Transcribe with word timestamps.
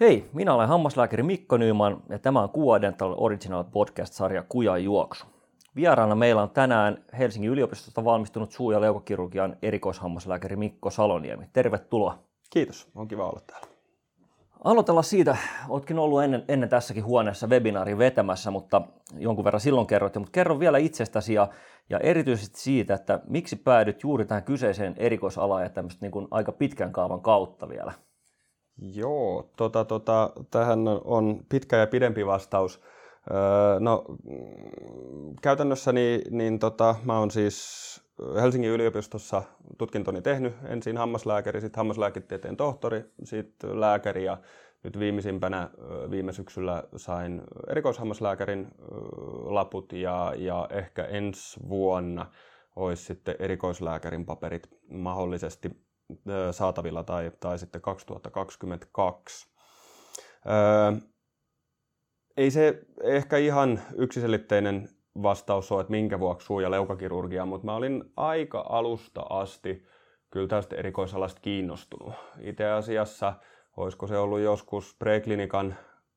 Hei, 0.00 0.30
minä 0.32 0.54
olen 0.54 0.68
hammaslääkäri 0.68 1.22
Mikko 1.22 1.56
Nyyman 1.56 2.02
ja 2.08 2.18
tämä 2.18 2.42
on 2.42 2.50
Kuva 2.50 2.80
Dental 2.80 3.14
Original 3.16 3.64
Podcast-sarja 3.64 4.42
Kuja 4.48 4.78
juoksu. 4.78 5.26
Vieraana 5.76 6.14
meillä 6.14 6.42
on 6.42 6.50
tänään 6.50 7.04
Helsingin 7.18 7.50
yliopistosta 7.50 8.04
valmistunut 8.04 8.52
suu- 8.52 8.70
ja 8.70 8.80
leukokirurgian 8.80 9.56
erikoishammaslääkäri 9.62 10.56
Mikko 10.56 10.90
Saloniemi. 10.90 11.48
Tervetuloa. 11.52 12.18
Kiitos, 12.50 12.88
on 12.94 13.08
kiva 13.08 13.28
olla 13.28 13.40
täällä. 13.46 13.66
Aloitellaan 14.64 15.04
siitä, 15.04 15.36
oletkin 15.68 15.98
ollut 15.98 16.22
ennen, 16.22 16.44
ennen 16.48 16.68
tässäkin 16.68 17.04
huoneessa 17.04 17.46
webinaarin 17.46 17.98
vetämässä, 17.98 18.50
mutta 18.50 18.82
jonkun 19.18 19.44
verran 19.44 19.60
silloin 19.60 19.86
kerroit, 19.86 20.14
mutta 20.14 20.32
kerro 20.32 20.60
vielä 20.60 20.78
itsestäsi 20.78 21.34
ja, 21.34 21.48
ja 21.90 21.98
erityisesti 21.98 22.60
siitä, 22.60 22.94
että 22.94 23.20
miksi 23.28 23.56
päädyt 23.56 24.02
juuri 24.02 24.24
tähän 24.24 24.42
kyseiseen 24.42 24.94
erikoisalaan 24.96 25.62
ja 25.62 25.68
tämmöistä 25.68 26.04
niin 26.04 26.12
kuin 26.12 26.28
aika 26.30 26.52
pitkän 26.52 26.92
kaavan 26.92 27.20
kautta 27.20 27.68
vielä. 27.68 27.92
Joo, 28.82 29.50
tota, 29.56 29.84
tota, 29.84 30.32
tähän 30.50 30.78
on 31.04 31.40
pitkä 31.48 31.76
ja 31.76 31.86
pidempi 31.86 32.26
vastaus. 32.26 32.80
Öö, 33.30 33.80
no, 33.80 34.04
käytännössä 35.42 35.92
niin, 35.92 36.22
niin 36.30 36.58
tota, 36.58 36.94
mä 37.04 37.18
oon 37.18 37.30
siis 37.30 37.80
Helsingin 38.40 38.70
yliopistossa 38.70 39.42
tutkintoni 39.78 40.22
tehnyt. 40.22 40.54
Ensin 40.64 40.96
hammaslääkäri, 40.96 41.60
sitten 41.60 41.78
hammaslääketieteen 41.78 42.56
tohtori, 42.56 43.04
sitten 43.24 43.80
lääkäri 43.80 44.24
ja 44.24 44.38
nyt 44.84 44.98
viimeisimpänä 44.98 45.70
viime 46.10 46.32
syksyllä 46.32 46.84
sain 46.96 47.42
erikoishammaslääkärin 47.68 48.68
laput 49.44 49.92
ja, 49.92 50.34
ja 50.36 50.68
ehkä 50.70 51.04
ensi 51.04 51.60
vuonna 51.68 52.26
olisi 52.76 53.04
sitten 53.04 53.34
erikoislääkärin 53.38 54.26
paperit 54.26 54.68
mahdollisesti 54.90 55.70
saatavilla 56.50 57.02
tai, 57.02 57.32
tai 57.40 57.58
sitten 57.58 57.80
2022. 57.80 59.50
Öö, 60.46 61.00
ei 62.36 62.50
se 62.50 62.80
ehkä 63.02 63.36
ihan 63.36 63.80
yksiselitteinen 63.96 64.88
vastaus 65.22 65.72
ole, 65.72 65.80
että 65.80 65.90
minkä 65.90 66.20
vuoksi 66.20 66.46
suu- 66.46 66.60
ja 66.60 66.70
leukakirurgia, 66.70 67.46
mutta 67.46 67.64
mä 67.64 67.74
olin 67.74 68.04
aika 68.16 68.66
alusta 68.68 69.22
asti 69.30 69.86
kyllä 70.30 70.48
tästä 70.48 70.76
erikoisalasta 70.76 71.40
kiinnostunut. 71.40 72.14
Itse 72.40 72.70
asiassa, 72.70 73.34
olisiko 73.76 74.06
se 74.06 74.18
ollut 74.18 74.40
joskus 74.40 74.96
preklinikan 74.98 75.74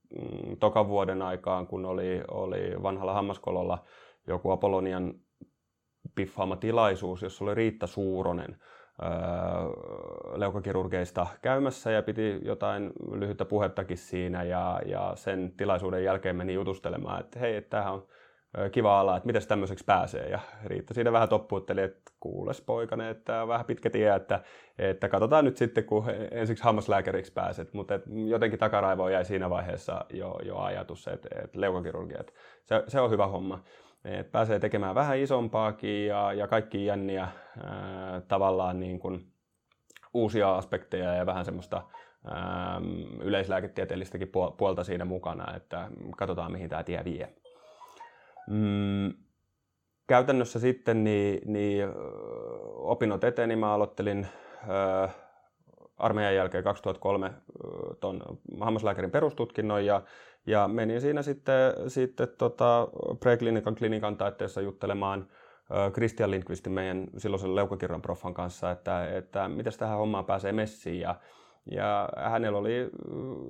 mm, 0.10 0.58
tokan 0.58 0.88
vuoden 0.88 1.22
aikaan, 1.22 1.68
kun 1.68 1.86
oli, 1.86 2.22
oli 2.32 2.84
vanhalla 2.84 3.14
hammaskololla 3.14 3.86
joku 4.28 4.52
Apollonian 4.52 5.14
piffaama 6.16 6.56
tilaisuus, 6.56 7.22
jossa 7.22 7.46
oli 7.46 7.56
Riitta 7.56 7.88
Suuronen 7.88 8.58
leukakirurgeista 10.36 11.28
käymässä 11.42 11.92
ja 11.92 12.04
piti 12.04 12.40
jotain 12.42 12.92
lyhyttä 13.12 13.46
puhettakin 13.46 13.98
siinä 13.98 14.44
ja, 14.44 14.80
ja 14.86 15.12
sen 15.16 15.54
tilaisuuden 15.58 16.04
jälkeen 16.04 16.36
meni 16.36 16.54
jutustelemaan, 16.54 17.20
että 17.20 17.40
hei, 17.40 17.56
että 17.56 17.70
tämähän 17.70 17.94
on 17.94 18.08
kiva 18.72 19.00
ala, 19.00 19.18
että 19.18 19.28
miten 19.28 19.48
tämmöiseksi 19.48 19.86
pääsee. 19.86 20.30
Ja 20.30 20.40
Riitta 20.66 20.94
siinä 20.94 21.12
vähän 21.12 21.30
toppuutteli, 21.30 21.82
että 21.82 22.12
kuules 22.20 22.62
poikane, 22.62 23.10
että 23.10 23.42
on 23.42 23.48
vähän 23.48 23.66
pitkä 23.66 23.90
tie, 23.90 24.16
että, 24.16 24.40
että 24.78 25.10
katsotaan 25.10 25.46
nyt 25.46 25.58
sitten, 25.58 25.84
kun 25.84 26.06
ensiksi 26.32 26.64
hammaslääkäriksi 26.64 27.34
pääset. 27.34 27.74
Mutta 27.74 28.00
jotenkin 28.28 28.60
takaraivoon 28.60 29.14
jäi 29.14 29.26
siinä 29.26 29.50
vaiheessa 29.50 30.06
jo, 30.14 30.40
jo 30.46 30.58
ajatus, 30.58 31.08
että, 31.08 31.30
että 31.44 31.62
leukakirurgia, 31.62 32.20
että 32.20 32.34
se, 32.64 32.84
se 32.88 33.00
on 33.00 33.12
hyvä 33.12 33.28
homma. 33.28 33.64
Että 34.06 34.32
pääsee 34.32 34.60
tekemään 34.60 34.96
vähän 34.96 35.18
isompaakin 35.18 36.08
ja, 36.08 36.34
ja 36.34 36.48
kaikki 36.48 36.86
jänniä 36.86 37.28
ää, 37.64 38.22
tavallaan 38.28 38.80
niin 38.80 39.00
kuin 39.00 39.28
uusia 40.14 40.56
aspekteja 40.56 41.14
ja 41.14 41.26
vähän 41.26 41.46
semmoista 41.46 41.82
ää, 42.26 42.82
yleislääketieteellistäkin 43.22 44.32
puolta 44.58 44.84
siinä 44.84 45.06
mukana, 45.06 45.56
että 45.56 45.90
katsotaan 46.18 46.52
mihin 46.52 46.70
tämä 46.70 46.84
tie 46.84 47.04
vie. 47.04 47.34
Mm, 48.50 49.14
käytännössä 50.08 50.60
sitten 50.60 51.04
niin, 51.04 51.42
niin 51.46 51.90
opinnot 52.76 53.24
eteni. 53.24 53.56
Mä 53.56 53.74
aloittelin 53.74 54.28
armeijan 55.98 56.36
jälkeen 56.36 56.64
2003 56.64 57.32
ton 58.00 58.24
hammaslääkärin 58.60 59.12
perustutkinnon 59.12 59.86
ja, 59.86 60.02
ja 60.46 60.68
menin 60.68 61.02
siinä 61.02 61.22
sitten, 61.22 61.74
sitten 61.88 62.28
tota 62.38 62.88
preklinikan 63.20 63.76
klinikan 63.76 64.18
taitteessa 64.18 64.62
juttelemaan 64.62 65.28
Christian 65.94 66.32
Lindqvistin, 66.32 66.74
meidän 66.74 67.08
silloisen 67.18 67.56
leukakirjan 67.56 68.02
proffan 68.02 68.34
kanssa, 68.34 68.72
että, 68.72 69.08
että 69.18 69.48
miten 69.48 69.74
tähän 69.78 69.98
hommaan 69.98 70.26
pääsee 70.26 70.52
messiin. 70.52 71.00
Ja, 71.00 71.16
ja 71.72 72.10
hänellä 72.16 72.58
oli 72.58 72.90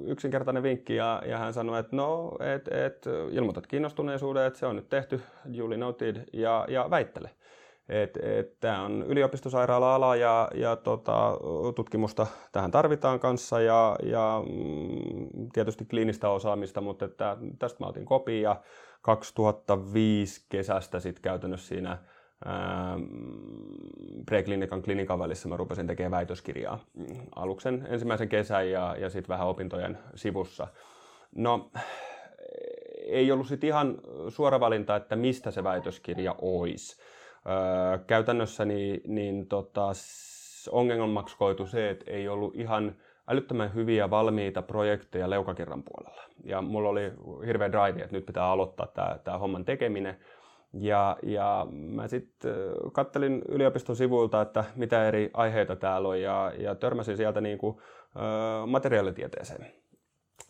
yksinkertainen 0.06 0.64
vinkki 0.64 0.96
ja, 0.96 1.22
ja 1.26 1.38
hän 1.38 1.54
sanoi, 1.54 1.80
että 1.80 1.96
no, 1.96 2.32
et, 2.56 2.68
et, 2.68 3.06
ilmoitat 3.32 3.68
kiinnostuneisuuden, 3.68 4.46
että 4.46 4.60
se 4.60 4.66
on 4.66 4.76
nyt 4.76 4.90
tehty, 4.90 5.22
Julie 5.46 5.78
noted, 5.78 6.24
ja, 6.34 6.66
ja 6.70 6.90
väittele. 6.90 7.30
Tämä 8.60 8.82
on 8.82 9.04
yliopistosairaala-ala 9.08 10.16
ja, 10.16 10.48
ja 10.56 10.76
tota, 10.76 11.38
tutkimusta 11.76 12.28
tähän 12.52 12.72
tarvitaan 12.72 13.20
kanssa 13.20 13.62
ja, 13.62 13.96
ja 14.04 14.44
mm, 14.50 15.50
tietysti 15.54 15.86
kliinistä 15.86 16.30
osaamista, 16.30 16.82
mutta 16.82 17.06
että 17.06 17.38
tästä 17.60 17.84
mä 17.84 17.88
otin 17.88 18.06
kopia 18.06 18.56
2005 19.02 20.46
kesästä 20.50 21.00
sitten 21.00 21.22
käytännössä 21.22 21.68
siinä 21.68 21.98
preklinikan 24.26 24.82
klinikan 24.82 25.20
välissä 25.20 25.50
mä 25.50 25.58
rupesin 25.58 25.88
tekemään 25.88 26.12
väitöskirjaa 26.12 26.80
aluksen 27.36 27.88
ensimmäisen 27.90 28.30
kesän 28.30 28.70
ja, 28.70 28.96
ja 29.00 29.10
sitten 29.10 29.30
vähän 29.30 29.48
opintojen 29.48 29.98
sivussa. 30.16 30.68
No, 31.36 31.72
ei 33.06 33.32
ollut 33.32 33.48
sitten 33.48 33.68
ihan 33.68 33.98
suora 34.30 34.60
valinta, 34.60 34.96
että 34.96 35.16
mistä 35.16 35.52
se 35.52 35.64
väitöskirja 35.64 36.36
olisi. 36.42 36.98
Käytännössä 38.08 38.66
niin, 38.66 39.02
niin 39.08 39.48
tota, 39.48 39.92
ongelmaksi 40.72 41.38
koitu 41.38 41.66
se, 41.66 41.90
että 41.90 42.12
ei 42.12 42.28
ollut 42.28 42.56
ihan 42.56 42.96
älyttömän 43.28 43.74
hyviä 43.74 44.10
valmiita 44.10 44.62
projekteja 44.62 45.30
leukakirran 45.30 45.84
puolella. 45.84 46.24
Ja 46.44 46.62
mulla 46.62 46.90
oli 46.90 47.14
hirveä 47.46 47.72
drive, 47.72 48.04
että 48.04 48.16
nyt 48.16 48.26
pitää 48.26 48.46
aloittaa 48.46 48.88
tämä 49.24 49.38
homman 49.38 49.66
tekeminen. 49.66 50.18
Ja, 50.74 51.18
ja 51.24 51.68
mä 51.72 52.08
sitten 52.08 52.56
kattelin 52.94 53.42
yliopiston 53.48 53.96
sivuilta, 53.96 54.42
että 54.42 54.64
mitä 54.76 55.08
eri 55.08 55.32
aiheita 55.34 55.76
täällä 55.76 56.08
on 56.08 56.22
ja, 56.22 56.52
ja 56.58 56.76
törmäsin 56.76 57.18
sieltä 57.18 57.42
niin 57.42 57.58
kuin, 57.58 57.78
ö, 58.16 58.66
materiaalitieteeseen. 58.66 59.74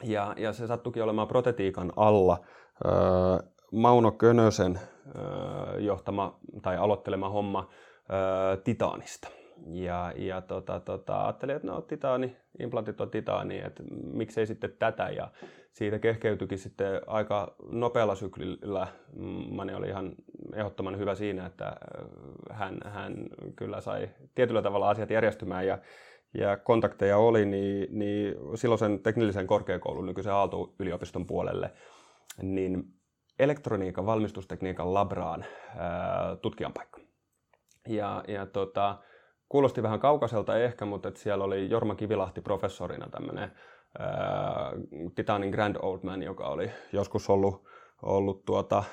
Ja, 0.04 0.34
ja 0.38 0.54
se 0.54 0.68
sattukin 0.68 1.04
olemaan 1.04 1.28
protetiikan 1.28 1.94
alla 1.96 2.38
ö, 2.86 2.90
Mauno 3.74 4.12
Könösen 4.12 4.80
johtama 5.80 6.40
tai 6.62 6.78
aloittelema 6.78 7.30
homma 7.30 7.70
titaanista. 8.64 9.28
Ja, 9.72 10.14
ja 10.16 10.42
tota, 10.42 10.80
tota, 10.80 11.24
ajattelin, 11.24 11.56
että 11.56 11.68
no 11.68 11.82
titaani, 11.82 12.38
implantit 12.60 13.02
on 13.02 13.10
titaani, 13.10 13.60
että 13.60 13.84
miksei 14.14 14.46
sitten 14.46 14.76
tätä. 14.80 15.10
Ja 15.10 15.32
siitä 15.72 16.00
kehkeytyikin 16.00 16.58
sitten 16.58 17.02
aika 17.08 17.56
nopealla 17.72 18.16
syklillä. 18.16 18.88
Mani 19.50 19.74
oli 19.74 19.88
ihan 19.88 20.16
ehdottoman 20.54 20.98
hyvä 20.98 21.16
siinä, 21.16 21.46
että 21.46 21.76
hän, 22.52 22.78
hän 22.86 23.16
kyllä 23.56 23.82
sai 23.82 24.10
tietyllä 24.36 24.62
tavalla 24.62 24.90
asiat 24.90 25.10
järjestymään 25.10 25.68
ja, 25.68 25.78
ja 26.34 26.58
kontakteja 26.58 27.18
oli, 27.18 27.46
niin, 27.46 28.00
niin 28.00 28.36
silloisen 28.56 29.00
teknillisen 29.00 29.48
korkeakoulun 29.48 30.06
nykyisen 30.06 30.34
Aalto-yliopiston 30.34 31.26
puolelle, 31.26 31.72
niin 32.42 32.94
elektroniikan 33.40 34.06
valmistustekniikan 34.06 34.94
labraan 34.94 35.46
tutkijan 36.42 36.74
paikka. 36.74 37.02
Ja, 37.88 38.24
ja 38.28 38.46
tota, 38.46 38.98
kuulosti 39.50 39.84
vähän 39.84 40.00
kaukaiselta 40.00 40.58
ehkä, 40.58 40.86
mutta 40.86 41.08
että 41.08 41.20
siellä 41.20 41.44
oli 41.44 41.70
Jorma 41.70 41.96
Kivilahti 41.96 42.42
professorina 42.42 43.10
tämmöinen 43.10 43.52
Titanin 45.16 45.50
Grand 45.50 45.76
Old 45.82 46.00
Man, 46.04 46.24
joka 46.24 46.48
oli 46.48 46.72
joskus 46.92 47.30
ollut, 47.30 47.68
ollut 48.02 48.46
tuota, 48.46 48.84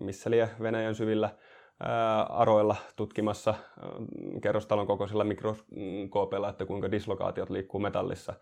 missä 0.00 0.30
lie 0.30 0.50
Venäjän 0.62 0.94
syvillä 0.94 1.30
ää, 1.80 2.22
aroilla 2.22 2.76
tutkimassa 2.96 3.50
ää, 3.50 3.90
kerrostalon 4.42 4.86
kokoisilla 4.86 5.24
mikroskoopeilla, 5.24 6.48
että 6.48 6.66
kuinka 6.66 6.90
dislokaatiot 6.90 7.50
liikkuu 7.50 7.80
metallissa. 7.80 8.34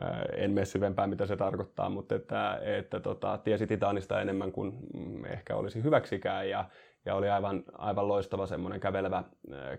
Ää, 0.00 0.24
en 0.36 0.50
mene 0.50 0.64
syvempään, 0.64 1.10
mitä 1.10 1.26
se 1.26 1.36
tarkoittaa, 1.36 1.90
mutta 1.90 2.14
että, 2.14 2.60
että 2.62 3.00
tota, 3.00 3.38
tiesi 3.38 3.66
Titanista 3.66 4.20
enemmän 4.20 4.52
kuin 4.52 4.78
mm, 4.94 5.24
ehkä 5.24 5.56
olisi 5.56 5.82
hyväksikään 5.82 6.50
ja, 6.50 6.64
ja 7.04 7.14
oli 7.14 7.30
aivan, 7.30 7.62
aivan 7.72 8.08
loistava 8.08 8.46
semmoinen 8.46 8.80
kävelevä 8.80 9.24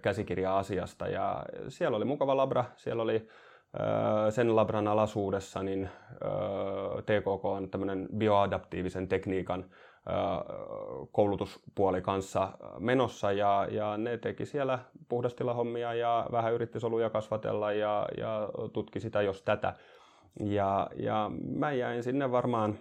käsikirja 0.01 0.57
asiasta. 0.57 1.07
Ja 1.07 1.45
siellä 1.67 1.97
oli 1.97 2.05
mukava 2.05 2.37
labra, 2.37 2.65
siellä 2.75 3.03
oli 3.03 3.27
sen 4.29 4.55
labran 4.55 4.87
alaisuudessa 4.87 5.63
niin 5.63 5.89
TKK 7.05 7.45
on 7.45 7.69
tämmöinen 7.69 8.07
bioadaptiivisen 8.17 9.07
tekniikan 9.07 9.65
koulutuspuoli 11.11 12.01
kanssa 12.01 12.49
menossa 12.79 13.31
ja, 13.31 13.67
ja 13.71 13.97
ne 13.97 14.17
teki 14.17 14.45
siellä 14.45 14.79
puhdastilahommia 15.09 15.93
ja 15.93 16.25
vähän 16.31 16.53
yritti 16.53 16.79
soluja 16.79 17.09
kasvatella 17.09 17.71
ja, 17.71 18.07
ja 18.17 18.49
tutki 18.73 18.99
sitä 18.99 19.21
jos 19.21 19.41
tätä. 19.41 19.73
Ja, 20.45 20.89
ja 20.95 21.31
mä 21.55 21.71
jäin 21.71 22.03
sinne 22.03 22.31
varmaan, 22.31 22.79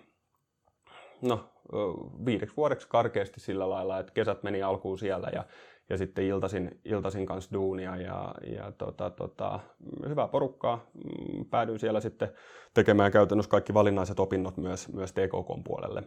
no 1.23 1.45
viideksi 2.27 2.57
vuodeksi 2.57 2.89
karkeasti 2.89 3.41
sillä 3.41 3.71
lailla, 3.71 3.99
että 3.99 4.13
kesät 4.13 4.43
meni 4.43 4.63
alkuun 4.63 4.99
siellä 4.99 5.29
ja, 5.33 5.45
ja 5.89 5.99
sitten 5.99 6.25
iltasin, 6.25 6.81
iltasin 6.85 7.27
kanssa 7.27 7.53
duunia 7.53 7.97
ja, 7.97 8.35
ja 8.57 8.73
tota, 8.73 9.11
tota, 9.11 9.61
hyvää 10.09 10.29
porukkaa. 10.29 10.87
Mm, 10.95 11.45
päädyin 11.45 11.79
siellä 11.79 12.01
sitten 12.01 12.29
tekemään 12.75 13.13
käytännössä 13.13 13.51
kaikki 13.51 13.75
valinnaiset 13.75 14.21
opinnot 14.21 14.57
myös, 14.57 14.93
myös 14.93 15.13
TKK 15.13 15.65
puolelle. 15.65 16.03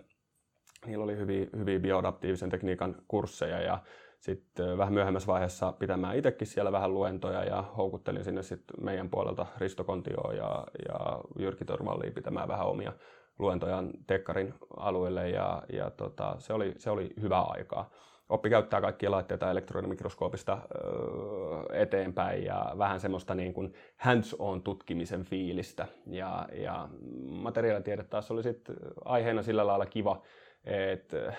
Niillä 0.85 1.03
oli 1.03 1.17
hyviä, 1.17 1.47
hyviä 1.57 1.79
bioadaptiivisen 1.79 2.49
tekniikan 2.49 2.95
kursseja 3.07 3.61
ja 3.61 3.79
sitten 4.19 4.77
vähän 4.77 4.93
myöhemmässä 4.93 5.27
vaiheessa 5.27 5.71
pitämään 5.71 6.17
itsekin 6.17 6.47
siellä 6.47 6.71
vähän 6.71 6.93
luentoja 6.93 7.43
ja 7.43 7.61
houkuttelin 7.77 8.23
sinne 8.23 8.43
sitten 8.43 8.83
meidän 8.83 9.09
puolelta 9.09 9.45
Risto 9.57 9.83
Kontioa 9.83 10.33
ja, 10.33 10.67
ja 10.87 11.21
Jyrki 11.39 11.65
Tormallia 11.65 12.11
pitämään 12.11 12.47
vähän 12.47 12.67
omia 12.67 12.93
luentojaan 13.39 13.91
Tekkarin 14.07 14.53
alueelle 14.77 15.29
ja, 15.29 15.63
ja 15.73 15.89
tota, 15.89 16.35
se, 16.37 16.53
oli, 16.53 16.73
se 16.77 16.89
oli 16.89 17.09
hyvää 17.21 17.41
aikaa. 17.41 17.89
Oppi 18.29 18.49
käyttää 18.49 18.81
kaikkia 18.81 19.11
laitteita 19.11 19.51
elektronimikroskoopista 19.51 20.57
öö, 20.75 21.81
eteenpäin 21.81 22.43
ja 22.43 22.73
vähän 22.77 22.99
semmoista 22.99 23.35
niin 23.35 23.53
kuin 23.53 23.73
hands-on 23.97 24.61
tutkimisen 24.63 25.23
fiilistä. 25.23 25.87
Ja, 26.07 26.47
ja 26.53 26.89
materiaalitiede 27.29 28.03
taas 28.03 28.31
oli 28.31 28.43
sitten 28.43 28.75
aiheena 29.05 29.43
sillä 29.43 29.67
lailla 29.67 29.85
kiva, 29.85 30.21
että 30.65 31.33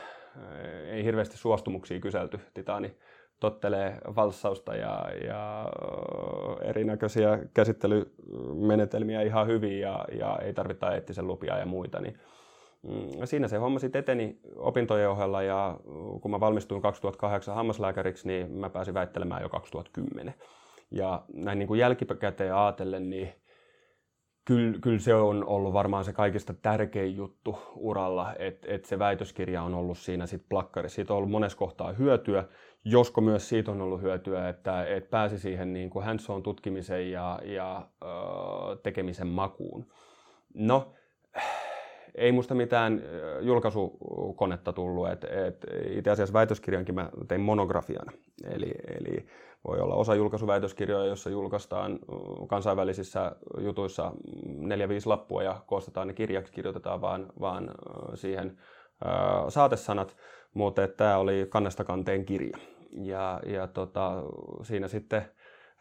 ei 0.90 1.04
hirveästi 1.04 1.36
suostumuksia 1.36 2.00
kyselty. 2.00 2.40
Titani 2.54 2.96
tottelee 3.40 3.98
valssausta 4.16 4.74
ja, 4.74 5.06
ja 5.26 5.68
erinäköisiä 6.62 7.38
käsittelymenetelmiä 7.54 9.22
ihan 9.22 9.46
hyvin 9.46 9.80
ja, 9.80 10.04
ja 10.18 10.38
ei 10.42 10.54
tarvita 10.54 10.94
eettisen 10.94 11.26
lupia 11.26 11.58
ja 11.58 11.66
muita. 11.66 12.00
Niin, 12.00 12.18
mm, 12.82 13.08
siinä 13.24 13.48
se 13.48 13.56
homma 13.56 13.78
sitten 13.78 14.00
eteni 14.00 14.40
opintojen 14.56 15.10
ohella 15.10 15.42
ja 15.42 15.80
kun 16.20 16.30
mä 16.30 16.40
valmistuin 16.40 16.82
2008 16.82 17.54
hammaslääkäriksi, 17.54 18.28
niin 18.28 18.50
mä 18.50 18.70
pääsin 18.70 18.94
väittelemään 18.94 19.42
jo 19.42 19.48
2010. 19.48 20.34
Ja 20.90 21.22
näin 21.32 21.58
niin 21.58 21.66
kuin 21.66 21.80
jälkikäteen 21.80 22.54
ajatellen, 22.54 23.10
niin 23.10 23.32
kyllä, 24.50 24.78
kyllä 24.80 24.98
se 24.98 25.14
on 25.14 25.44
ollut 25.44 25.72
varmaan 25.72 26.04
se 26.04 26.12
kaikista 26.12 26.54
tärkein 26.54 27.16
juttu 27.16 27.58
uralla, 27.76 28.34
että 28.38 28.66
et 28.70 28.84
se 28.84 28.98
väitöskirja 28.98 29.62
on 29.62 29.74
ollut 29.74 29.98
siinä 29.98 30.26
sit 30.26 30.42
plakkarissa. 30.48 30.94
Siitä 30.94 31.12
on 31.12 31.16
ollut 31.16 31.30
monessa 31.30 31.58
kohtaa 31.58 31.92
hyötyä, 31.92 32.44
josko 32.84 33.20
myös 33.20 33.48
siitä 33.48 33.70
on 33.70 33.80
ollut 33.80 34.02
hyötyä, 34.02 34.48
että 34.48 34.84
et 34.84 35.10
pääsi 35.10 35.38
siihen 35.38 35.72
niin 35.72 35.90
kuin 35.90 36.04
hands-on 36.04 36.42
tutkimisen 36.42 37.10
ja, 37.10 37.40
ja 37.44 37.88
ö, 38.02 38.06
tekemisen 38.82 39.26
makuun. 39.26 39.86
No, 40.54 40.92
ei 42.14 42.32
musta 42.32 42.54
mitään 42.54 43.02
julkaisukonetta 43.40 44.72
tullut. 44.72 45.08
Et, 45.08 45.24
et 45.24 45.66
itse 45.90 46.10
asiassa 46.10 46.32
väitöskirjankin 46.32 46.94
mä 46.94 47.10
tein 47.28 47.40
monografian. 47.40 48.06
Eli, 48.44 48.72
eli 49.00 49.26
voi 49.68 49.80
olla 49.80 49.94
osa 49.94 50.14
julkaisuväitöskirjoja, 50.14 51.06
jossa 51.06 51.30
julkaistaan 51.30 51.98
kansainvälisissä 52.48 53.32
jutuissa 53.58 54.12
neljä 54.46 54.88
viisi 54.88 55.06
lappua 55.06 55.42
ja 55.42 55.60
koostetaan 55.66 56.06
ne 56.06 56.14
kirjaksi, 56.14 56.52
kirjoitetaan 56.52 57.00
vaan, 57.00 57.26
vaan 57.40 57.70
siihen 58.14 58.58
saatesanat, 59.48 60.16
mutta 60.54 60.88
tämä 60.88 61.18
oli 61.18 61.46
kannesta 61.48 61.84
kanteen 61.84 62.24
kirja. 62.24 62.58
Ja, 62.92 63.40
ja 63.46 63.66
tota, 63.66 64.22
siinä 64.62 64.88
sitten 64.88 65.24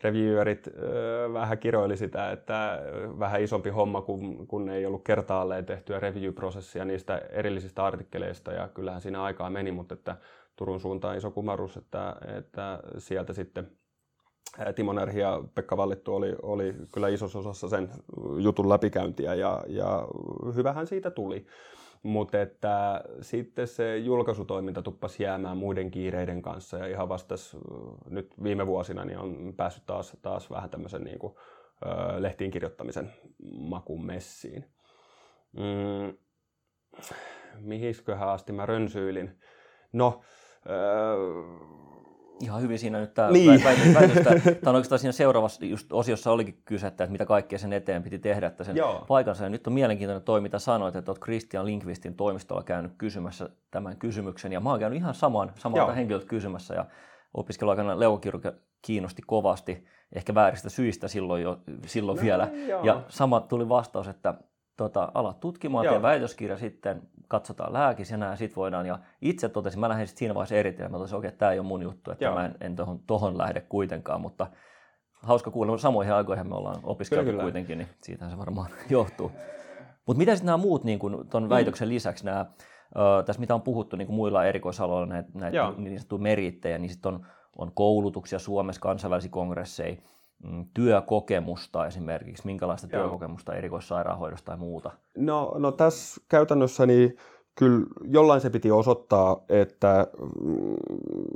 reviewerit 0.01 0.67
äh, 0.67 1.33
vähän 1.33 1.57
kiroili 1.57 1.97
sitä, 1.97 2.31
että 2.31 2.79
vähän 3.19 3.41
isompi 3.41 3.69
homma, 3.69 4.01
kun, 4.01 4.47
kun 4.47 4.69
ei 4.69 4.85
ollut 4.85 5.03
kertaalleen 5.03 5.65
tehtyä 5.65 5.99
review-prosessia 5.99 6.85
niistä 6.85 7.17
erillisistä 7.17 7.85
artikkeleista, 7.85 8.51
ja 8.51 8.67
kyllähän 8.67 9.01
siinä 9.01 9.23
aikaa 9.23 9.49
meni, 9.49 9.71
mutta 9.71 9.93
että 9.93 10.15
Turun 10.59 10.79
suuntaan 10.79 11.17
iso 11.17 11.31
kumarus, 11.31 11.77
että, 11.77 12.15
että 12.37 12.79
sieltä 12.97 13.33
sitten 13.33 13.71
Timo 14.75 14.93
Närhi 14.93 15.19
ja 15.19 15.43
Pekka 15.55 15.77
Vallittu 15.77 16.15
oli, 16.15 16.35
oli 16.41 16.75
kyllä 16.93 17.07
isossa 17.07 17.39
osassa 17.39 17.69
sen 17.69 17.89
jutun 18.39 18.69
läpikäyntiä 18.69 19.33
ja, 19.33 19.63
ja 19.67 20.07
hyvähän 20.55 20.87
siitä 20.87 21.11
tuli. 21.11 21.45
Mutta 22.03 22.41
että 22.41 23.03
sitten 23.21 23.67
se 23.67 23.97
julkaisutoiminta 23.97 24.81
tuppasi 24.81 25.23
jäämään 25.23 25.57
muiden 25.57 25.91
kiireiden 25.91 26.41
kanssa 26.41 26.77
ja 26.77 26.87
ihan 26.87 27.09
vasta 27.09 27.35
nyt 28.09 28.33
viime 28.43 28.67
vuosina 28.67 29.05
niin 29.05 29.19
on 29.19 29.53
päässyt 29.57 29.85
taas, 29.85 30.17
taas 30.21 30.51
vähän 30.51 30.69
tämmöisen 30.69 31.03
niin 31.03 31.19
kuin, 31.19 31.35
ö, 31.85 32.21
lehtiin 32.21 32.51
kirjoittamisen 32.51 33.13
makun 33.57 34.05
messiin. 34.05 34.65
Mm, 35.53 36.17
mihisköhän 37.59 38.29
asti 38.29 38.53
mä 38.53 38.65
rönsyilin? 38.65 39.39
No, 39.93 40.21
Ihan 42.41 42.61
hyvin 42.61 42.79
siinä 42.79 42.99
nyt 42.99 43.13
tämä 43.13 43.31
niin. 43.31 43.63
väitöstä, 43.93 44.29
tämä 44.39 44.69
on 44.69 44.75
oikeastaan 44.75 44.99
siinä 44.99 45.11
seuraavassa 45.11 45.65
just 45.65 45.93
osiossa 45.93 46.31
olikin 46.31 46.61
kyse, 46.65 46.87
että 46.87 47.07
mitä 47.07 47.25
kaikkea 47.25 47.59
sen 47.59 47.73
eteen 47.73 48.03
piti 48.03 48.19
tehdä, 48.19 48.47
että 48.47 48.63
sen 48.63 48.75
Joo. 48.75 49.05
paikansa. 49.07 49.43
Ja 49.43 49.49
nyt 49.49 49.67
on 49.67 49.73
mielenkiintoinen 49.73 50.23
toi, 50.23 50.41
mitä 50.41 50.59
sanoit, 50.59 50.95
että 50.95 51.11
olet 51.11 51.21
Christian 51.21 51.65
Linkvistin 51.65 52.15
toimistolla 52.15 52.63
käynyt 52.63 52.91
kysymässä 52.97 53.49
tämän 53.71 53.97
kysymyksen. 53.97 54.51
Ja 54.51 54.59
mä 54.59 54.69
oon 54.69 54.79
käynyt 54.79 54.97
ihan 54.97 55.13
saman, 55.13 55.51
samalta 55.55 55.93
henkilöltä 55.93 56.25
kysymässä 56.27 56.73
ja 56.73 56.85
opiskeluaikana 57.33 57.99
leukokirurgia 57.99 58.53
kiinnosti 58.81 59.21
kovasti, 59.27 59.85
ehkä 60.15 60.35
vääristä 60.35 60.69
syistä 60.69 61.07
silloin, 61.07 61.43
jo, 61.43 61.59
silloin 61.85 62.15
no, 62.15 62.21
vielä. 62.21 62.49
Joo. 62.67 62.83
Ja 62.83 63.03
sama 63.07 63.39
tuli 63.39 63.69
vastaus, 63.69 64.07
että 64.07 64.33
tota, 64.79 65.11
alat 65.13 65.39
tutkimaan, 65.39 65.87
tee 65.87 66.01
väitöskirja 66.01 66.57
sitten, 66.57 67.01
katsotaan 67.27 67.73
lääkis 67.73 68.11
ja 68.11 68.17
näin, 68.17 68.37
sit 68.37 68.55
voidaan. 68.55 68.85
Ja 68.85 68.99
itse 69.21 69.49
totesin, 69.49 69.79
mä 69.79 69.89
lähdin 69.89 70.07
sit 70.07 70.17
siinä 70.17 70.35
vaiheessa 70.35 70.55
eritellä, 70.55 70.89
mä 70.89 70.97
totesin, 70.97 71.17
okei, 71.17 71.27
okay, 71.27 71.37
tämä 71.37 71.51
ei 71.51 71.59
ole 71.59 71.67
mun 71.67 71.81
juttu, 71.81 72.11
että 72.11 72.25
Joo. 72.25 72.35
mä 72.35 72.45
en, 72.45 72.55
en 72.61 72.75
tohon, 72.75 72.99
tohon 72.99 73.37
lähde 73.37 73.61
kuitenkaan, 73.61 74.21
mutta 74.21 74.47
hauska 75.13 75.51
kuulla, 75.51 75.77
samoihin 75.77 76.13
aikoihin 76.13 76.49
me 76.49 76.55
ollaan 76.55 76.79
opiskeltu 76.83 77.31
kuitenkin, 77.41 77.77
niin 77.77 77.87
siitähän 78.03 78.31
se 78.31 78.37
varmaan 78.37 78.69
johtuu. 78.89 79.31
Mutta 80.05 80.17
mitä 80.17 80.35
sitten 80.35 80.45
nämä 80.45 80.57
muut 80.57 80.83
niin 80.83 80.99
tuon 81.29 81.43
mm. 81.43 81.49
väitöksen 81.49 81.89
lisäksi, 81.89 82.25
nämä, 82.25 82.45
ö, 82.95 83.23
tässä 83.23 83.39
mitä 83.39 83.55
on 83.55 83.61
puhuttu 83.61 83.95
niin 83.95 84.11
muilla 84.11 84.45
erikoisaloilla, 84.45 85.05
näitä, 85.05 85.29
näitä 85.33 85.73
niin 85.77 85.99
sanottuja 85.99 86.21
merittejä, 86.21 86.77
niin 86.77 86.89
sitten 86.89 87.13
on, 87.13 87.25
on 87.57 87.71
koulutuksia 87.73 88.39
Suomessa, 88.39 88.81
kansainvälisiä 88.81 89.31
kongresseja, 89.31 89.95
työkokemusta 90.73 91.87
esimerkiksi? 91.87 92.45
Minkälaista 92.45 92.87
Joo. 92.91 93.01
työkokemusta 93.01 93.55
erikoissairaanhoidosta 93.55 94.45
tai 94.45 94.57
muuta? 94.57 94.91
No, 95.17 95.55
no 95.57 95.71
tässä 95.71 96.21
käytännössä 96.29 96.85
niin 96.85 97.17
kyllä 97.59 97.85
jollain 98.03 98.41
se 98.41 98.49
piti 98.49 98.71
osoittaa, 98.71 99.43
että 99.49 100.07
mm, 100.45 100.75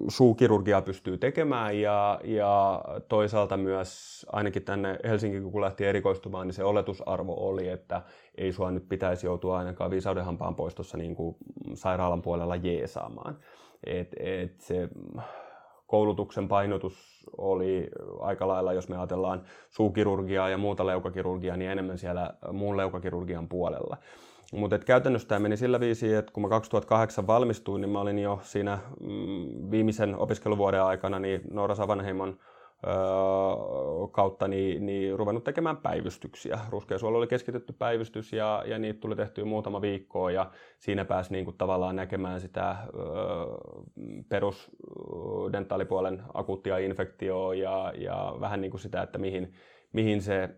suukirurgia 0.07 0.81
pystyy 0.81 1.17
tekemään 1.17 1.79
ja, 1.79 2.19
ja 2.23 2.81
toisaalta 3.07 3.57
myös 3.57 4.25
ainakin 4.31 4.63
tänne 4.63 4.99
Helsinkiin 5.03 5.51
kun 5.51 5.61
lähti 5.61 5.85
erikoistumaan, 5.85 6.47
niin 6.47 6.53
se 6.53 6.63
oletusarvo 6.63 7.33
oli, 7.49 7.69
että 7.69 8.01
ei 8.37 8.51
sua 8.51 8.71
nyt 8.71 8.89
pitäisi 8.89 9.27
joutua 9.27 9.57
ainakaan 9.57 9.91
viisaudenhampaan 9.91 10.55
poistossa 10.55 10.97
niin 10.97 11.15
kuin 11.15 11.35
sairaalan 11.73 12.21
puolella 12.21 12.55
jeesaamaan. 12.55 13.37
Et, 13.85 14.15
et 14.19 14.61
se 14.61 14.89
koulutuksen 15.93 16.47
painotus 16.47 17.23
oli 17.37 17.89
aika 18.19 18.47
lailla, 18.47 18.73
jos 18.73 18.89
me 18.89 18.97
ajatellaan 18.97 19.41
suukirurgiaa 19.69 20.49
ja 20.49 20.57
muuta 20.57 20.85
leukakirurgiaa, 20.85 21.57
niin 21.57 21.71
enemmän 21.71 21.97
siellä 21.97 22.33
muun 22.51 22.77
leukakirurgian 22.77 23.47
puolella. 23.47 23.97
Mutta 24.53 24.79
käytännössä 24.79 25.27
tämä 25.27 25.39
meni 25.39 25.57
sillä 25.57 25.79
viisi, 25.79 26.13
että 26.13 26.31
kun 26.31 26.43
mä 26.43 26.49
2008 26.49 27.27
valmistuin, 27.27 27.81
niin 27.81 27.89
mä 27.89 28.01
olin 28.01 28.19
jo 28.19 28.39
siinä 28.43 28.79
mm, 28.99 29.71
viimeisen 29.71 30.15
opiskeluvuoden 30.15 30.83
aikana 30.83 31.19
niin 31.19 31.41
Noora 31.51 31.75
Savanheimon 31.75 32.37
kautta 34.11 34.47
niin, 34.47 34.85
niin 34.85 35.19
ruvennut 35.19 35.43
tekemään 35.43 35.77
päivystyksiä. 35.77 36.59
Ruskeasuolla 36.69 37.17
oli 37.17 37.27
keskitetty 37.27 37.73
päivystys 37.73 38.33
ja, 38.33 38.63
ja 38.67 38.79
niitä 38.79 38.99
tuli 38.99 39.15
tehtyä 39.15 39.45
muutama 39.45 39.81
viikkoa 39.81 40.31
ja 40.31 40.51
siinä 40.79 41.05
pääsi 41.05 41.31
niin 41.31 41.45
kuin 41.45 41.57
tavallaan 41.57 41.95
näkemään 41.95 42.41
sitä 42.41 42.69
ö, 42.71 42.77
perusdentaalipuolen 44.29 46.23
akuuttia 46.33 46.77
infektioa 46.77 47.53
ja, 47.53 47.93
ja 47.97 48.35
vähän 48.39 48.61
niin 48.61 48.71
kuin 48.71 48.81
sitä, 48.81 49.01
että 49.01 49.17
mihin, 49.17 49.53
mihin 49.93 50.21
se, 50.21 50.49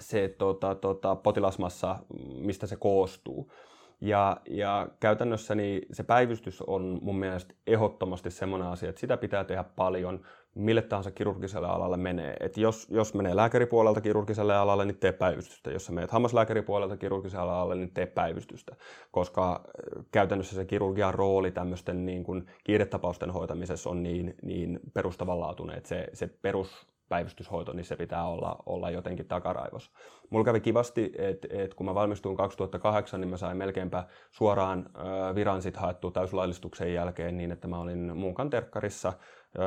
se 0.00 0.28
tota, 0.38 0.74
tota, 0.74 1.16
potilasmassa, 1.16 1.96
mistä 2.38 2.66
se 2.66 2.76
koostuu. 2.76 3.52
Ja, 4.00 4.36
ja 4.50 4.88
käytännössä 5.00 5.54
niin 5.54 5.86
se 5.92 6.02
päivystys 6.02 6.62
on 6.62 6.98
mun 7.02 7.18
mielestä 7.18 7.54
ehdottomasti 7.66 8.30
semmoinen 8.30 8.68
asia, 8.68 8.88
että 8.88 9.00
sitä 9.00 9.16
pitää 9.16 9.44
tehdä 9.44 9.64
paljon 9.64 10.24
mille 10.56 10.82
tahansa 10.82 11.10
kirurgiselle 11.10 11.68
alalle 11.68 11.96
menee. 11.96 12.36
Et 12.40 12.56
jos, 12.56 12.88
jos 12.90 13.14
menee 13.14 13.36
lääkäripuolelta 13.36 14.00
kirurgiselle 14.00 14.56
alalle, 14.56 14.84
niin 14.84 14.98
tee 14.98 15.12
päivystystä. 15.12 15.70
Jos 15.70 15.86
sä 15.86 15.92
menet 15.92 16.10
hammaslääkäripuolelta 16.10 16.96
kirurgiselle 16.96 17.52
alalle, 17.52 17.74
niin 17.74 17.90
tee 17.94 18.06
päivystystä. 18.06 18.76
Koska 19.10 19.52
äh, 19.52 20.04
käytännössä 20.12 20.56
se 20.56 20.64
kirurgian 20.64 21.14
rooli 21.14 21.50
tämmöisten 21.50 22.06
niin 22.06 22.24
kuin 22.24 22.46
kiiretapausten 22.64 23.30
hoitamisessa 23.30 23.90
on 23.90 24.02
niin, 24.02 24.34
niin 24.42 24.80
perustavanlaatuinen, 24.94 25.76
että 25.76 25.88
se, 25.88 26.08
se 26.12 26.26
perus 26.26 26.86
päivystyshoito, 27.08 27.72
niin 27.72 27.84
se 27.84 27.96
pitää 27.96 28.28
olla, 28.28 28.62
olla 28.66 28.90
jotenkin 28.90 29.26
takaraivos. 29.26 29.90
Mulla 30.30 30.44
kävi 30.44 30.60
kivasti, 30.60 31.12
että 31.18 31.48
et 31.50 31.74
kun 31.74 31.86
mä 31.86 31.94
valmistuin 31.94 32.36
2008, 32.36 33.20
niin 33.20 33.28
mä 33.28 33.36
sain 33.36 33.56
melkeinpä 33.56 34.04
suoraan 34.30 34.90
ö, 34.96 35.34
viran 35.34 35.62
sit 35.62 35.76
haettua 35.76 36.10
täyslaillistuksen 36.10 36.94
jälkeen 36.94 37.36
niin, 37.36 37.52
että 37.52 37.68
mä 37.68 37.80
olin 37.80 38.16
Munkan 38.16 38.50
terkkarissa, 38.50 39.12
ö, 39.58 39.62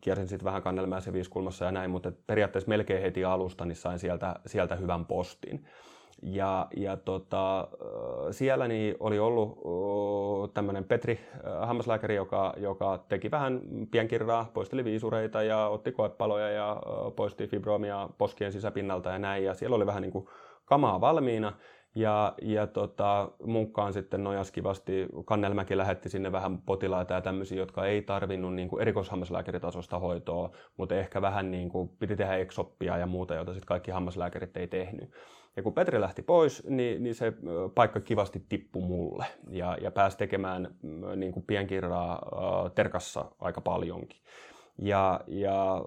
kiersin 0.00 0.28
sitten 0.28 0.44
vähän 0.44 0.62
Kannelmäisen 0.62 1.12
viiskulmassa 1.12 1.64
ja 1.64 1.72
näin, 1.72 1.90
mutta 1.90 2.12
periaatteessa 2.26 2.68
melkein 2.68 3.02
heti 3.02 3.24
alusta 3.24 3.64
niin 3.64 3.76
sain 3.76 3.98
sieltä, 3.98 4.36
sieltä 4.46 4.76
hyvän 4.76 5.06
postin. 5.06 5.66
Ja, 6.22 6.66
ja 6.76 6.96
tota, 6.96 7.68
siellä 8.30 8.68
niin 8.68 8.94
oli 9.00 9.18
ollut 9.18 10.54
tämmöinen 10.54 10.84
Petri, 10.84 11.20
hammaslääkäri, 11.60 12.14
joka, 12.14 12.54
joka 12.56 13.04
teki 13.08 13.30
vähän 13.30 13.60
pienkirraa, 13.90 14.50
poisteli 14.54 14.84
viisureita 14.84 15.42
ja 15.42 15.68
otti 15.68 15.92
koepaloja 15.92 16.50
ja 16.50 16.82
poisti 17.16 17.46
fibroomia 17.46 18.08
poskien 18.18 18.52
sisäpinnalta 18.52 19.10
ja 19.10 19.18
näin. 19.18 19.44
Ja 19.44 19.54
siellä 19.54 19.76
oli 19.76 19.86
vähän 19.86 20.02
niin 20.02 20.12
kuin 20.12 20.28
kamaa 20.64 21.00
valmiina. 21.00 21.52
Ja, 21.96 22.34
ja 22.42 22.66
tota, 22.66 23.30
munkkaan 23.44 23.92
sitten 23.92 24.24
nojas 24.24 24.50
kivasti, 24.50 25.06
Kannelmäki 25.24 25.76
lähetti 25.76 26.08
sinne 26.08 26.32
vähän 26.32 26.58
potilaita 26.58 27.14
ja 27.14 27.20
tämmöisiä, 27.20 27.58
jotka 27.58 27.86
ei 27.86 28.02
tarvinnut 28.02 28.54
niin 28.54 28.68
kuin 28.68 28.82
erikoishammaslääkäritasosta 28.82 29.98
hoitoa, 29.98 30.50
mutta 30.76 30.94
ehkä 30.94 31.22
vähän 31.22 31.50
niin 31.50 31.68
kuin 31.68 31.88
piti 31.88 32.16
tehdä 32.16 32.36
eksoppia 32.36 32.98
ja 32.98 33.06
muuta, 33.06 33.34
jota 33.34 33.52
sitten 33.52 33.66
kaikki 33.66 33.90
hammaslääkärit 33.90 34.56
ei 34.56 34.66
tehnyt. 34.66 35.10
Ja 35.56 35.62
kun 35.62 35.72
Petri 35.72 36.00
lähti 36.00 36.22
pois, 36.22 36.66
niin, 36.68 37.02
niin 37.02 37.14
se 37.14 37.32
paikka 37.74 38.00
kivasti 38.00 38.44
tippui 38.48 38.82
mulle 38.82 39.24
ja, 39.50 39.76
ja 39.80 39.90
pääsi 39.90 40.18
tekemään 40.18 40.74
niin 41.16 41.32
kuin 41.32 41.44
pienkirraa 41.46 42.12
äh, 42.12 42.72
terkassa 42.74 43.24
aika 43.40 43.60
paljonkin. 43.60 44.20
Ja, 44.78 45.20
ja 45.26 45.84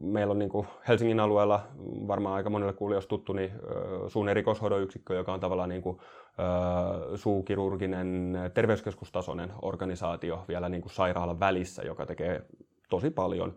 meillä 0.00 0.30
on 0.30 0.38
niin 0.38 0.48
kuin 0.48 0.66
Helsingin 0.88 1.20
alueella, 1.20 1.60
varmaan 2.08 2.34
aika 2.34 2.50
monelle 2.50 2.72
kuulijoille 2.72 3.08
tuttu, 3.08 3.32
niin 3.32 3.52
suun 4.08 4.28
erikoishoidon 4.28 4.82
yksikkö, 4.82 5.14
joka 5.14 5.32
on 5.32 5.40
tavallaan 5.40 5.68
niin 5.68 5.82
kuin, 5.82 5.98
suukirurginen 7.14 8.38
terveyskeskustasoinen 8.54 9.52
organisaatio 9.62 10.44
vielä 10.48 10.68
niin 10.68 10.82
kuin 10.82 10.92
sairaalan 10.92 11.40
välissä, 11.40 11.82
joka 11.82 12.06
tekee 12.06 12.42
tosi 12.90 13.10
paljon 13.10 13.54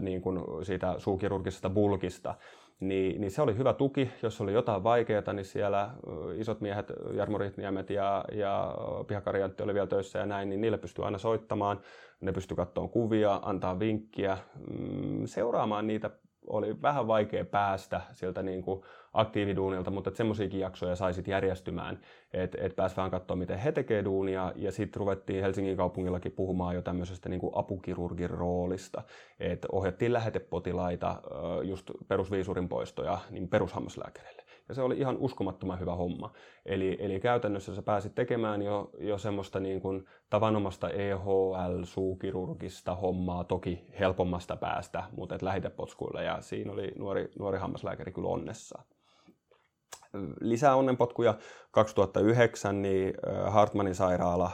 niin 0.00 0.22
kuin 0.22 0.64
siitä 0.64 0.94
suukirurgisesta 0.98 1.70
bulkista 1.70 2.34
niin, 2.80 3.20
niin 3.20 3.30
se 3.30 3.42
oli 3.42 3.56
hyvä 3.56 3.72
tuki. 3.72 4.10
Jos 4.22 4.40
oli 4.40 4.52
jotain 4.52 4.84
vaikeaa, 4.84 5.32
niin 5.32 5.44
siellä 5.44 5.90
isot 6.34 6.60
miehet, 6.60 6.92
Jarmo 7.12 7.38
Ritniemet 7.38 7.90
ja, 7.90 8.24
ja 8.32 8.74
Pihakarjantti 9.06 9.62
oli 9.62 9.74
vielä 9.74 9.86
töissä 9.86 10.18
ja 10.18 10.26
näin, 10.26 10.48
niin 10.48 10.60
niille 10.60 10.78
pystyi 10.78 11.04
aina 11.04 11.18
soittamaan. 11.18 11.80
Ne 12.20 12.32
pystyi 12.32 12.56
katsomaan 12.56 12.90
kuvia, 12.90 13.40
antaa 13.42 13.78
vinkkiä, 13.78 14.38
mm, 14.70 15.26
seuraamaan 15.26 15.86
niitä 15.86 16.10
oli 16.46 16.82
vähän 16.82 17.06
vaikea 17.06 17.44
päästä 17.44 18.00
sieltä 18.12 18.42
niin 18.42 18.62
kuin 18.62 18.82
aktiividuunilta, 19.12 19.90
mutta 19.90 20.10
semmoisiakin 20.14 20.60
jaksoja 20.60 20.96
sai 20.96 21.14
sitten 21.14 21.32
järjestymään, 21.32 22.00
että 22.32 22.58
et 22.60 22.76
pääsi 22.76 22.96
vähän 22.96 23.10
katsoa, 23.10 23.36
miten 23.36 23.58
he 23.58 23.72
tekee 23.72 24.04
duunia, 24.04 24.52
ja 24.56 24.72
sitten 24.72 25.00
ruvettiin 25.00 25.42
Helsingin 25.42 25.76
kaupungillakin 25.76 26.32
puhumaan 26.32 26.74
jo 26.74 26.82
tämmöisestä 26.82 27.28
niin 27.28 27.40
kuin 27.40 27.52
apukirurgin 27.54 28.30
roolista, 28.30 29.02
että 29.40 29.68
ohjattiin 29.72 30.12
lähetepotilaita 30.12 31.22
just 31.62 31.90
perusviisurin 32.08 32.68
poistoja 32.68 33.18
niin 33.30 33.48
perushammaslääkäreille. 33.48 34.35
Ja 34.68 34.74
se 34.74 34.82
oli 34.82 34.98
ihan 34.98 35.16
uskomattoman 35.18 35.80
hyvä 35.80 35.94
homma. 35.94 36.32
Eli, 36.66 36.96
eli 37.00 37.20
käytännössä 37.20 37.74
sä 37.74 37.82
pääsit 37.82 38.14
tekemään 38.14 38.62
jo, 38.62 38.90
jo 38.98 39.18
semmoista 39.18 39.60
niin 39.60 39.80
kuin 39.80 40.06
tavanomasta 40.30 40.88
EHL-suukirurgista 40.88 42.94
hommaa, 42.94 43.44
toki 43.44 43.86
helpommasta 44.00 44.56
päästä, 44.56 45.04
mutta 45.16 45.34
et 45.34 45.42
lähitepotskuilla, 45.42 46.22
ja 46.22 46.40
siinä 46.40 46.72
oli 46.72 46.92
nuori, 46.98 47.28
nuori 47.38 47.58
hammaslääkäri 47.58 48.12
kyllä 48.12 48.28
onnessaan 48.28 48.84
lisää 50.40 50.76
onnenpotkuja. 50.76 51.34
2009 51.70 52.82
niin 52.82 53.14
Hartmanin 53.46 53.94
sairaala 53.94 54.50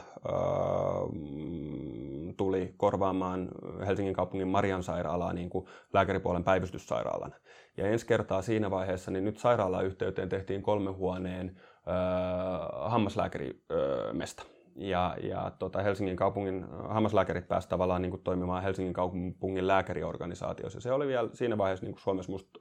korvaamaan 2.83 3.49
Helsingin 3.87 4.13
kaupungin 4.13 4.47
Marian 4.47 4.83
sairaalaa 4.83 5.33
niin 5.33 5.49
kuin 5.49 5.65
lääkäripuolen 5.93 6.43
päivystyssairaalana. 6.43 7.35
Ja 7.77 7.87
ensi 7.87 8.07
kertaa 8.07 8.41
siinä 8.41 8.71
vaiheessa, 8.71 9.11
niin 9.11 9.25
nyt 9.25 9.37
sairaalayhteyteen 9.37 10.29
tehtiin 10.29 10.61
kolme 10.61 10.91
huoneen 10.91 11.59
hammaslääkärimesta 12.73 14.43
ja, 14.75 15.15
ja 15.23 15.51
tota 15.59 15.81
Helsingin 15.81 16.15
kaupungin 16.15 16.65
hammaslääkärit 16.89 17.47
pääsivät 17.47 17.69
tavallaan 17.69 18.01
niin 18.01 18.09
kuin 18.09 18.23
toimimaan 18.23 18.63
Helsingin 18.63 18.93
kaupungin 18.93 19.67
lääkäriorganisaatiossa. 19.67 20.79
Se 20.79 20.91
oli 20.91 21.07
vielä 21.07 21.29
siinä 21.33 21.57
vaiheessa 21.57 21.85
niin 21.85 21.93
kuin 21.93 22.01
Suomessa 22.01 22.31
musta 22.31 22.59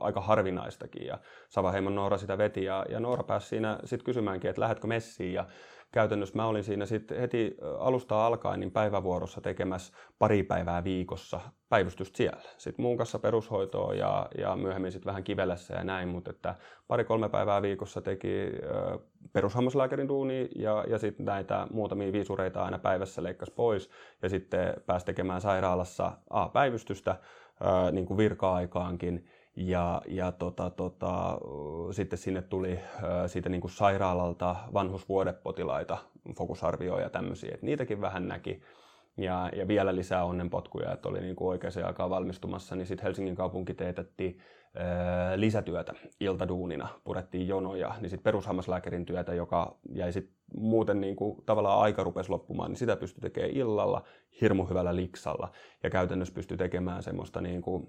aika 0.00 0.20
harvinaistakin 0.20 1.06
ja 1.06 1.18
Savaheimon 1.48 1.94
Noora 1.94 2.18
sitä 2.18 2.38
veti 2.38 2.64
ja, 2.64 2.86
ja 2.88 3.00
Noora 3.00 3.22
pääsi 3.22 3.48
siinä 3.48 3.78
sitten 3.84 4.04
kysymäänkin, 4.04 4.50
että 4.50 4.60
lähdetkö 4.60 4.86
messiin 4.86 5.34
ja 5.34 5.46
käytännössä 5.92 6.36
mä 6.36 6.46
olin 6.46 6.64
siinä 6.64 6.86
sitten 6.86 7.20
heti 7.20 7.56
alusta 7.78 8.26
alkaen 8.26 8.60
niin 8.60 8.70
päivävuorossa 8.70 9.40
tekemässä 9.40 9.92
pari 10.18 10.42
päivää 10.42 10.84
viikossa 10.84 11.40
päivystystä 11.68 12.16
siellä. 12.16 12.42
Sitten 12.58 12.82
muun 12.82 12.96
kanssa 12.96 13.18
perushoitoa 13.18 13.94
ja, 13.94 14.28
ja 14.38 14.56
myöhemmin 14.56 14.92
sitten 14.92 15.10
vähän 15.10 15.24
kivellessä 15.24 15.74
ja 15.74 15.84
näin, 15.84 16.08
mutta 16.08 16.30
että 16.30 16.54
pari-kolme 16.88 17.28
päivää 17.28 17.62
viikossa 17.62 18.00
teki 18.00 18.46
perushammaslääkärin 19.32 20.08
duuni 20.08 20.48
ja, 20.56 20.84
ja 20.88 20.98
sitten 20.98 21.26
näitä 21.26 21.66
muutamia 21.70 22.12
viisureita 22.12 22.62
aina 22.62 22.78
päivässä 22.78 23.22
leikkas 23.22 23.50
pois 23.50 23.90
ja 24.22 24.28
sitten 24.28 24.74
pääsi 24.86 25.06
tekemään 25.06 25.40
sairaalassa 25.40 26.12
A, 26.30 26.48
päivystystä 26.48 27.16
ö, 27.60 27.92
niin 27.92 28.06
kuin 28.06 28.18
virka-aikaankin 28.18 29.28
ja, 29.56 30.02
ja 30.06 30.32
tota, 30.32 30.70
tota, 30.70 31.38
sitten 31.90 32.18
sinne 32.18 32.42
tuli 32.42 32.78
siitä 33.26 33.48
niin 33.48 33.60
kuin 33.60 33.70
sairaalalta 33.70 34.56
vanhusvuodepotilaita, 34.74 35.98
fokusarvioja 36.36 37.02
ja 37.02 37.10
tämmöisiä, 37.10 37.50
että 37.54 37.66
niitäkin 37.66 38.00
vähän 38.00 38.28
näki. 38.28 38.62
Ja, 39.16 39.50
ja 39.56 39.68
vielä 39.68 39.96
lisää 39.96 40.24
onnenpotkuja, 40.24 40.92
että 40.92 41.08
oli 41.08 41.20
niin 41.20 41.36
kuin 41.36 41.48
oikeaan 41.48 41.86
aikaan 41.86 42.10
valmistumassa, 42.10 42.76
niin 42.76 42.86
sitten 42.86 43.04
Helsingin 43.04 43.34
kaupunki 43.34 43.74
teetettiin 43.74 44.38
ää, 44.74 45.40
lisätyötä 45.40 45.94
iltaduunina, 46.20 46.88
purettiin 47.04 47.48
jonoja, 47.48 47.94
niin 48.00 48.10
sitten 48.10 48.24
perushammaslääkärin 48.24 49.06
työtä, 49.06 49.34
joka 49.34 49.76
jäi 49.94 50.12
sitten 50.12 50.36
muuten 50.56 51.00
niin 51.00 51.16
kuin, 51.16 51.44
tavallaan 51.46 51.80
aika 51.80 52.04
rupesi 52.04 52.30
loppumaan, 52.30 52.70
niin 52.70 52.78
sitä 52.78 52.96
pystyi 52.96 53.20
tekemään 53.20 53.56
illalla 53.56 54.04
hirmu 54.40 54.64
hyvällä 54.64 54.96
liksalla 54.96 55.52
ja 55.82 55.90
käytännössä 55.90 56.34
pystyi 56.34 56.56
tekemään 56.56 57.02
semmoista 57.02 57.40
niin 57.40 57.62
kuin, 57.62 57.86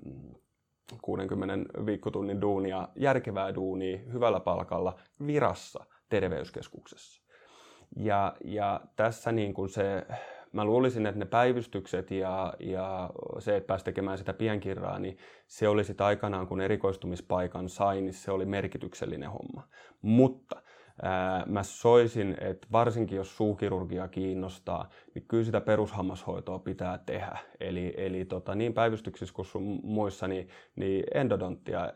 60 1.02 1.86
viikkotunnin 1.86 2.42
duunia, 2.42 2.88
järkevää 2.96 3.56
duunia, 3.56 3.98
hyvällä 4.14 4.40
palkalla, 4.40 5.00
virassa 5.28 5.86
terveyskeskuksessa. 6.10 7.22
Ja, 7.96 8.36
ja 8.44 8.82
tässä 8.96 9.32
niin 9.32 9.54
kuin 9.54 9.70
se, 9.70 10.06
mä 10.52 10.66
luulisin, 10.66 11.06
että 11.06 11.20
ne 11.20 11.26
päivystykset 11.26 12.12
ja, 12.12 12.54
ja 12.60 13.10
se, 13.40 13.56
että 13.56 13.68
pääsi 13.68 13.86
tekemään 13.86 14.18
sitä 14.18 14.34
pienkirraa, 14.34 15.00
niin 15.00 15.18
se 15.48 15.68
oli 15.68 15.84
sitten 15.84 16.06
aikanaan, 16.06 16.48
kun 16.48 16.62
erikoistumispaikan 16.62 17.70
sain, 17.70 18.06
niin 18.06 18.14
se 18.14 18.32
oli 18.32 18.46
merkityksellinen 18.46 19.30
homma. 19.30 19.68
Mutta 20.02 20.62
mä 21.46 21.64
soisin, 21.64 22.38
että 22.42 22.68
varsinkin 22.72 23.16
jos 23.16 23.38
suukirurgia 23.38 24.08
kiinnostaa, 24.08 24.90
niin 25.16 25.26
kyllä 25.28 25.44
sitä 25.44 25.62
perushammashoitoa 25.62 26.60
pitää 26.60 26.98
tehdä. 26.98 27.38
Eli, 27.60 27.94
eli 27.98 28.26
tota, 28.26 28.56
niin 28.56 28.74
päivystyksissä 28.74 29.36
kuin 29.36 29.46
sun 29.46 29.80
muissa, 29.84 30.28
niin, 30.28 30.48
niin 30.76 31.04
endodonttia, 31.14 31.94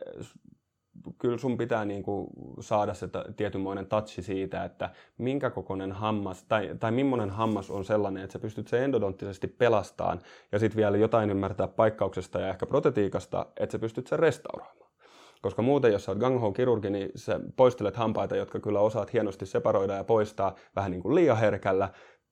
kyllä 1.17 1.37
sun 1.37 1.57
pitää 1.57 1.85
niin 1.85 2.03
kuin 2.03 2.27
saada 2.59 2.93
se 2.93 3.09
tietynmoinen 3.35 3.87
touchi 3.87 4.21
siitä, 4.21 4.63
että 4.63 4.89
minkä 5.17 5.49
kokoinen 5.49 5.91
hammas, 5.91 6.43
tai, 6.43 6.75
tai 6.79 6.91
millainen 6.91 7.29
hammas 7.29 7.71
on 7.71 7.85
sellainen, 7.85 8.23
että 8.23 8.33
sä 8.33 8.39
pystyt 8.39 8.67
sen 8.67 8.83
endodonttisesti 8.83 9.47
pelastamaan, 9.47 10.21
ja 10.51 10.59
sitten 10.59 10.77
vielä 10.77 10.97
jotain 10.97 11.29
ymmärtää 11.29 11.67
paikkauksesta 11.67 12.39
ja 12.39 12.49
ehkä 12.49 12.65
protetiikasta, 12.65 13.45
että 13.57 13.71
sä 13.71 13.79
pystyt 13.79 14.07
sen 14.07 14.19
restauroimaan. 14.19 14.86
Koska 15.41 15.61
muuten, 15.61 15.91
jos 15.91 16.05
sä 16.05 16.11
oot 16.11 16.19
gang 16.19 16.55
kirurgi, 16.55 16.89
niin 16.89 17.09
sä 17.15 17.39
poistelet 17.55 17.95
hampaita, 17.95 18.35
jotka 18.35 18.59
kyllä 18.59 18.79
osaat 18.79 19.13
hienosti 19.13 19.45
separoida 19.45 19.93
ja 19.93 20.03
poistaa 20.03 20.55
vähän 20.75 20.91
niin 20.91 21.01
kuin 21.01 21.15
liian 21.15 21.37
herkällä. 21.37 21.89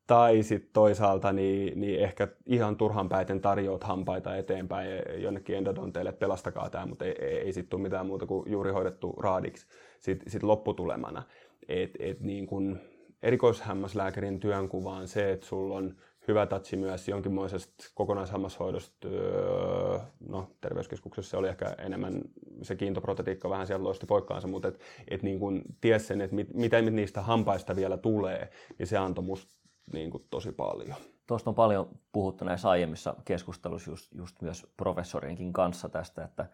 Tai 0.07 0.43
sitten 0.43 0.69
toisaalta 0.73 1.33
niin, 1.33 1.79
niin 1.79 1.99
ehkä 1.99 2.27
ihan 2.45 2.77
turhan 2.77 3.09
päiten 3.09 3.41
tarjoat 3.41 3.83
hampaita 3.83 4.35
eteenpäin 4.35 4.89
jonnekin 5.17 5.57
endodonteille, 5.57 6.11
pelastakaa 6.11 6.69
tämä, 6.69 6.85
mutta 6.85 7.05
ei, 7.05 7.15
ei, 7.19 7.37
ei 7.37 7.53
sitten 7.53 7.69
tule 7.69 7.81
mitään 7.81 8.05
muuta 8.05 8.25
kuin 8.25 8.51
juuri 8.51 8.71
hoidettu 8.71 9.11
raadiksi 9.11 9.67
sitten 9.99 10.31
sit 10.31 10.43
lopputulemana. 10.43 11.23
Et, 11.67 11.91
et 11.99 12.19
niin 12.19 12.47
kun 12.47 12.79
erikoishämmäslääkärin 13.23 14.39
työnkuva 14.39 14.91
on 14.91 15.07
se, 15.07 15.31
että 15.31 15.45
sulla 15.45 15.75
on 15.75 15.95
hyvä 16.27 16.45
tatsi 16.45 16.77
myös 16.77 17.07
jonkinmoisesta 17.07 17.73
kokonaishammashoidosta. 17.95 19.07
Öö, 19.07 19.99
no, 20.29 20.51
terveyskeskuksessa 20.61 21.37
oli 21.37 21.47
ehkä 21.47 21.75
enemmän 21.77 22.21
se 22.61 22.75
kiintoprotetiikka 22.75 23.49
vähän 23.49 23.67
sieltä 23.67 23.83
loisti 23.83 24.05
poikkaansa, 24.05 24.47
mutta 24.47 24.67
et, 24.67 24.79
et 25.07 25.23
niin 25.23 25.39
kun 25.39 25.61
ties 25.81 26.07
sen, 26.07 26.21
että 26.21 26.35
mit, 26.35 26.53
mitä 26.53 26.81
niistä 26.81 27.21
hampaista 27.21 27.75
vielä 27.75 27.97
tulee, 27.97 28.49
niin 28.79 28.87
se 28.87 28.97
antoi 28.97 29.23
musta 29.23 29.55
niin 29.93 30.11
kuin 30.11 30.27
tosi 30.29 30.51
paljon. 30.51 30.95
tuosta 31.27 31.49
on 31.49 31.55
paljon 31.55 31.89
puhuttu 32.11 32.45
näissä 32.45 32.69
aiemmissa 32.69 33.15
keskusteluissa 33.25 33.91
just, 33.91 34.13
just 34.13 34.41
myös 34.41 34.67
professorienkin 34.77 35.53
kanssa 35.53 35.89
tästä, 35.89 36.23
että 36.23 36.49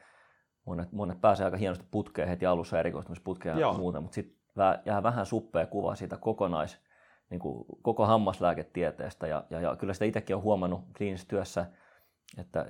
monet, 0.66 0.92
monet 0.92 1.22
pääsee 1.22 1.46
aika 1.46 1.58
hienosti 1.58 1.86
putkeen 1.92 2.28
heti 2.28 2.46
alussa 2.46 2.80
erikoistumisputkeen 2.80 3.60
ja 3.60 3.74
muuta, 3.74 4.02
mutta 4.02 4.16
sitten 4.16 4.38
jää 4.86 5.04
vähän 5.04 5.26
suppea 5.26 5.66
kuva 5.66 5.96
siitä 5.96 6.18
kokonais, 6.18 6.78
niin 7.32 7.40
kuin 7.40 7.66
koko 7.82 8.06
hammaslääketieteestä 8.06 9.28
ja, 9.28 9.44
ja, 9.50 9.62
ja 9.62 9.76
kyllä 9.76 9.94
sitä 9.94 10.06
itsekin 10.06 10.36
on 10.36 10.42
huomannut 10.42 10.82
kliinisessä 10.98 11.30
työssä– 11.30 11.66
että 12.38 12.66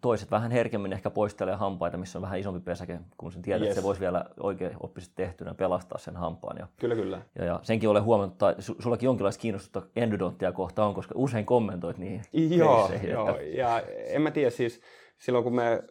toiset 0.00 0.30
vähän 0.30 0.50
herkemmin 0.50 0.92
ehkä 0.92 1.10
poistelee 1.10 1.54
hampaita, 1.54 1.96
missä 1.96 2.18
on 2.18 2.22
vähän 2.22 2.38
isompi 2.38 2.60
pesäke, 2.60 3.00
kun 3.18 3.32
sen 3.32 3.42
tietää, 3.42 3.60
yes. 3.60 3.68
että 3.70 3.80
se 3.80 3.86
voisi 3.86 4.00
vielä 4.00 4.24
oikein 4.40 4.72
oppisesti 4.80 5.14
tehtynä 5.16 5.54
pelastaa 5.54 5.98
sen 5.98 6.16
hampaan. 6.16 6.56
Ja, 6.58 6.66
kyllä, 6.76 6.94
kyllä. 6.94 7.22
Ja, 7.38 7.44
ja 7.44 7.60
senkin 7.62 7.88
olen 7.88 8.04
huomannut, 8.04 8.42
että 8.42 8.62
sullakin 8.78 9.06
jonkinlaista 9.06 9.40
kiinnostusta 9.40 9.82
endodonttia 9.96 10.52
kohtaan 10.52 10.88
on, 10.88 10.94
koska 10.94 11.14
usein 11.16 11.46
kommentoit 11.46 11.98
niihin 11.98 12.22
Joo, 12.32 12.90
joo. 13.08 13.30
Että... 13.30 13.42
ja 13.42 13.82
en 14.06 14.22
mä 14.22 14.30
tiedä 14.30 14.50
siis, 14.50 14.80
silloin 15.18 15.44
kun 15.44 15.54
me 15.54 15.82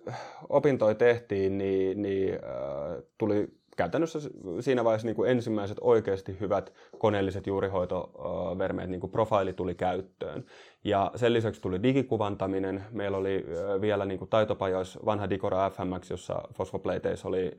opintoja 0.50 0.96
tehtiin, 0.96 1.58
niin, 1.58 2.02
niin 2.02 2.34
äh, 2.34 3.04
tuli 3.18 3.48
käytännössä 3.76 4.20
siinä 4.60 4.84
vaiheessa 4.84 5.08
niin 5.08 5.16
kuin 5.16 5.32
ensimmäiset 5.32 5.78
oikeasti 5.82 6.38
hyvät 6.40 6.74
koneelliset 6.98 7.48
juurihoitovermeet, 7.48 8.90
niin 8.90 9.02
kuin 9.02 9.12
profiili 9.12 9.54
tuli 9.54 9.76
käyttöön. 9.76 10.46
Ja 10.84 11.12
sen 11.16 11.34
lisäksi 11.34 11.62
tuli 11.62 11.84
digikuvantaminen. 11.84 12.84
Meillä 12.92 13.18
oli 13.18 13.46
vielä 13.82 14.06
niin 14.06 14.20
kuin 14.20 14.30
taitopajoissa 14.30 15.00
vanha 15.06 15.30
Dicora 15.30 15.70
FMX, 15.70 16.10
jossa 16.10 16.42
fosfoplateissa 16.54 17.28
oli 17.28 17.52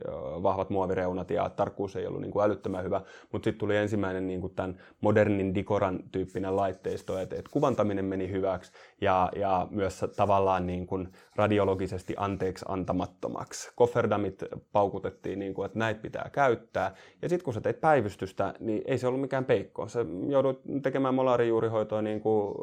vahvat 0.43 0.69
muovireunat 0.69 1.29
ja 1.29 1.49
tarkkuus 1.49 1.95
ei 1.95 2.07
ollut 2.07 2.21
niin 2.21 2.31
kuin 2.31 2.45
älyttömän 2.45 2.83
hyvä. 2.83 3.01
Mutta 3.31 3.45
sitten 3.45 3.59
tuli 3.59 3.77
ensimmäinen 3.77 4.27
niin 4.27 4.41
kuin 4.41 4.55
tämän 4.55 4.77
modernin 5.01 5.55
Dicoran 5.55 5.99
tyyppinen 6.11 6.55
laitteisto, 6.55 7.17
että 7.17 7.35
et 7.35 7.47
kuvantaminen 7.51 8.05
meni 8.05 8.31
hyväksi 8.31 8.71
ja, 9.01 9.31
ja 9.35 9.67
myös 9.71 10.05
tavallaan 10.15 10.67
niin 10.67 10.87
kuin 10.87 11.09
radiologisesti 11.35 12.13
anteeksi 12.17 12.65
antamattomaksi. 12.67 13.71
Kofferdamit 13.75 14.43
paukutettiin, 14.71 15.39
niin 15.39 15.53
kuin, 15.53 15.65
että 15.65 15.79
näitä 15.79 16.01
pitää 16.07 16.29
käyttää. 16.31 16.95
Ja 17.21 17.29
sitten 17.29 17.45
kun 17.45 17.53
sä 17.53 17.61
teit 17.61 17.81
päivystystä, 17.81 18.53
niin 18.59 18.81
ei 18.85 18.97
se 18.97 19.07
ollut 19.07 19.21
mikään 19.21 19.45
peikko. 19.45 19.87
Sä 19.87 20.05
joudut 20.29 20.61
tekemään 20.81 21.13
molarijuurihoitoa 21.13 22.01
niin 22.01 22.21
kuin 22.21 22.55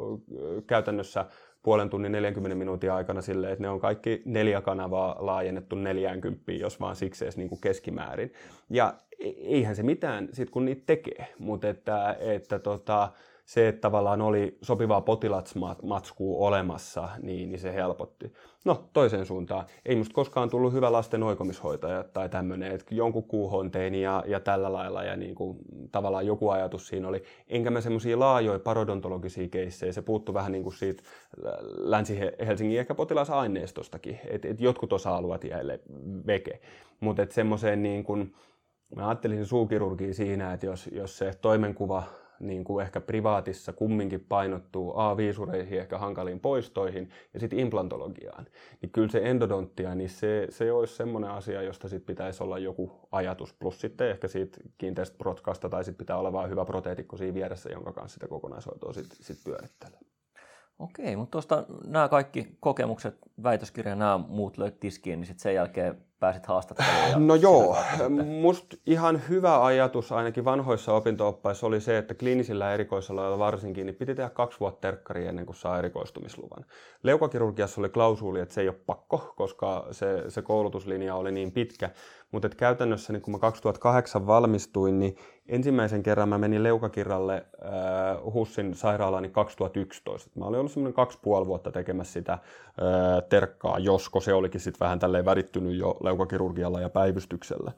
käytännössä 0.67 1.25
puolen 1.63 1.89
tunnin 1.89 2.11
40 2.11 2.55
minuutin 2.55 2.91
aikana 2.91 3.21
silleen, 3.21 3.53
että 3.53 3.63
ne 3.63 3.69
on 3.69 3.79
kaikki 3.79 4.21
neljä 4.25 4.61
kanavaa 4.61 5.15
laajennettu 5.19 5.75
40, 5.75 6.51
jos 6.51 6.79
vaan 6.79 6.95
siksi 6.95 7.25
edes 7.25 7.37
niin 7.37 7.49
kuin 7.49 7.61
keskimäärin. 7.61 8.33
Ja 8.69 8.93
e-, 9.19 9.29
eihän 9.29 9.75
se 9.75 9.83
mitään 9.83 10.29
sit 10.33 10.49
kun 10.49 10.65
niitä 10.65 10.83
tekee, 10.85 11.27
mutta 11.39 11.69
että, 11.69 12.17
että 12.19 12.59
tota, 12.59 13.09
se, 13.45 13.67
että 13.67 13.81
tavallaan 13.81 14.21
oli 14.21 14.57
sopivaa 14.61 15.01
potilasmatskua 15.01 16.47
olemassa, 16.47 17.09
niin, 17.21 17.49
niin 17.49 17.59
se 17.59 17.73
helpotti. 17.73 18.33
No, 18.65 18.89
toiseen 18.93 19.25
suuntaan. 19.25 19.65
Ei 19.85 19.95
musta 19.95 20.13
koskaan 20.13 20.49
tullut 20.49 20.73
hyvä 20.73 20.91
lasten 20.91 21.23
oikomishoitaja 21.23 22.03
tai 22.03 22.29
tämmöinen, 22.29 22.71
että 22.71 22.95
jonkun 22.95 23.23
kuuhon 23.23 23.71
tein 23.71 23.95
ja, 23.95 24.23
ja 24.27 24.39
tällä 24.39 24.73
lailla 24.73 25.03
ja 25.03 25.15
niin 25.17 25.35
kuin, 25.35 25.57
tavallaan 25.91 26.27
joku 26.27 26.49
ajatus 26.49 26.87
siinä 26.87 27.07
oli. 27.07 27.23
Enkä 27.47 27.71
mä 27.71 27.81
semmoisia 27.81 28.19
laajoja 28.19 28.59
parodontologisia 28.59 29.47
keissejä, 29.47 29.91
se 29.91 30.01
puuttu 30.01 30.33
vähän 30.33 30.51
niin 30.51 30.63
kuin 30.63 30.75
siitä 30.75 31.03
Länsi-Helsingin 31.77 32.79
ehkä 32.79 32.95
potilasaineistostakin, 32.95 34.19
että 34.27 34.47
et 34.47 34.61
jotkut 34.61 34.93
osa-alueet 34.93 35.43
jäille 35.43 35.79
veke. 36.27 36.59
Mutta 36.99 37.25
semmoiseen 37.29 37.83
niin 37.83 38.03
kuin, 38.03 38.33
mä 38.95 39.07
ajattelisin 39.07 39.45
suukirurgia 39.45 40.13
siinä, 40.13 40.53
että 40.53 40.65
jos, 40.65 40.89
jos 40.91 41.17
se 41.17 41.33
toimenkuva 41.41 42.03
niin 42.39 42.63
kuin 42.63 42.85
ehkä 42.85 43.01
privaatissa 43.01 43.73
kumminkin 43.73 44.25
painottuu 44.29 44.93
A-viisureihin, 44.95 45.79
ehkä 45.79 45.97
hankaliin 45.97 46.39
poistoihin 46.39 47.09
ja 47.33 47.39
sitten 47.39 47.59
implantologiaan, 47.59 48.45
niin 48.81 48.89
kyllä 48.89 49.09
se 49.09 49.21
endodontia, 49.23 49.95
niin 49.95 50.09
se, 50.09 50.47
se 50.49 50.71
olisi 50.71 50.95
semmoinen 50.95 51.29
asia, 51.29 51.61
josta 51.61 51.89
sitten 51.89 52.15
pitäisi 52.15 52.43
olla 52.43 52.57
joku 52.57 52.91
ajatus, 53.11 53.53
plus 53.53 53.81
sitten 53.81 54.09
ehkä 54.09 54.27
siitä 54.27 54.57
kiinteästä 54.77 55.17
protkasta 55.17 55.69
tai 55.69 55.83
sitten 55.83 56.05
pitää 56.05 56.17
olla 56.17 56.33
vain 56.33 56.49
hyvä 56.49 56.65
proteetikko 56.65 57.17
siinä 57.17 57.33
vieressä, 57.33 57.69
jonka 57.69 57.93
kanssa 57.93 58.13
sitä 58.13 58.27
kokonaishoitoa 58.27 58.93
sitten 58.93 59.17
sit 59.21 59.37
pyörittelee. 59.43 59.99
Okei, 60.79 61.15
mutta 61.15 61.31
tuosta 61.31 61.65
nämä 61.87 62.09
kaikki 62.09 62.57
kokemukset, 62.59 63.17
väitöskirja 63.43 63.95
nämä 63.95 64.17
muut 64.17 64.57
löit 64.57 64.79
tiskiin, 64.79 65.19
niin 65.19 65.27
sitten 65.27 65.43
sen 65.43 65.55
jälkeen 65.55 66.05
pääsit 66.25 66.45
haastattelemaan? 66.45 67.27
No 67.27 67.35
joo, 67.35 67.77
musta 68.25 68.77
ihan 68.85 69.21
hyvä 69.29 69.65
ajatus 69.65 70.11
ainakin 70.11 70.45
vanhoissa 70.45 70.93
opintooppaissa 70.93 71.67
oli 71.67 71.81
se, 71.81 71.97
että 71.97 72.13
kliinisillä 72.13 72.73
erikoisaloilla 72.73 73.39
varsinkin 73.39 73.85
niin 73.85 73.95
piti 73.95 74.15
tehdä 74.15 74.29
kaksi 74.29 74.59
vuotta 74.59 74.81
terkkari 74.81 75.27
ennen 75.27 75.45
kuin 75.45 75.55
saa 75.55 75.79
erikoistumisluvan. 75.79 76.65
Leukakirurgiassa 77.03 77.81
oli 77.81 77.89
klausuuli, 77.89 78.39
että 78.39 78.53
se 78.53 78.61
ei 78.61 78.69
ole 78.69 78.77
pakko, 78.85 79.33
koska 79.37 79.87
se, 79.91 80.23
se 80.29 80.41
koulutuslinja 80.41 81.15
oli 81.15 81.31
niin 81.31 81.51
pitkä. 81.51 81.89
Mutta 82.35 82.49
käytännössä 82.49 83.13
niin 83.13 83.21
kun 83.21 83.31
mä 83.31 83.39
2008 83.39 84.27
valmistuin, 84.27 84.99
niin 84.99 85.15
ensimmäisen 85.47 86.03
kerran 86.03 86.29
mä 86.29 86.37
menin 86.37 86.63
leukakirralle 86.63 87.33
äh, 87.35 88.33
Hussin 88.33 88.75
sairaalaan 88.75 89.23
niin 89.23 89.31
2011. 89.31 90.31
Mä 90.35 90.45
olin 90.45 90.59
ollut 90.59 90.71
semmoinen 90.71 90.93
kaksi 90.93 91.19
puoli 91.21 91.47
vuotta 91.47 91.71
tekemässä 91.71 92.13
sitä 92.13 92.33
äh, 92.33 92.39
terkkaa, 93.29 93.79
josko 93.79 94.19
se 94.19 94.33
olikin 94.33 94.61
sitten 94.61 94.79
vähän 94.79 94.99
tälleen 94.99 95.25
värittynyt 95.25 95.75
jo 95.75 95.97
leukakirurgialla 96.03 96.81
ja 96.81 96.89
päivystyksellä. 96.89 97.71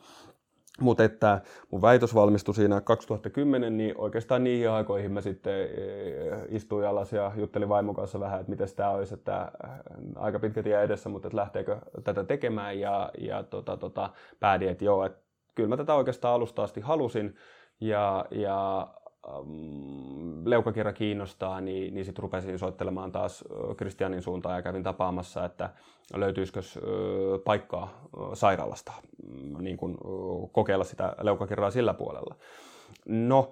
Mutta 0.82 1.04
että 1.04 1.42
mun 1.72 1.82
väitös 1.82 2.16
valmistui 2.16 2.56
siinä 2.56 2.82
2010, 2.82 3.78
niin 3.78 3.98
oikeastaan 3.98 4.44
niihin 4.44 4.70
aikoihin 4.70 5.12
mä 5.12 5.22
sitten 5.22 5.54
e, 5.54 5.68
istuin 6.50 6.88
alas 6.88 7.14
ja 7.14 7.32
juttelin 7.36 7.70
vaimon 7.70 7.96
kanssa 7.96 8.20
vähän, 8.20 8.40
että 8.40 8.50
miten 8.50 8.68
tämä 8.76 8.90
olisi, 8.90 9.14
että 9.14 9.42
äh, 9.42 9.70
aika 10.16 10.40
pitkä 10.40 10.64
tie 10.64 10.82
edessä, 10.82 11.10
mutta 11.10 11.28
että 11.28 11.38
lähteekö 11.38 11.78
tätä 12.04 12.24
tekemään. 12.24 12.80
Ja, 12.80 13.12
ja 13.18 13.44
tota, 13.44 13.78
tota, 13.78 14.10
päädin, 14.40 14.70
että 14.70 14.86
joo, 14.86 15.06
että 15.06 15.20
kyllä 15.56 15.70
mä 15.70 15.78
tätä 15.78 15.94
oikeastaan 15.94 16.36
alusta 16.36 16.64
asti 16.64 16.82
halusin. 16.82 17.36
Ja, 17.82 18.26
ja 18.32 18.88
leukakirja 20.46 20.94
kiinnostaa, 20.94 21.62
niin, 21.62 21.94
niin 21.94 22.06
sitten 22.06 22.24
rupesin 22.24 22.60
soittelemaan 22.60 23.12
taas 23.12 23.44
Kristianin 23.78 24.22
suuntaan 24.22 24.56
ja 24.56 24.62
kävin 24.62 24.84
tapaamassa, 24.84 25.46
että 25.46 25.70
löytyisikö 26.14 26.60
paikkaa 27.46 28.08
sairaalasta 28.34 28.94
mm, 29.28 29.64
niin 29.64 29.78
kun, 29.78 29.98
kokeilla 30.52 30.84
sitä 30.84 31.16
leukakirjaa 31.22 31.72
sillä 31.72 31.94
puolella. 31.94 32.36
No, 33.06 33.52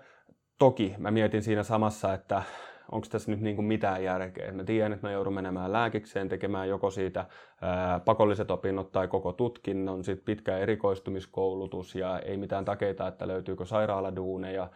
toki 0.60 0.96
mä 0.98 1.12
mietin 1.12 1.44
siinä 1.44 1.64
samassa, 1.64 2.14
että 2.14 2.44
onko 2.92 3.08
tässä 3.10 3.32
nyt 3.32 3.42
niin 3.42 3.56
kuin 3.56 3.66
mitään 3.66 4.04
järkeä. 4.04 4.52
Mä 4.52 4.64
tiedän, 4.64 4.94
että 4.94 5.08
mä 5.08 5.14
joudun 5.14 5.34
menemään 5.34 5.72
lääkikseen 5.72 6.30
tekemään 6.30 6.70
joko 6.70 6.92
siitä 6.92 7.26
ää, 7.62 8.00
pakolliset 8.00 8.52
opinnot 8.52 8.92
tai 8.92 9.08
koko 9.08 9.34
tutkinnon, 9.34 10.04
sitten 10.04 10.26
pitkä 10.26 10.58
erikoistumiskoulutus 10.58 11.96
ja 11.96 12.20
ei 12.20 12.38
mitään 12.38 12.66
takeita, 12.66 13.08
että 13.08 13.28
löytyykö 13.28 13.66
sairaaladuuneja 13.66 14.70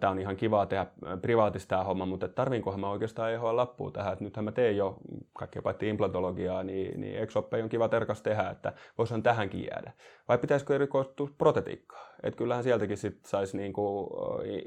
tämä 0.00 0.10
on 0.10 0.18
ihan 0.18 0.36
kiva 0.36 0.66
tehdä 0.66 0.86
privaatista 1.22 1.68
tämä 1.68 1.84
homma, 1.84 2.06
mutta 2.06 2.28
tarviinkohan 2.28 2.80
mä 2.80 2.90
oikeastaan 2.90 3.32
EHL 3.32 3.56
lappua 3.56 3.90
tähän, 3.90 4.12
että 4.12 4.24
nythän 4.24 4.44
mä 4.44 4.52
teen 4.52 4.76
jo 4.76 4.96
kaikkea 5.32 5.62
paitsi 5.62 5.88
implantologiaa, 5.88 6.62
niin, 6.62 7.00
niin 7.00 7.18
exoppe 7.18 7.62
on 7.62 7.68
kiva 7.68 7.88
terkas 7.88 8.22
tehdä, 8.22 8.50
että 8.50 8.72
voisihan 8.98 9.22
tähänkin 9.22 9.66
jäädä. 9.70 9.92
Vai 10.28 10.38
pitäisikö 10.38 10.74
erikoistua 10.74 11.28
protetiikkaa? 11.38 12.10
Että 12.22 12.38
kyllähän 12.38 12.64
sieltäkin 12.64 12.96
sit 12.96 13.24
saisi 13.24 13.56
niinku 13.56 14.10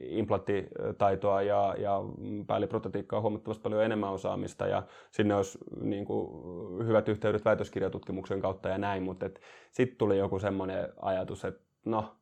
implanttitaitoa 0.02 1.42
ja, 1.42 1.76
ja 1.78 2.02
päälliprotetiikkaa 2.48 3.22
huomattavasti 3.22 3.62
paljon 3.62 3.84
enemmän 3.84 4.12
osaamista 4.12 4.68
ja 4.68 4.84
sinne 5.12 5.36
olisi 5.36 5.58
niinku 5.82 6.44
hyvät 6.86 7.10
yhteydet 7.10 7.46
väitöskirjatutkimuksen 7.46 8.42
kautta 8.42 8.70
ja 8.70 8.78
näin, 8.78 9.04
mutta 9.04 9.30
sitten 9.72 9.98
tuli 9.98 10.18
joku 10.18 10.40
semmoinen 10.40 10.88
ajatus, 11.02 11.46
että 11.46 11.62
no, 11.86 12.16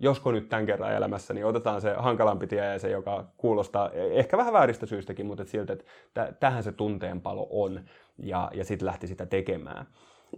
josko 0.00 0.32
nyt 0.32 0.48
tämän 0.48 0.66
kerran 0.66 0.92
elämässä, 0.92 1.34
niin 1.34 1.46
otetaan 1.46 1.80
se 1.80 1.94
hankalampi 1.98 2.46
tie 2.46 2.72
ja 2.72 2.78
se, 2.78 2.90
joka 2.90 3.24
kuulostaa 3.36 3.90
ehkä 3.90 4.38
vähän 4.38 4.52
vääristä 4.52 4.86
syystäkin, 4.86 5.26
mutta 5.26 5.44
siltä, 5.44 5.72
että 5.72 6.32
tähän 6.40 6.62
se 6.62 6.72
tunteenpalo 6.72 7.46
on 7.50 7.80
ja, 8.18 8.50
ja 8.54 8.64
sitten 8.64 8.86
lähti 8.86 9.06
sitä 9.06 9.26
tekemään. 9.26 9.86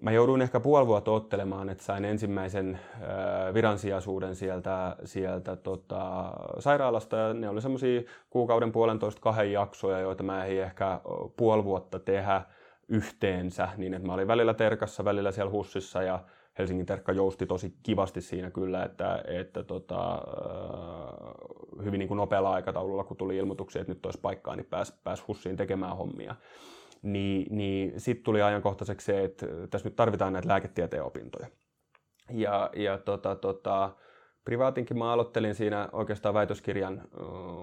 Mä 0.00 0.10
jouduin 0.10 0.42
ehkä 0.42 0.60
puoli 0.60 0.86
vuotta 0.86 1.10
ottelemaan, 1.10 1.68
että 1.68 1.84
sain 1.84 2.04
ensimmäisen 2.04 2.80
äh, 2.94 3.54
viransijaisuuden 3.54 4.34
sieltä, 4.34 4.96
sieltä 5.04 5.56
tota, 5.56 6.32
sairaalasta. 6.58 7.16
Ja 7.16 7.34
ne 7.34 7.48
oli 7.48 7.60
semmoisia 7.60 8.02
kuukauden 8.30 8.72
puolentoista 8.72 9.20
kahden 9.20 9.52
jaksoja, 9.52 10.00
joita 10.00 10.22
mä 10.22 10.44
ei 10.44 10.58
ehkä 10.58 11.00
puoli 11.36 11.64
vuotta 11.64 11.98
tehdä 11.98 12.42
yhteensä, 12.88 13.68
niin 13.76 13.94
että 13.94 14.06
mä 14.06 14.14
olin 14.14 14.28
välillä 14.28 14.54
terkassa, 14.54 15.04
välillä 15.04 15.32
siellä 15.32 15.52
hussissa 15.52 16.02
ja 16.02 16.20
Helsingin 16.58 16.86
Terkka 16.86 17.12
jousti 17.12 17.46
tosi 17.46 17.74
kivasti 17.82 18.20
siinä 18.20 18.50
kyllä, 18.50 18.84
että, 18.84 19.24
että 19.26 19.62
tota, 19.62 20.14
äh, 20.14 21.84
hyvin 21.84 21.98
niin 21.98 22.08
kuin 22.08 22.16
nopealla 22.16 22.50
aikataululla, 22.50 23.04
kun 23.04 23.16
tuli 23.16 23.36
ilmoituksia, 23.36 23.80
että 23.80 23.92
nyt 23.92 24.06
olisi 24.06 24.20
paikkaa, 24.20 24.56
niin 24.56 24.66
pääsi 24.66 24.94
pääs 25.04 25.28
Hussiin 25.28 25.56
tekemään 25.56 25.96
hommia. 25.96 26.34
Niin, 27.02 27.56
niin 27.56 28.00
sitten 28.00 28.24
tuli 28.24 28.42
ajankohtaiseksi 28.42 29.04
se, 29.04 29.24
että 29.24 29.46
tässä 29.70 29.88
nyt 29.88 29.96
tarvitaan 29.96 30.32
näitä 30.32 30.48
lääketieteen 30.48 31.04
opintoja. 31.04 31.46
Ja, 32.30 32.70
ja 32.76 32.98
tota, 32.98 33.34
tota, 33.34 33.96
privaatinkin 34.44 34.98
mä 34.98 35.12
aloittelin 35.12 35.54
siinä 35.54 35.88
oikeastaan 35.92 36.34
väitöskirjan 36.34 37.02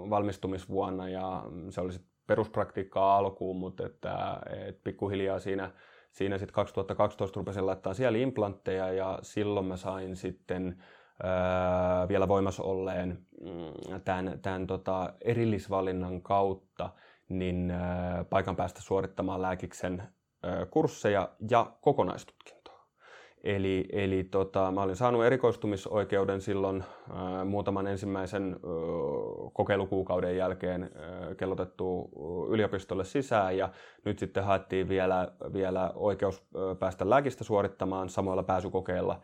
valmistumisvuonna 0.10 1.10
ja 1.10 1.43
se 1.69 1.82
oli 1.82 1.91
sitten 1.93 2.12
peruspraktiikkaa 2.28 3.17
alkuun, 3.17 3.58
mutta 3.58 3.86
että, 3.86 4.39
että 4.67 4.82
pikkuhiljaa 4.84 5.39
siinä, 5.39 5.71
siinä 6.12 6.38
sitten 6.38 6.54
2012 6.54 7.39
rupesin 7.39 7.65
laittaa 7.65 7.93
siellä 7.93 8.17
implantteja 8.17 8.93
ja 8.93 9.19
silloin 9.22 9.65
mä 9.65 9.78
sain 9.78 10.15
sitten 10.15 10.84
ää, 11.24 12.08
vielä 12.08 12.28
voimassa 12.28 12.63
olleen 12.63 13.26
mm, 13.41 14.02
tämän, 14.06 14.39
tämän 14.41 14.67
tota, 14.67 15.13
erillisvalinnan 15.22 16.22
kautta 16.22 16.89
niin 17.30 17.72
ää, 17.72 18.24
paikan 18.24 18.56
päästä 18.56 18.82
suorittamaan 18.82 19.41
lääkiksen 19.41 20.04
ää, 20.43 20.65
kursseja 20.65 21.30
ja 21.50 21.72
kokonaistutkintoa. 21.82 22.59
Eli, 23.43 23.86
eli 23.91 24.23
tota, 24.23 24.71
mä 24.71 24.82
olin 24.82 24.95
saanut 24.95 25.25
erikoistumisoikeuden 25.25 26.41
silloin 26.41 26.84
ää, 27.13 27.45
muutaman 27.45 27.88
ensimmäisen 27.88 28.54
ää, 28.54 28.69
kokeilukuukauden 29.54 30.38
jälkeen 30.38 30.84
ää, 30.84 31.36
kellotettu 31.36 32.10
yliopistolle 32.49 33.06
sisään. 33.06 33.58
Ja 33.58 33.69
nyt 34.06 34.19
sitten 34.19 34.43
haettiin 34.43 34.89
vielä, 34.89 35.32
vielä 35.54 35.91
oikeus 35.95 36.43
ää, 36.56 36.75
päästä 36.75 37.10
lääkistä 37.10 37.43
suorittamaan 37.43 38.10
samoilla 38.10 38.43
pääsykokeilla. 38.43 39.21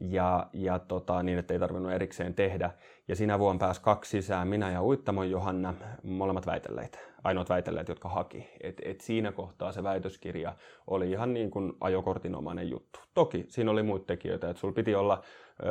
Ja, 0.00 0.46
ja 0.52 0.78
tota, 0.78 1.22
niin, 1.22 1.38
että 1.38 1.54
ei 1.54 1.60
tarvinnut 1.60 1.92
erikseen 1.92 2.34
tehdä. 2.34 2.70
Ja 3.08 3.16
sinä 3.16 3.38
vuonna 3.38 3.58
pääsi 3.58 3.82
kaksi 3.82 4.10
sisään, 4.10 4.48
minä 4.48 4.70
ja 4.70 4.82
Uittamon 4.82 5.30
Johanna, 5.30 5.74
molemmat 6.02 6.46
väitelleitä, 6.46 6.98
ainoat 7.24 7.48
väitelleet, 7.48 7.88
jotka 7.88 8.08
haki. 8.08 8.48
Et, 8.60 8.80
et 8.84 9.00
siinä 9.00 9.32
kohtaa 9.32 9.72
se 9.72 9.82
väitöskirja 9.82 10.54
oli 10.86 11.10
ihan 11.10 11.34
niin 11.34 11.50
kuin 11.50 11.72
ajokortinomainen 11.80 12.70
juttu. 12.70 13.00
Toki 13.14 13.46
siinä 13.48 13.70
oli 13.70 13.82
muita 13.82 14.06
tekijöitä, 14.06 14.50
että 14.50 14.60
sulla 14.60 14.74
piti 14.74 14.94
olla 14.94 15.22
öö, 15.66 15.70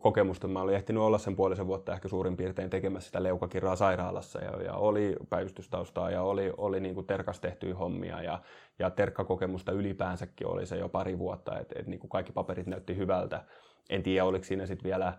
kokemusta. 0.00 0.48
Mä 0.48 0.60
olin 0.60 0.74
ehtinyt 0.74 1.02
olla 1.02 1.18
sen 1.18 1.36
puolisen 1.36 1.66
vuotta 1.66 1.92
ehkä 1.92 2.08
suurin 2.08 2.36
piirtein 2.36 2.70
tekemässä 2.70 3.06
sitä 3.06 3.22
leukakirjaa 3.22 3.76
sairaalassa 3.76 4.40
ja, 4.40 4.62
ja 4.62 4.74
oli 4.74 5.16
päivystystaustaa 5.30 6.10
ja 6.10 6.22
oli, 6.22 6.52
oli 6.56 6.80
niin 6.80 6.94
kuin 6.94 7.06
terkas 7.06 7.40
tehtyä 7.40 7.74
hommia 7.74 8.22
ja, 8.22 8.38
ja 8.78 8.90
terkkakokemusta 8.90 9.72
ylipäänsäkin 9.72 10.46
oli 10.46 10.66
se 10.66 10.76
jo 10.76 10.88
pari 10.88 11.18
vuotta, 11.18 11.58
että 11.58 11.74
et 11.78 11.86
niin 11.86 12.00
kuin 12.00 12.10
kaikki 12.10 12.32
paperit 12.32 12.66
näytti 12.66 12.96
hyvältä. 12.96 13.44
En 13.90 14.02
tiedä, 14.02 14.24
oliko 14.24 14.44
siinä 14.44 14.66
sitten 14.66 14.88
vielä 14.88 15.12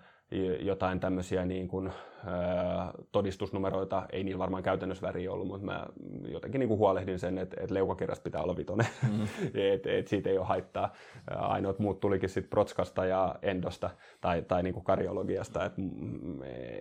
jotain 0.60 1.00
tämmöisiä 1.00 1.46
niin 1.46 1.68
kuin, 1.68 1.92
ää, 2.26 2.92
todistusnumeroita, 3.12 4.06
ei 4.12 4.24
niillä 4.24 4.40
varmaan 4.40 4.64
käytännössä 4.64 5.08
väriä 5.08 5.32
ollut, 5.32 5.48
mutta 5.48 5.66
mä 5.66 5.86
jotenkin 6.28 6.60
niin 6.60 6.68
kuin 6.68 6.78
huolehdin 6.78 7.20
sen, 7.20 7.38
että, 7.38 7.58
että 7.60 7.74
leukakirjasta 7.74 8.24
pitää 8.24 8.44
olla 8.44 8.58
vitonen, 8.58 8.88
mm. 9.12 9.28
että 9.54 9.92
et 9.92 10.08
siitä 10.08 10.30
ei 10.30 10.38
ole 10.38 10.46
haittaa. 10.46 10.94
Ainoat 11.28 11.80
muut 11.80 12.00
tulikin 12.00 12.30
sitten 12.30 12.50
protskasta 12.50 13.06
ja 13.06 13.36
endosta 13.42 13.90
tai, 14.22 14.42
tai 14.42 14.64
niin 14.64 14.74
kuin 14.74 14.84
kardiologiasta, 14.84 15.66
että 15.66 15.82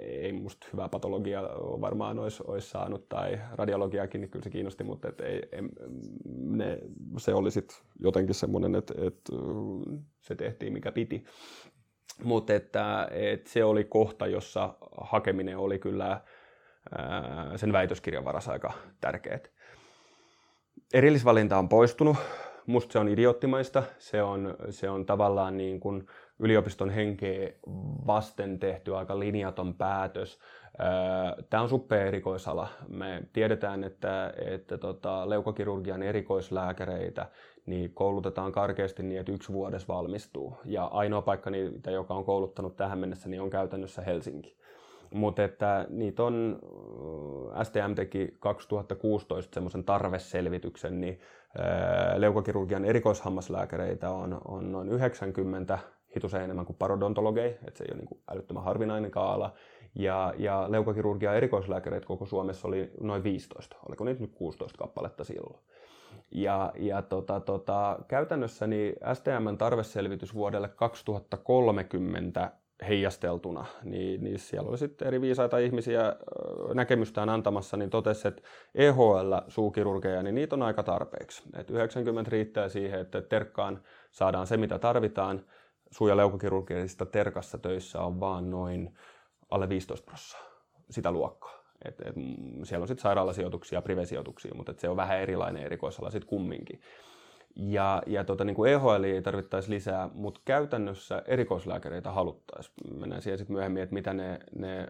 ei 0.01 0.33
musta 0.33 0.67
hyvää 0.73 0.89
patologia 0.89 1.43
varmaan 1.81 2.19
olisi, 2.19 2.43
olisi 2.47 2.71
saanut 2.71 3.09
tai 3.09 3.41
radiologiakin, 3.53 4.21
niin 4.21 4.31
kyllä 4.31 4.43
se 4.43 4.51
kiinnosti, 4.51 4.85
mutta 4.85 5.09
et 5.09 5.21
ei, 5.21 5.43
ei, 5.53 5.63
ne, 6.35 6.79
se 7.19 7.35
oli 7.35 7.51
sitten 7.51 7.77
jotenkin 8.01 8.35
semmoinen, 8.35 8.75
että, 8.75 8.95
että 8.97 9.33
se 10.21 10.35
tehtiin 10.35 10.73
mikä 10.73 10.93
piti. 10.93 11.25
Mutta 12.23 12.55
että, 12.55 13.09
että 13.11 13.51
se 13.51 13.65
oli 13.65 13.85
kohta, 13.85 14.27
jossa 14.27 14.75
hakeminen 15.01 15.59
oli 15.59 15.79
kyllä 15.79 16.21
sen 17.57 17.73
väitöskirjan 17.73 18.25
varassa 18.25 18.53
aika 18.53 18.73
tärkeää. 19.01 19.39
Erillisvalinta 20.95 21.59
on 21.59 21.69
poistunut. 21.69 22.17
Musta 22.67 22.93
se 22.93 22.99
on 22.99 23.09
idioottimaista. 23.09 23.83
Se 23.99 24.23
on, 24.23 24.57
se 24.71 24.91
on 24.91 25.07
tavallaan 25.07 25.57
niin 25.57 25.81
kuin 25.81 26.07
yliopiston 26.39 26.91
henkeä 26.91 27.51
vasten 28.07 28.59
tehty 28.59 28.97
aika 28.97 29.19
linjaton 29.19 29.75
päätös. 29.75 30.39
Tämä 31.51 31.63
on 31.63 31.69
suppea 31.69 32.05
erikoisala. 32.05 32.69
Me 32.89 33.23
tiedetään, 33.33 33.85
että, 33.85 34.33
että 34.37 34.79
tota, 34.79 35.31
leukokirurgian 35.31 36.03
erikoislääkäreitä 36.03 37.27
niin 37.67 37.95
koulutetaan 37.95 38.53
karkeasti 38.53 39.03
niin, 39.03 39.21
että 39.21 39.33
yksi 39.33 39.53
vuodessa 39.53 39.95
valmistuu. 39.95 40.57
Ja 40.65 40.85
ainoa 40.85 41.23
paikka, 41.23 41.51
niitä, 41.51 41.91
joka 41.91 42.15
on 42.15 42.25
kouluttanut 42.25 42.77
tähän 42.77 42.99
mennessä, 42.99 43.29
niin 43.29 43.43
on 43.43 43.51
käytännössä 43.51 44.03
Helsinki. 44.03 44.57
Mutta 45.15 45.45
että 45.45 45.87
niitä 45.89 46.23
on, 46.25 46.59
STM 47.63 47.95
teki 47.95 48.37
2016 48.41 49.55
semmoisen 49.55 49.85
tarveselvityksen, 49.85 51.01
niin 51.01 51.21
leukokirurgian 52.17 52.85
erikoishammaslääkäreitä 52.85 54.11
on, 54.11 54.41
on 54.45 54.73
noin 54.73 54.89
90, 54.89 55.79
hitusen 56.17 56.43
enemmän 56.43 56.67
kuin 56.67 56.77
parodontologeja, 56.77 57.47
että 57.67 57.79
se 57.79 57.85
ei 57.85 57.89
ole 57.91 57.99
niin 57.99 58.09
kuin 58.09 58.21
älyttömän 58.31 58.65
harvinainen 58.65 59.11
kaala. 59.11 59.55
Ja, 59.95 60.35
ja 60.39 60.67
leukokirurgia 60.69 61.35
erikoislääkäreitä 61.35 62.07
koko 62.07 62.27
Suomessa 62.27 62.69
oli 62.69 62.91
noin 63.01 63.23
15, 63.23 63.77
oliko 63.89 64.05
niitä 64.05 64.21
nyt 64.21 64.35
16 64.35 64.79
kappaletta 64.79 65.25
silloin. 65.25 65.61
Ja, 66.35 66.73
ja 66.79 67.03
tota, 67.03 67.41
tota, 67.41 67.99
käytännössä 68.09 68.67
niin 68.67 68.95
STMn 69.13 69.59
tarveselvitys 69.59 70.35
vuodelle 70.35 70.69
2030 70.69 72.53
heijasteltuna, 72.89 73.65
niin, 73.85 74.25
niin 74.25 74.39
siellä 74.39 74.69
oli 74.69 74.79
sitten 74.79 75.09
eri 75.09 75.21
viisaita 75.21 75.59
ihmisiä 75.59 76.17
näkemystään 76.75 77.29
antamassa, 77.29 77.77
niin 77.77 77.91
totesi, 77.91 78.29
että 78.29 78.43
EHL-suukirurgeja, 78.75 80.23
niin 80.23 80.35
niitä 80.35 80.57
on 80.57 80.63
aika 80.63 80.83
tarpeeksi. 80.83 81.43
Et 81.57 81.71
90 81.71 82.31
riittää 82.31 82.69
siihen, 82.69 83.01
että 83.01 83.23
terkkaan 83.23 83.83
saadaan 84.11 84.47
se, 84.47 84.57
mitä 84.57 84.79
tarvitaan. 84.79 85.45
Suu- 85.91 86.09
ja 86.09 86.17
leukokirurgisista 86.17 87.07
terkassa 87.07 87.59
töissä 87.59 88.01
on 88.01 88.21
vaan 88.21 88.51
noin 88.51 88.99
alle 89.51 89.69
15 89.69 90.05
prosenttia 90.05 90.55
sitä 90.91 91.11
luokkaa. 91.11 91.64
Et, 91.85 92.01
et, 92.01 92.15
siellä 92.63 92.83
on 92.83 92.89
sitten 92.89 93.03
sairaalasijoituksia 93.03 93.77
ja 93.77 93.83
privesijoituksia, 93.83 94.55
mutta 94.55 94.75
se 94.77 94.89
on 94.89 94.97
vähän 94.97 95.19
erilainen 95.19 95.63
erikoisala 95.63 96.11
sitten 96.11 96.29
kumminkin. 96.29 96.81
Ja, 97.57 98.03
ja 98.07 98.25
tota, 98.25 98.45
niin 98.45 98.55
kuin 98.55 98.73
EHL 98.73 99.05
ei 99.05 99.23
tarvittaisi 99.23 99.71
lisää, 99.71 100.11
mutta 100.15 100.41
käytännössä 100.45 101.23
erikoislääkäreitä 101.27 102.11
haluttaisiin. 102.11 102.75
Mennään 103.01 103.23
siihen 103.23 103.39
sitten 103.39 103.55
myöhemmin, 103.55 103.83
että 103.83 103.95
mitä 103.95 104.13
ne, 104.13 104.41
ne 104.57 104.81
ö, 104.81 104.87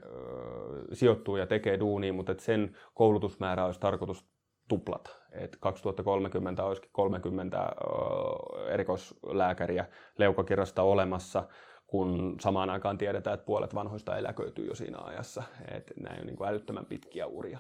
sijoittuu 0.92 1.36
ja 1.36 1.46
tekee 1.46 1.80
duunia, 1.80 2.12
mutta 2.12 2.34
sen 2.38 2.76
koulutusmäärä 2.94 3.64
olisi 3.64 3.80
tarkoitus 3.80 4.24
tuplata. 4.68 5.10
Et 5.32 5.56
2030 5.60 6.64
olisikin 6.64 6.90
30 6.92 7.58
ö, 7.58 8.72
erikoislääkäriä 8.72 9.86
leukakirjasta 10.18 10.82
olemassa 10.82 11.48
kun 11.94 12.36
samaan 12.40 12.70
aikaan 12.70 12.98
tiedetään, 12.98 13.34
että 13.34 13.46
puolet 13.46 13.74
vanhoista 13.74 14.16
eläköityy 14.16 14.66
jo 14.66 14.74
siinä 14.74 14.98
ajassa. 14.98 15.42
Että 15.70 15.94
nämä 16.00 16.16
on 16.20 16.26
niin 16.26 16.36
kuin 16.36 16.48
älyttömän 16.48 16.86
pitkiä 16.86 17.26
uria. 17.26 17.58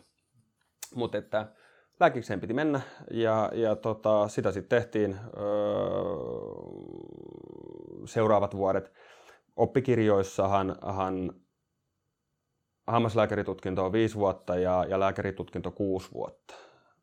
Mutta 0.94 1.18
että 1.18 1.46
lääkikseen 2.00 2.40
piti 2.40 2.54
mennä 2.54 2.80
ja, 3.10 3.50
ja 3.52 3.76
tota, 3.76 4.28
sitä 4.28 4.52
sitten 4.52 4.78
tehtiin 4.78 5.16
öö, 5.36 5.44
seuraavat 8.04 8.56
vuodet. 8.56 8.92
Oppikirjoissahan 9.56 10.76
hän, 10.96 11.30
hammaslääkäritutkinto 12.86 13.84
on 13.84 13.92
viisi 13.92 14.14
vuotta 14.14 14.56
ja, 14.56 14.84
ja 14.88 15.00
lääkäritutkinto 15.00 15.70
kuusi 15.70 16.08
vuotta. 16.14 16.54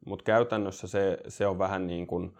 Mutta 0.05 0.23
käytännössä 0.23 0.87
se, 0.87 1.17
se 1.27 1.47
on 1.47 1.59
vähän 1.59 1.87
niin 1.87 2.07
kuin, 2.07 2.37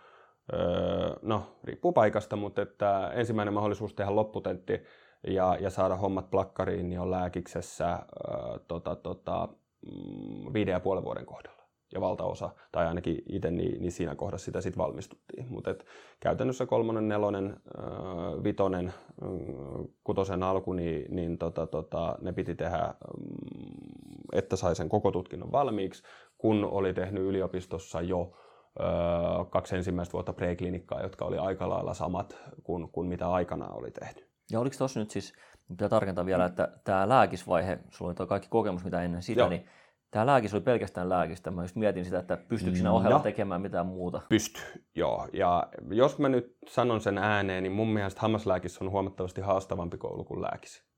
no, 1.21 1.43
riippuu 1.63 1.91
paikasta, 1.91 2.35
mutta 2.35 2.61
että 2.61 3.11
ensimmäinen 3.15 3.53
mahdollisuus 3.53 3.93
tehdä 3.93 4.15
lopputentti 4.15 4.81
ja, 5.27 5.57
ja 5.59 5.69
saada 5.69 5.95
hommat 5.95 6.31
plakkariin 6.31 6.89
niin 6.89 6.99
on 6.99 7.11
lääkiksessä 7.11 7.91
öö, 7.91 8.59
tota, 8.67 8.95
tota, 8.95 9.47
mm, 9.85 10.53
viiden 10.53 10.71
ja 10.71 10.79
puolen 10.79 11.03
vuoden 11.03 11.25
kohdalla. 11.25 11.61
Ja 11.93 12.01
valtaosa, 12.01 12.49
tai 12.71 12.87
ainakin 12.87 13.23
itse, 13.29 13.51
niin, 13.51 13.81
niin 13.81 13.91
siinä 13.91 14.15
kohdassa 14.15 14.45
sitä 14.45 14.61
sitten 14.61 14.83
valmistuttiin. 14.83 15.45
Mutta 15.49 15.75
käytännössä 16.19 16.65
kolmonen, 16.65 17.07
nelonen, 17.07 17.57
öö, 17.77 17.83
vitonen, 18.43 18.93
kutosen 20.03 20.43
alku, 20.43 20.73
niin, 20.73 21.15
niin 21.15 21.37
tota, 21.37 21.67
tota, 21.67 22.17
ne 22.21 22.33
piti 22.33 22.55
tehdä, 22.55 22.93
mm, 23.17 24.21
että 24.33 24.55
sai 24.55 24.75
sen 24.75 24.89
koko 24.89 25.11
tutkinnon 25.11 25.51
valmiiksi, 25.51 26.03
kun 26.37 26.65
oli 26.65 26.93
tehnyt 26.93 27.23
yliopistossa 27.23 28.01
jo 28.01 28.31
öö, 28.33 28.50
kaksi 29.49 29.75
ensimmäistä 29.75 30.13
vuotta 30.13 30.33
preklinikkaa, 30.33 31.01
jotka 31.01 31.25
oli 31.25 31.37
aika 31.37 31.69
lailla 31.69 31.93
samat 31.93 32.37
kuin, 32.63 32.89
kuin 32.91 33.07
mitä 33.07 33.31
aikanaan 33.31 33.77
oli 33.77 33.91
tehty. 33.91 34.27
Ja 34.51 34.59
oliko 34.59 34.75
tuossa 34.77 34.99
nyt 34.99 35.11
siis, 35.11 35.33
pitää 35.67 35.89
tarkentaa 35.89 36.25
vielä, 36.25 36.45
että 36.45 36.71
tämä 36.83 37.09
lääkisvaihe, 37.09 37.79
sulla 37.89 38.09
oli 38.09 38.15
tuo 38.15 38.27
kaikki 38.27 38.49
kokemus, 38.49 38.83
mitä 38.83 39.01
ennen 39.01 39.21
sitä, 39.21 39.41
Joo. 39.41 39.49
niin 39.49 39.65
Tämä 40.11 40.25
lääkis 40.25 40.53
oli 40.53 40.61
pelkästään 40.61 41.09
lääkistä. 41.09 41.51
Mä 41.51 41.61
just 41.61 41.75
mietin 41.75 42.05
sitä, 42.05 42.19
että 42.19 42.37
pystyykö 42.37 42.75
siinä 42.75 42.91
ohella 42.91 43.17
no, 43.17 43.23
tekemään 43.23 43.61
mitään 43.61 43.85
muuta. 43.85 44.21
Pysty, 44.29 44.59
joo. 44.95 45.27
Ja 45.33 45.67
jos 45.89 46.19
mä 46.19 46.29
nyt 46.29 46.57
sanon 46.67 47.01
sen 47.01 47.17
ääneen, 47.17 47.63
niin 47.63 47.73
mun 47.73 47.87
mielestä 47.87 48.21
hammaslääkis 48.21 48.81
on 48.81 48.91
huomattavasti 48.91 49.41
haastavampi 49.41 49.97
koulu 49.97 50.23
kuin 50.23 50.41
lääkis 50.41 50.90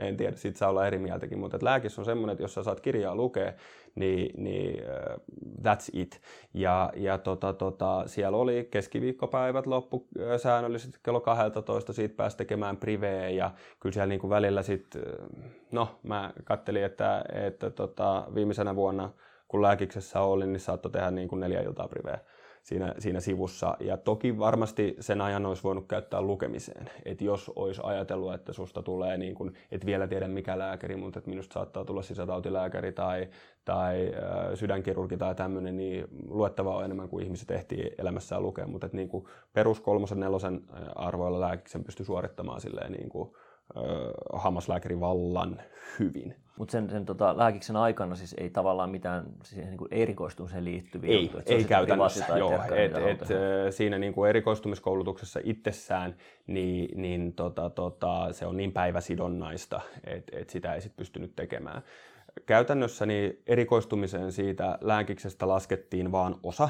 en 0.00 0.16
tiedä, 0.16 0.36
siitä 0.36 0.58
saa 0.58 0.68
olla 0.68 0.86
eri 0.86 0.98
mieltäkin, 0.98 1.38
mutta 1.38 1.56
että 1.56 1.64
lääkis 1.64 1.98
on 1.98 2.04
semmoinen, 2.04 2.32
että 2.32 2.42
jos 2.42 2.54
sä 2.54 2.62
saat 2.62 2.80
kirjaa 2.80 3.14
lukea, 3.14 3.52
niin, 3.94 4.44
niin 4.44 4.82
uh, 4.82 5.22
that's 5.62 5.90
it. 5.92 6.20
Ja, 6.54 6.92
ja 6.96 7.18
tota, 7.18 7.52
tota, 7.52 8.02
siellä 8.06 8.38
oli 8.38 8.68
keskiviikkopäivät 8.70 9.66
loppu 9.66 9.96
uh, 9.96 10.06
säännöllisesti 10.36 10.98
kello 11.02 11.20
12, 11.20 11.92
siitä 11.92 12.16
pääsi 12.16 12.36
tekemään 12.36 12.76
priveä 12.76 13.28
ja 13.28 13.50
kyllä 13.80 13.92
siellä 13.92 14.06
niin 14.06 14.20
kuin 14.20 14.30
välillä 14.30 14.62
sitten, 14.62 15.02
uh, 15.02 15.42
no 15.72 15.88
mä 16.02 16.32
kattelin, 16.44 16.84
että, 16.84 17.24
että 17.32 17.70
tota, 17.70 18.26
viimeisenä 18.34 18.76
vuonna 18.76 19.10
kun 19.48 19.62
lääkiksessä 19.62 20.20
olin, 20.20 20.52
niin 20.52 20.60
saattoi 20.60 20.92
tehdä 20.92 21.10
niin 21.10 21.28
kuin 21.28 21.40
neljä 21.40 21.60
iltaa 21.60 21.88
priveä 21.88 22.18
siinä, 22.62 22.94
siinä 22.98 23.20
sivussa. 23.20 23.76
Ja 23.80 23.96
toki 23.96 24.38
varmasti 24.38 24.96
sen 25.00 25.20
ajan 25.20 25.46
olisi 25.46 25.62
voinut 25.62 25.86
käyttää 25.88 26.22
lukemiseen. 26.22 26.90
Että 27.04 27.24
jos 27.24 27.52
olisi 27.56 27.80
ajatellut, 27.84 28.34
että 28.34 28.52
susta 28.52 28.82
tulee, 28.82 29.18
niin 29.18 29.34
kuin, 29.34 29.54
et 29.70 29.86
vielä 29.86 30.08
tiedä 30.08 30.28
mikä 30.28 30.58
lääkäri, 30.58 30.96
mutta 30.96 31.18
että 31.18 31.30
minusta 31.30 31.54
saattaa 31.54 31.84
tulla 31.84 32.02
sisätautilääkäri 32.02 32.92
tai, 32.92 33.28
tai 33.64 34.12
äh, 34.14 34.54
sydänkirurgi 34.54 35.16
tai 35.16 35.34
tämmöinen, 35.34 35.76
niin 35.76 36.04
luettavaa 36.28 36.76
on 36.76 36.84
enemmän 36.84 37.08
kuin 37.08 37.24
ihmiset 37.24 37.50
ehtii 37.50 37.90
elämässään 37.98 38.42
lukea. 38.42 38.66
Mutta 38.66 38.86
että 38.86 38.96
niin 38.96 39.08
kuin 39.08 39.24
perus 39.52 39.80
kolmosen 39.80 40.20
nelosen 40.20 40.60
arvoilla 40.94 41.40
lääkiksen 41.40 41.84
pystyy 41.84 42.06
suorittamaan 42.06 42.60
silleen 42.60 42.92
niin 42.92 43.08
kuin, 43.08 43.30
hammaslääkärivallan 44.32 45.60
hyvin. 45.98 46.34
Mutta 46.60 46.72
sen, 46.72 46.90
sen 46.90 47.06
tota, 47.06 47.36
lääkiksen 47.36 47.76
aikana 47.76 48.14
siis 48.14 48.34
ei 48.38 48.50
tavallaan 48.50 48.90
mitään 48.90 49.24
siihen 49.42 49.70
niin 49.70 49.88
erikoistumiseen 49.90 50.64
liittyviä 50.64 51.10
Ei, 51.10 51.22
juttuja, 51.22 51.44
ei 51.46 51.64
käytännössä. 51.64 52.38
Joo, 52.38 52.52
et, 52.52 52.92
et, 52.96 53.28
siinä 53.70 53.98
niin 53.98 54.12
kuin 54.12 54.30
erikoistumiskoulutuksessa 54.30 55.40
itsessään 55.44 56.16
niin, 56.46 57.02
niin 57.02 57.32
tota, 57.32 57.70
tota, 57.70 58.32
se 58.32 58.46
on 58.46 58.56
niin 58.56 58.72
päiväsidonnaista, 58.72 59.80
että 60.04 60.38
et 60.38 60.50
sitä 60.50 60.74
ei 60.74 60.80
sit 60.80 60.96
pystynyt 60.96 61.36
tekemään. 61.36 61.82
Käytännössä 62.46 63.06
niin 63.06 63.42
erikoistumiseen 63.46 64.32
siitä 64.32 64.78
lääkiksestä 64.80 65.48
laskettiin 65.48 66.12
vain 66.12 66.34
osa, 66.42 66.68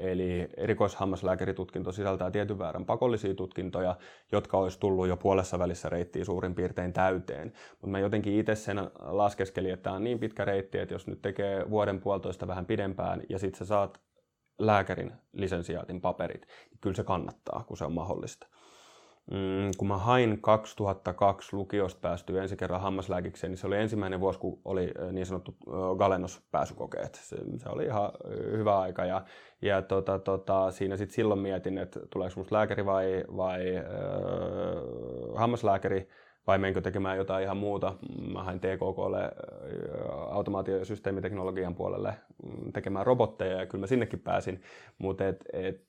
eli 0.00 0.48
erikoishammaslääkäritutkinto 0.56 1.92
sisältää 1.92 2.30
tietyn 2.30 2.58
väärän 2.58 2.84
pakollisia 2.84 3.34
tutkintoja, 3.34 3.96
jotka 4.32 4.58
olisi 4.58 4.80
tullut 4.80 5.08
jo 5.08 5.16
puolessa 5.16 5.58
välissä 5.58 5.88
reittiin 5.88 6.24
suurin 6.24 6.54
piirtein 6.54 6.92
täyteen. 6.92 7.52
Mutta 7.70 7.86
mä 7.86 7.98
jotenkin 7.98 8.38
itse 8.40 8.54
sen 8.54 8.90
laskeskelin, 9.00 9.72
että 9.72 9.82
tämä 9.82 9.96
on 9.96 10.04
niin 10.04 10.18
pitkä 10.18 10.44
reitti, 10.44 10.78
että 10.78 10.94
jos 10.94 11.06
nyt 11.06 11.22
tekee 11.22 11.70
vuoden 11.70 12.00
puolitoista 12.00 12.46
vähän 12.46 12.66
pidempään 12.66 13.22
ja 13.28 13.38
sitten 13.38 13.58
sä 13.58 13.64
saat 13.64 14.00
lääkärin 14.58 15.12
lisensiaatin 15.32 16.00
paperit, 16.00 16.46
niin 16.70 16.78
kyllä 16.80 16.96
se 16.96 17.04
kannattaa, 17.04 17.64
kun 17.68 17.76
se 17.76 17.84
on 17.84 17.92
mahdollista. 17.92 18.46
Mm, 19.30 19.70
kun 19.78 19.88
mä 19.88 19.98
hain 19.98 20.38
2002 20.40 21.56
lukiosta 21.56 22.00
päästyä 22.00 22.42
ensi 22.42 22.56
kerran 22.56 22.80
hammaslääkikseen, 22.80 23.50
niin 23.50 23.58
se 23.58 23.66
oli 23.66 23.76
ensimmäinen 23.76 24.20
vuosi, 24.20 24.38
kun 24.38 24.60
oli 24.64 24.92
niin 25.12 25.26
sanottu 25.26 25.56
Galenos-pääsykokeet. 25.98 27.14
Se, 27.14 27.36
se 27.56 27.68
oli 27.68 27.84
ihan 27.84 28.10
hyvä 28.50 28.80
aika 28.80 29.04
ja, 29.04 29.24
ja 29.62 29.82
tota, 29.82 30.18
tota, 30.18 30.70
siinä 30.70 30.96
sit 30.96 31.10
silloin 31.10 31.40
mietin, 31.40 31.78
että 31.78 32.00
tuleeko 32.10 32.34
musta 32.36 32.54
lääkäri 32.56 32.86
vai, 32.86 33.24
vai 33.36 33.76
äh, 33.76 33.84
hammaslääkäri 35.34 36.08
vai 36.46 36.58
menkö 36.58 36.80
tekemään 36.80 37.16
jotain 37.16 37.44
ihan 37.44 37.56
muuta. 37.56 37.94
Mä 38.32 38.42
hain 38.42 38.60
TKKlle 38.60 39.32
automaatio- 40.30 40.78
ja 40.78 40.84
systeemiteknologian 40.84 41.74
puolelle 41.74 42.14
mm, 42.44 42.72
tekemään 42.72 43.06
robotteja 43.06 43.58
ja 43.58 43.66
kyllä 43.66 43.82
mä 43.82 43.86
sinnekin 43.86 44.20
pääsin, 44.20 44.62
mutta 44.98 45.28
et, 45.28 45.44
et, 45.52 45.84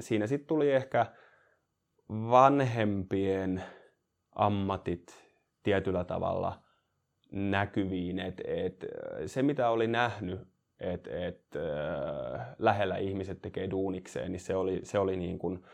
siinä 0.00 0.26
sitten 0.26 0.46
tuli 0.46 0.72
ehkä 0.72 1.06
vanhempien 2.10 3.62
ammatit 4.34 5.26
tietyllä 5.62 6.04
tavalla 6.04 6.62
näkyviin. 7.32 8.18
Et, 8.18 8.40
et, 8.44 8.84
se, 9.26 9.42
mitä 9.42 9.70
oli 9.70 9.86
nähnyt, 9.86 10.40
että 10.80 11.26
et, 11.26 11.42
äh, 11.56 12.46
lähellä 12.58 12.96
ihmiset 12.96 13.42
tekee 13.42 13.70
duunikseen, 13.70 14.32
niin 14.32 14.40
se 14.40 14.56
oli, 14.56 14.80
se 14.82 14.98
oli 14.98 15.16
niin 15.16 15.38
kuin 15.38 15.64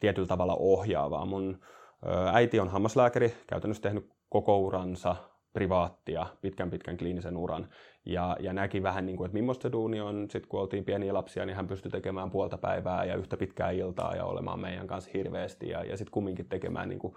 tietyllä 0.00 0.28
tavalla 0.28 0.56
ohjaavaa. 0.56 1.26
Mun 1.26 1.60
äh, 2.06 2.34
äiti 2.34 2.60
on 2.60 2.68
hammaslääkäri, 2.68 3.34
käytännössä 3.46 3.82
tehnyt 3.82 4.10
koko 4.28 4.58
uransa 4.58 5.16
privaattia, 5.52 6.26
pitkän 6.40 6.70
pitkän 6.70 6.96
kliinisen 6.96 7.36
uran 7.36 7.68
ja, 8.06 8.36
ja 8.40 8.52
näki 8.52 8.82
vähän, 8.82 9.06
niin 9.06 9.16
kuin, 9.16 9.26
että 9.26 9.38
millaista 9.38 9.72
duuni 9.72 10.00
on. 10.00 10.26
Sitten 10.30 10.48
kun 10.48 10.60
oltiin 10.60 10.84
pieniä 10.84 11.14
lapsia, 11.14 11.46
niin 11.46 11.56
hän 11.56 11.66
pystyi 11.66 11.90
tekemään 11.90 12.30
puolta 12.30 12.58
päivää 12.58 13.04
ja 13.04 13.14
yhtä 13.14 13.36
pitkää 13.36 13.70
iltaa 13.70 14.16
ja 14.16 14.24
olemaan 14.24 14.60
meidän 14.60 14.86
kanssa 14.86 15.10
hirveästi. 15.14 15.68
Ja, 15.68 15.84
ja 15.84 15.96
sitten 15.96 16.12
kumminkin 16.12 16.48
tekemään 16.48 16.88
niin 16.88 16.98
kuin, 16.98 17.14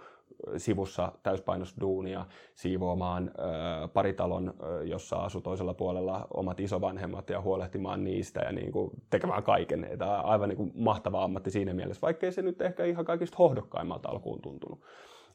sivussa 0.56 1.12
täyspainosduunia, 1.22 2.26
siivoamaan 2.54 3.30
ö, 3.38 3.88
paritalon, 3.88 4.54
ö, 4.62 4.84
jossa 4.84 5.16
asui 5.16 5.42
toisella 5.42 5.74
puolella 5.74 6.26
omat 6.34 6.60
isovanhemmat 6.60 7.30
ja 7.30 7.40
huolehtimaan 7.40 8.04
niistä 8.04 8.40
ja 8.40 8.52
niin 8.52 8.72
kuin, 8.72 8.90
tekemään 9.10 9.42
kaiken. 9.42 9.88
Tämä 9.98 10.20
aivan 10.20 10.48
niin 10.48 10.56
kuin, 10.56 10.72
mahtava 10.74 11.24
ammatti 11.24 11.50
siinä 11.50 11.74
mielessä, 11.74 12.00
vaikkei 12.00 12.32
se 12.32 12.42
nyt 12.42 12.60
ehkä 12.60 12.84
ihan 12.84 13.04
kaikista 13.04 13.36
hohdokkaimmalta 13.38 14.08
alkuun 14.08 14.42
tuntunut. 14.42 14.80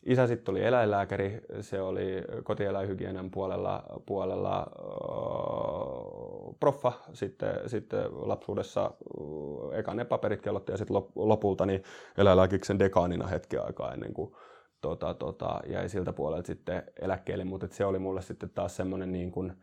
Isä 0.05 0.27
sitten 0.27 0.51
oli 0.51 0.63
eläinlääkäri, 0.63 1.41
se 1.61 1.81
oli 1.81 2.23
kotieläinhygienian 2.43 3.31
puolella, 3.31 3.83
puolella 4.05 4.71
uh, 4.81 6.55
proffa, 6.59 6.91
sitten, 7.13 7.69
sitten 7.69 8.05
lapsuudessa 8.11 8.91
uh, 9.19 9.73
eka 9.73 9.93
ne 9.93 10.05
paperit 10.05 10.41
kellotti 10.41 10.71
ja 10.71 10.77
sitten 10.77 10.97
lopulta 11.15 11.65
niin 11.65 11.83
eläinlääkiksen 12.17 12.79
dekaanina 12.79 13.27
hetki 13.27 13.57
aikaa 13.57 13.93
ennen 13.93 14.13
kuin 14.13 14.33
tota, 14.81 15.13
tota, 15.13 15.59
jäi 15.67 15.89
siltä 15.89 16.13
puolelta 16.13 16.47
sitten 16.47 16.83
eläkkeelle, 17.01 17.43
mutta 17.43 17.67
se 17.71 17.85
oli 17.85 17.99
mulle 17.99 18.21
sitten 18.21 18.49
taas 18.49 18.75
semmoinen 18.75 19.11
niin 19.11 19.31
kuin, 19.31 19.53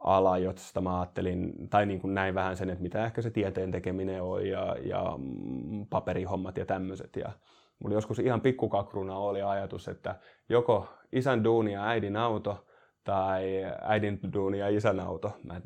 ala, 0.00 0.38
josta 0.38 0.80
mä 0.80 1.00
ajattelin, 1.00 1.68
tai 1.70 1.86
niin 1.86 2.00
kuin 2.00 2.14
näin 2.14 2.34
vähän 2.34 2.56
sen, 2.56 2.70
että 2.70 2.82
mitä 2.82 3.06
ehkä 3.06 3.22
se 3.22 3.30
tieteen 3.30 3.70
tekeminen 3.70 4.22
on 4.22 4.46
ja, 4.46 4.76
ja 4.84 5.14
mm, 5.18 5.86
paperihommat 5.90 6.58
ja 6.58 6.66
tämmöiset. 6.66 7.16
Ja, 7.16 7.32
Mulla 7.78 7.94
joskus 7.94 8.18
ihan 8.18 8.40
pikkukakruna 8.40 9.16
oli 9.16 9.42
ajatus, 9.42 9.88
että 9.88 10.14
joko 10.48 10.88
isän 11.12 11.44
duuni 11.44 11.72
ja 11.72 11.86
äidin 11.86 12.16
auto 12.16 12.66
tai 13.04 13.64
äidin 13.82 14.20
duuni 14.32 14.58
ja 14.58 14.68
isän 14.68 15.00
auto. 15.00 15.32
Mä 15.44 15.56
en 15.56 15.62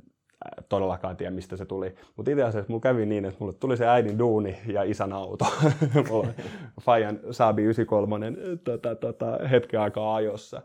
todellakaan 0.69 1.17
tiedä, 1.17 1.31
mistä 1.31 1.57
se 1.57 1.67
tuli. 1.67 1.95
Mutta 2.17 2.31
itse 2.31 2.43
asiassa 2.43 2.69
mulla 2.69 2.83
kävi 2.83 3.07
niin, 3.07 3.25
että 3.25 3.37
mulle 3.41 3.53
tuli 3.53 3.77
se 3.77 3.87
äidin 3.87 4.19
duuni 4.19 4.59
ja 4.67 4.83
isän 4.83 5.13
auto. 5.13 5.45
mulla 6.11 6.29
Fajan 6.81 7.21
Saabi 7.31 7.63
93 7.63 8.33
tota, 8.65 8.95
tota, 8.95 9.39
hetken 9.51 9.81
aikaa 9.81 10.15
ajossa. 10.15 10.63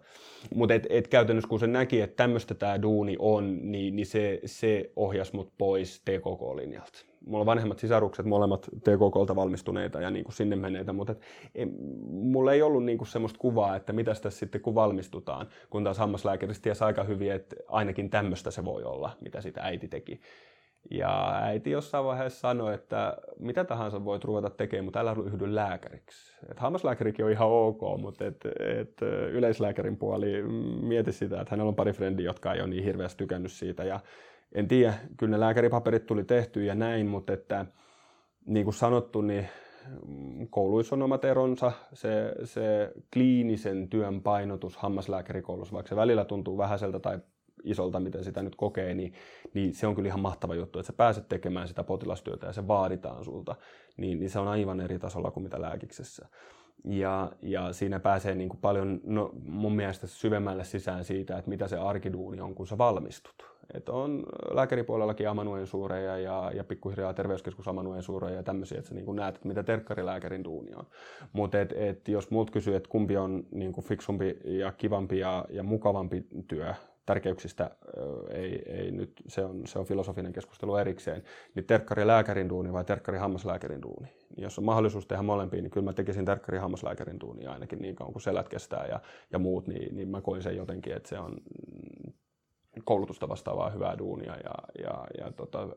Mutta 0.56 0.74
et, 0.74 0.88
et 0.90 1.08
käytännössä 1.08 1.48
kun 1.48 1.60
se 1.60 1.68
näki, 1.68 2.02
että 2.02 2.16
tämmöistä 2.16 2.56
tämä 2.56 2.82
duuni 2.82 3.16
on, 3.20 3.72
niin, 3.72 3.96
niin 3.96 4.06
se, 4.06 4.40
se 4.46 4.92
ohjasi 4.96 5.36
mut 5.36 5.52
pois 5.58 6.02
TKK-linjalta 6.02 7.06
mulla 7.26 7.42
on 7.42 7.46
vanhemmat 7.46 7.80
sisarukset, 7.80 8.26
molemmat 8.26 8.70
TKKlta 8.80 9.36
valmistuneita 9.36 10.02
ja 10.02 10.12
niin 10.12 10.26
kuin 10.26 10.36
sinne 10.36 10.56
meneitä, 10.56 10.94
mutta 10.94 11.12
et, 11.12 11.22
ei, 11.56 11.66
mulla 12.10 12.54
ei 12.54 12.62
ollut 12.62 12.84
niin 12.84 12.98
kuin 12.98 13.08
semmoista 13.08 13.40
kuvaa, 13.40 13.76
että 13.76 13.94
mitä 13.94 14.14
tässä 14.14 14.40
sitten 14.40 14.62
kun 14.62 14.76
valmistutaan, 14.76 15.48
kun 15.70 15.84
taas 15.84 15.98
hammaslääkäristä 15.98 16.64
tiesi 16.64 16.84
aika 16.84 17.04
hyvin, 17.04 17.32
että 17.32 17.56
ainakin 17.68 18.10
tämmöistä 18.10 18.52
se 18.52 18.66
voi 18.66 18.84
olla, 18.84 19.12
mitä 19.22 19.42
sitä 19.42 19.62
äiti 19.62 19.88
teki. 19.88 20.20
Ja 20.92 21.40
äiti 21.42 21.72
jossain 21.72 22.06
vaiheessa 22.06 22.40
sanoi, 22.40 22.74
että 22.74 23.18
mitä 23.40 23.64
tahansa 23.64 24.06
voit 24.06 24.24
ruveta 24.24 24.50
tekemään, 24.50 24.86
mutta 24.86 25.00
älä 25.00 25.14
ryhdy 25.14 25.56
lääkäriksi. 25.56 26.36
Et 26.52 26.60
hammaslääkärikin 26.60 27.26
on 27.26 27.32
ihan 27.32 27.48
ok, 27.48 27.82
mutta 27.98 28.26
et, 28.26 28.46
et 28.80 29.02
yleislääkärin 29.32 29.98
puoli 29.98 30.44
mieti 30.82 31.12
sitä, 31.12 31.42
että 31.42 31.52
hänellä 31.52 31.70
on 31.70 31.76
pari 31.76 31.94
frendiä, 31.94 32.26
jotka 32.26 32.54
ei 32.54 32.62
ole 32.62 32.70
niin 32.70 32.84
hirveästi 32.84 33.18
tykännyt 33.18 33.52
siitä. 33.52 33.84
Ja 33.84 34.00
en 34.52 34.68
tiedä, 34.68 34.94
kyllä 35.18 35.32
ne 35.32 35.40
lääkäripaperit 35.40 36.06
tuli 36.06 36.24
tehty 36.24 36.64
ja 36.64 36.76
näin, 36.76 37.08
mutta 37.08 37.34
että 37.34 37.66
niin 38.46 38.64
kuin 38.64 38.74
sanottu, 38.74 39.22
niin 39.22 39.48
kouluissa 40.50 40.96
on 40.96 41.02
omat 41.02 41.26
eronsa. 41.26 41.72
Se, 41.94 42.36
se 42.44 42.92
kliinisen 43.14 43.90
työn 43.90 44.22
painotus 44.22 44.78
hammaslääkärikoulussa, 44.78 45.74
vaikka 45.74 45.90
se 45.90 45.96
välillä 45.96 46.26
tuntuu 46.26 46.58
vähäiseltä 46.58 47.00
tai 47.00 47.20
isolta, 47.64 48.00
miten 48.00 48.24
sitä 48.24 48.44
nyt 48.44 48.56
kokee, 48.56 48.94
niin, 48.94 49.14
niin 49.56 49.76
se 49.76 49.88
on 49.88 49.96
kyllä 49.96 50.08
ihan 50.08 50.20
mahtava 50.20 50.56
juttu, 50.56 50.80
että 50.80 50.88
sä 50.88 50.94
pääset 50.94 51.30
tekemään 51.30 51.68
sitä 51.68 51.84
potilastyötä 51.84 52.48
ja 52.48 52.54
se 52.54 52.68
vaaditaan 52.68 53.24
sulta, 53.24 53.56
niin, 53.98 54.20
niin 54.20 54.30
se 54.30 54.40
on 54.40 54.48
aivan 54.48 54.80
eri 54.80 55.00
tasolla 55.00 55.32
kuin 55.32 55.44
mitä 55.44 55.62
lääkiksessä. 55.62 56.28
Ja, 56.84 57.32
ja 57.42 57.74
siinä 57.74 58.00
pääsee 58.00 58.36
niin 58.36 58.50
kuin 58.50 58.60
paljon 58.60 59.02
no, 59.04 59.32
mun 59.44 59.76
mielestä 59.76 60.08
syvemmälle 60.08 60.64
sisään 60.64 61.04
siitä, 61.04 61.38
että 61.38 61.50
mitä 61.50 61.68
se 61.68 61.78
arkiduuni 61.78 62.42
on, 62.42 62.56
kun 62.56 62.68
sä 62.68 62.78
valmistut. 62.78 63.56
Et 63.74 63.90
on 63.90 64.26
lääkäripuolellakin 64.52 65.30
amanuen 65.30 65.68
suureja 65.68 66.18
ja, 66.18 66.52
ja 66.56 66.64
pikkuhiljaa 66.64 67.14
terveyskeskus 67.14 67.68
amanuen 67.68 68.04
suureja 68.04 68.36
ja 68.36 68.44
tämmöisiä, 68.44 68.78
että 68.78 68.90
sä 68.90 68.96
niin 68.96 69.16
näet, 69.16 69.36
että 69.36 69.48
mitä 69.48 69.64
terkkarilääkärin 69.64 70.44
duuni 70.44 70.76
on. 70.76 70.88
Mutta 71.34 71.62
et, 71.62 71.74
et, 71.76 72.08
jos 72.08 72.32
muut 72.32 72.52
kysyy, 72.52 72.76
että 72.76 72.90
kumpi 72.90 73.18
on 73.18 73.44
niin 73.52 73.74
kuin 73.74 73.86
fiksumpi 73.86 74.38
ja 74.44 74.72
kivampi 74.72 75.20
ja, 75.20 75.46
ja 75.50 75.64
mukavampi 75.64 76.26
työ, 76.48 76.74
tärkeyksistä 77.06 77.72
ei, 78.30 78.64
ei 78.66 78.92
nyt, 78.92 79.22
se 79.28 79.46
on, 79.46 79.68
se 79.68 79.80
on 79.80 79.86
filosofinen 79.86 80.34
keskustelu 80.34 80.76
erikseen, 80.76 81.24
niin 81.56 81.66
terkkari 81.66 82.08
lääkärin 82.08 82.50
duuni 82.50 82.74
vai 82.74 82.86
terkkari 82.86 83.18
hammaslääkärin 83.18 83.82
duuni. 83.82 84.08
Jos 84.38 84.60
on 84.60 84.66
mahdollisuus 84.66 85.08
tehdä 85.08 85.24
molempiin, 85.24 85.64
niin 85.64 85.72
kyllä 85.72 85.86
mä 85.86 85.94
tekisin 85.94 86.26
terkkari 86.26 86.58
hammaslääkärin 86.58 87.20
duuni 87.20 87.48
ainakin 87.48 87.82
niin 87.82 87.96
kauan 87.96 88.14
kuin 88.14 88.24
selät 88.24 88.50
kestää 88.50 88.86
ja, 88.86 89.02
ja 89.32 89.40
muut, 89.40 89.68
niin, 89.68 89.96
niin 89.96 90.08
mä 90.10 90.22
koin 90.22 90.44
sen 90.44 90.58
jotenkin, 90.58 90.94
että 90.94 91.10
se 91.10 91.20
on 91.20 91.38
koulutusta 92.84 93.30
vastaavaa 93.30 93.70
hyvää 93.70 93.98
duunia 93.98 94.36
ja, 94.36 94.84
ja, 94.84 95.08
ja 95.18 95.32
tota, 95.32 95.68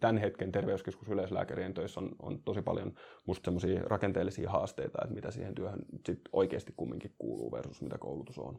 tämän 0.00 0.18
hetken 0.18 0.52
terveyskeskus 0.52 1.08
yleislääkärien 1.08 1.74
töissä 1.74 2.00
on, 2.00 2.10
on 2.18 2.42
tosi 2.42 2.62
paljon 2.62 2.94
musta 3.26 3.44
semmoisia 3.44 3.82
rakenteellisia 3.82 4.50
haasteita, 4.50 4.98
että 5.02 5.14
mitä 5.14 5.30
siihen 5.30 5.54
työhön 5.54 5.80
sit 6.06 6.20
oikeasti 6.32 6.72
kumminkin 6.76 7.14
kuuluu 7.18 7.52
versus 7.52 7.82
mitä 7.82 7.98
koulutus 7.98 8.38
on. 8.38 8.58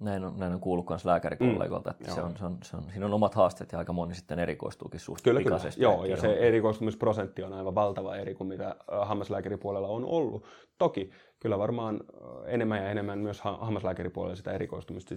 Näin 0.00 0.24
on, 0.24 0.38
näin 0.38 0.52
on 0.52 0.60
kuullut 0.60 0.88
myös 0.88 1.04
lääkärikollegoilta, 1.04 1.90
että 1.90 2.08
mm, 2.08 2.14
se 2.14 2.20
on, 2.22 2.36
se 2.36 2.44
on, 2.44 2.58
se 2.62 2.76
on, 2.76 2.82
siinä 2.90 3.06
on 3.06 3.14
omat 3.14 3.34
haasteet 3.34 3.72
ja 3.72 3.78
aika 3.78 3.92
moni 3.92 4.14
sitten 4.14 4.38
erikoistuukin 4.38 5.00
suht 5.00 5.22
Kyllä, 5.24 5.42
kyllä. 5.42 5.60
Joo, 5.76 6.04
ja 6.04 6.16
se 6.16 6.32
erikoistumisprosentti 6.32 7.42
on 7.42 7.52
aivan 7.52 7.74
valtava 7.74 8.16
eri 8.16 8.34
kuin 8.34 8.48
mitä 8.48 8.76
hammaslääkäripuolella 9.02 9.88
on 9.88 10.04
ollut. 10.04 10.44
Toki 10.78 11.10
kyllä 11.40 11.58
varmaan 11.58 12.00
enemmän 12.46 12.78
ja 12.82 12.90
enemmän 12.90 13.18
myös 13.18 13.40
hammaslääkäripuolella 13.40 14.36
sitä 14.36 14.52
erikoistumista 14.52 15.14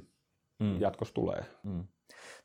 mm. 0.60 0.82
jatkossa 0.82 1.14
tulee. 1.14 1.46
Mm. 1.64 1.84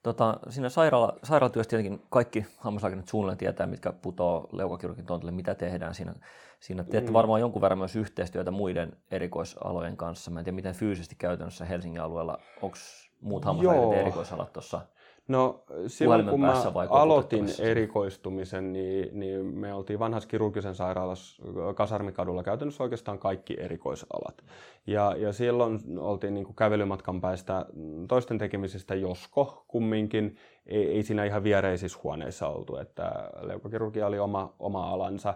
Tota, 0.03 0.39
siinä 0.49 0.69
sairaala, 0.69 1.19
sairaalatyössä 1.23 1.71
tietenkin 1.71 2.03
kaikki 2.11 2.47
hammaslääkärit 2.57 3.09
suunnilleen 3.09 3.39
tietää, 3.39 3.67
mitkä 3.67 3.93
putoaa 3.93 4.47
leukakirurgin 4.53 5.07
tontille, 5.07 5.33
mitä 5.33 5.55
tehdään 5.55 5.95
siinä. 5.95 6.15
Siinä 6.61 6.85
teette 6.85 7.11
mm. 7.11 7.15
varmaan 7.15 7.41
jonkun 7.41 7.63
verran 7.63 7.79
myös 7.79 7.97
yhteistyötä 7.97 8.51
muiden 8.51 8.97
erikoisalojen 9.11 9.97
kanssa. 9.97 10.31
Mä 10.31 10.41
en 10.41 10.45
tiedä, 10.45 10.55
miten 10.55 10.75
fyysisesti 10.75 11.15
käytännössä 11.19 11.65
Helsingin 11.65 12.01
alueella, 12.01 12.39
onko 12.63 12.77
muut 13.21 13.45
hammaslääkärit 13.45 13.93
erikoisalat 13.93 14.53
tuossa 14.53 14.81
No 15.29 15.65
silloin 15.87 16.27
kun 16.27 16.41
mä 16.41 16.63
aloitin 16.91 17.47
erikoistumisen, 17.61 18.73
niin, 18.73 19.21
niin 19.21 19.47
me 19.47 19.75
oltiin 19.75 19.99
vanhassa 19.99 20.29
kirurgisen 20.29 20.75
sairaalassa 20.75 21.43
Kasarmikadulla 21.75 22.43
käytännössä 22.43 22.83
oikeastaan 22.83 23.19
kaikki 23.19 23.57
erikoisalat. 23.61 24.45
Ja, 24.87 25.15
ja 25.19 25.33
silloin 25.33 25.81
oltiin 25.99 26.35
niin 26.35 26.45
kuin 26.45 26.57
kävelymatkan 26.57 27.21
päästä 27.21 27.67
toisten 28.09 28.39
tekemisistä 28.39 28.95
josko 28.95 29.65
kumminkin. 29.69 30.37
Ei, 30.67 30.91
ei 30.91 31.03
siinä 31.03 31.25
ihan 31.25 31.45
viereisissä 31.45 31.99
huoneissa 32.03 32.49
oltu, 32.49 32.77
että 32.77 33.31
leukakirurgia 33.41 34.07
oli 34.07 34.19
oma, 34.19 34.55
oma 34.59 34.91
alansa. 34.91 35.35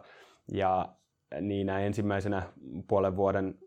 Ja 0.53 0.89
niinä 1.41 1.81
ensimmäisenä 1.81 2.43
puolen 2.89 3.17
vuoden 3.17 3.59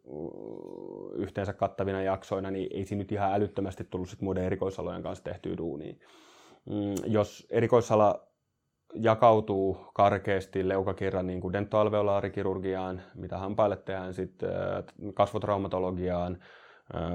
yhteensä 1.15 1.53
kattavina 1.53 2.01
jaksoina, 2.01 2.51
niin 2.51 2.67
ei 2.71 2.85
siinä 2.85 3.01
nyt 3.01 3.11
ihan 3.11 3.33
älyttömästi 3.33 3.83
tullut 3.83 4.09
sit 4.09 4.21
muiden 4.21 4.43
erikoisalojen 4.43 5.03
kanssa 5.03 5.23
tehtyä 5.23 5.57
duunia. 5.57 5.93
Mm, 6.65 7.11
jos 7.11 7.47
erikoisala 7.49 8.27
jakautuu 8.93 9.77
karkeasti 9.93 10.67
leukakirjan 10.67 11.27
niin 11.27 11.41
kuin 11.41 11.53
dentoalveolaarikirurgiaan, 11.53 13.01
mitä 13.15 13.37
hampaille 13.37 13.77
tehdään, 13.77 14.13
sitten 14.13 14.49
kasvotraumatologiaan, 15.13 16.37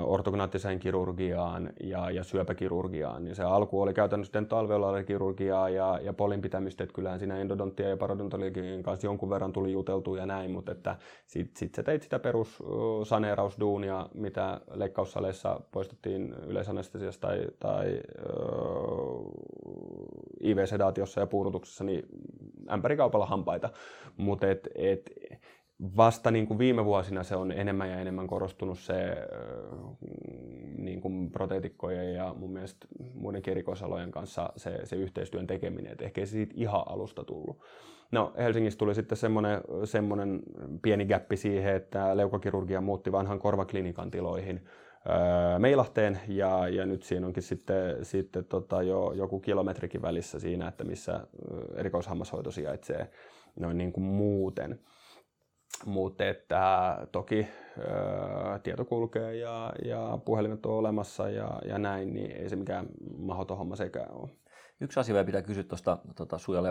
ortognaattiseen 0.04 0.78
kirurgiaan 0.78 1.70
ja, 1.80 2.10
ja 2.10 2.24
syöpäkirurgiaan, 2.24 3.24
niin 3.24 3.34
se 3.34 3.42
alku 3.42 3.82
oli 3.82 3.94
käytännössä 3.94 4.32
dentoalveolaalikirurgiaa 4.32 5.68
ja, 5.68 5.98
ja 6.02 6.12
polin 6.12 6.40
pitämistä, 6.40 6.84
että 6.84 6.94
kyllähän 6.94 7.18
siinä 7.18 7.38
endodontia 7.38 7.88
ja 7.88 7.96
parodontologian 7.96 8.82
kanssa 8.82 9.06
jonkun 9.06 9.30
verran 9.30 9.52
tuli 9.52 9.72
juteltua 9.72 10.18
ja 10.18 10.26
näin, 10.26 10.50
mutta 10.50 10.72
että 10.72 10.96
sitten 11.26 11.58
sit 11.58 11.74
sä 11.74 11.82
teit 11.82 12.02
sitä 12.02 12.18
perussaneerausduunia, 12.18 14.08
mitä 14.14 14.60
leikkaussaleissa 14.74 15.60
poistettiin 15.72 16.34
yleisanestesiassa 16.46 17.20
tai, 17.20 17.46
tai 17.60 18.00
IV-sedaatiossa 20.44 21.20
ja 21.20 21.26
puudutuksessa, 21.26 21.84
niin 21.84 22.02
ämpärikaupalla 22.70 23.26
hampaita, 23.26 23.70
mutta 24.16 24.50
et, 24.50 24.68
et, 24.74 25.12
vasta 25.96 26.30
niin 26.30 26.46
kuin 26.46 26.58
viime 26.58 26.84
vuosina 26.84 27.22
se 27.22 27.36
on 27.36 27.52
enemmän 27.52 27.90
ja 27.90 28.00
enemmän 28.00 28.26
korostunut 28.26 28.78
se 28.78 29.16
niin 30.78 31.00
kuin 31.00 31.30
proteetikkojen 31.30 32.14
ja 32.14 32.34
mun 32.38 32.52
mielestä 32.52 32.86
muiden 33.14 33.42
erikoisalojen 33.46 34.10
kanssa 34.10 34.52
se, 34.56 34.86
se 34.86 34.96
yhteistyön 34.96 35.46
tekeminen, 35.46 35.92
että 35.92 36.04
ehkä 36.04 36.20
ei 36.20 36.26
se 36.26 36.30
siitä 36.30 36.54
ihan 36.56 36.82
alusta 36.86 37.24
tullut. 37.24 37.60
No 38.12 38.32
Helsingissä 38.38 38.78
tuli 38.78 38.94
sitten 38.94 39.18
semmoinen, 39.18 39.60
semmoinen 39.84 40.40
pieni 40.82 41.06
gappi 41.06 41.36
siihen, 41.36 41.76
että 41.76 42.16
leukakirurgia 42.16 42.80
muutti 42.80 43.12
vanhan 43.12 43.38
korvaklinikan 43.38 44.10
tiloihin 44.10 44.64
Meilahteen 45.58 46.20
ja, 46.28 46.68
ja 46.68 46.86
nyt 46.86 47.02
siinä 47.02 47.26
onkin 47.26 47.42
sitten, 47.42 48.04
sitten 48.04 48.44
tota 48.44 48.82
jo 48.82 49.12
joku 49.12 49.40
kilometrikin 49.40 50.02
välissä 50.02 50.38
siinä, 50.38 50.68
että 50.68 50.84
missä 50.84 51.20
erikoishammashoito 51.76 52.50
sijaitsee 52.50 53.10
noin 53.56 53.78
niin 53.78 53.92
kuin 53.92 54.04
muuten. 54.04 54.80
Mutta 55.86 56.24
että 56.24 56.96
toki 57.12 57.46
ää, 57.88 58.58
tieto 58.58 58.84
kulkee 58.84 59.36
ja, 59.36 59.72
ja 59.84 60.18
puhelimet 60.24 60.66
on 60.66 60.72
olemassa 60.72 61.30
ja, 61.30 61.58
ja 61.68 61.78
näin, 61.78 62.14
niin 62.14 62.30
ei 62.30 62.48
se 62.48 62.56
mikään 62.56 62.86
mahdoton 63.18 63.58
homma 63.58 63.76
sekään 63.76 64.12
ole. 64.12 64.30
Yksi 64.80 65.00
asia 65.00 65.14
vielä 65.14 65.26
pitää 65.26 65.42
kysyä 65.42 65.62
tuosta 65.62 65.98
tuota, 66.16 66.38
suu- 66.38 66.54
ja 66.54 66.62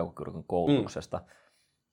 koulutuksesta. 0.46 1.18
Mm. 1.18 1.24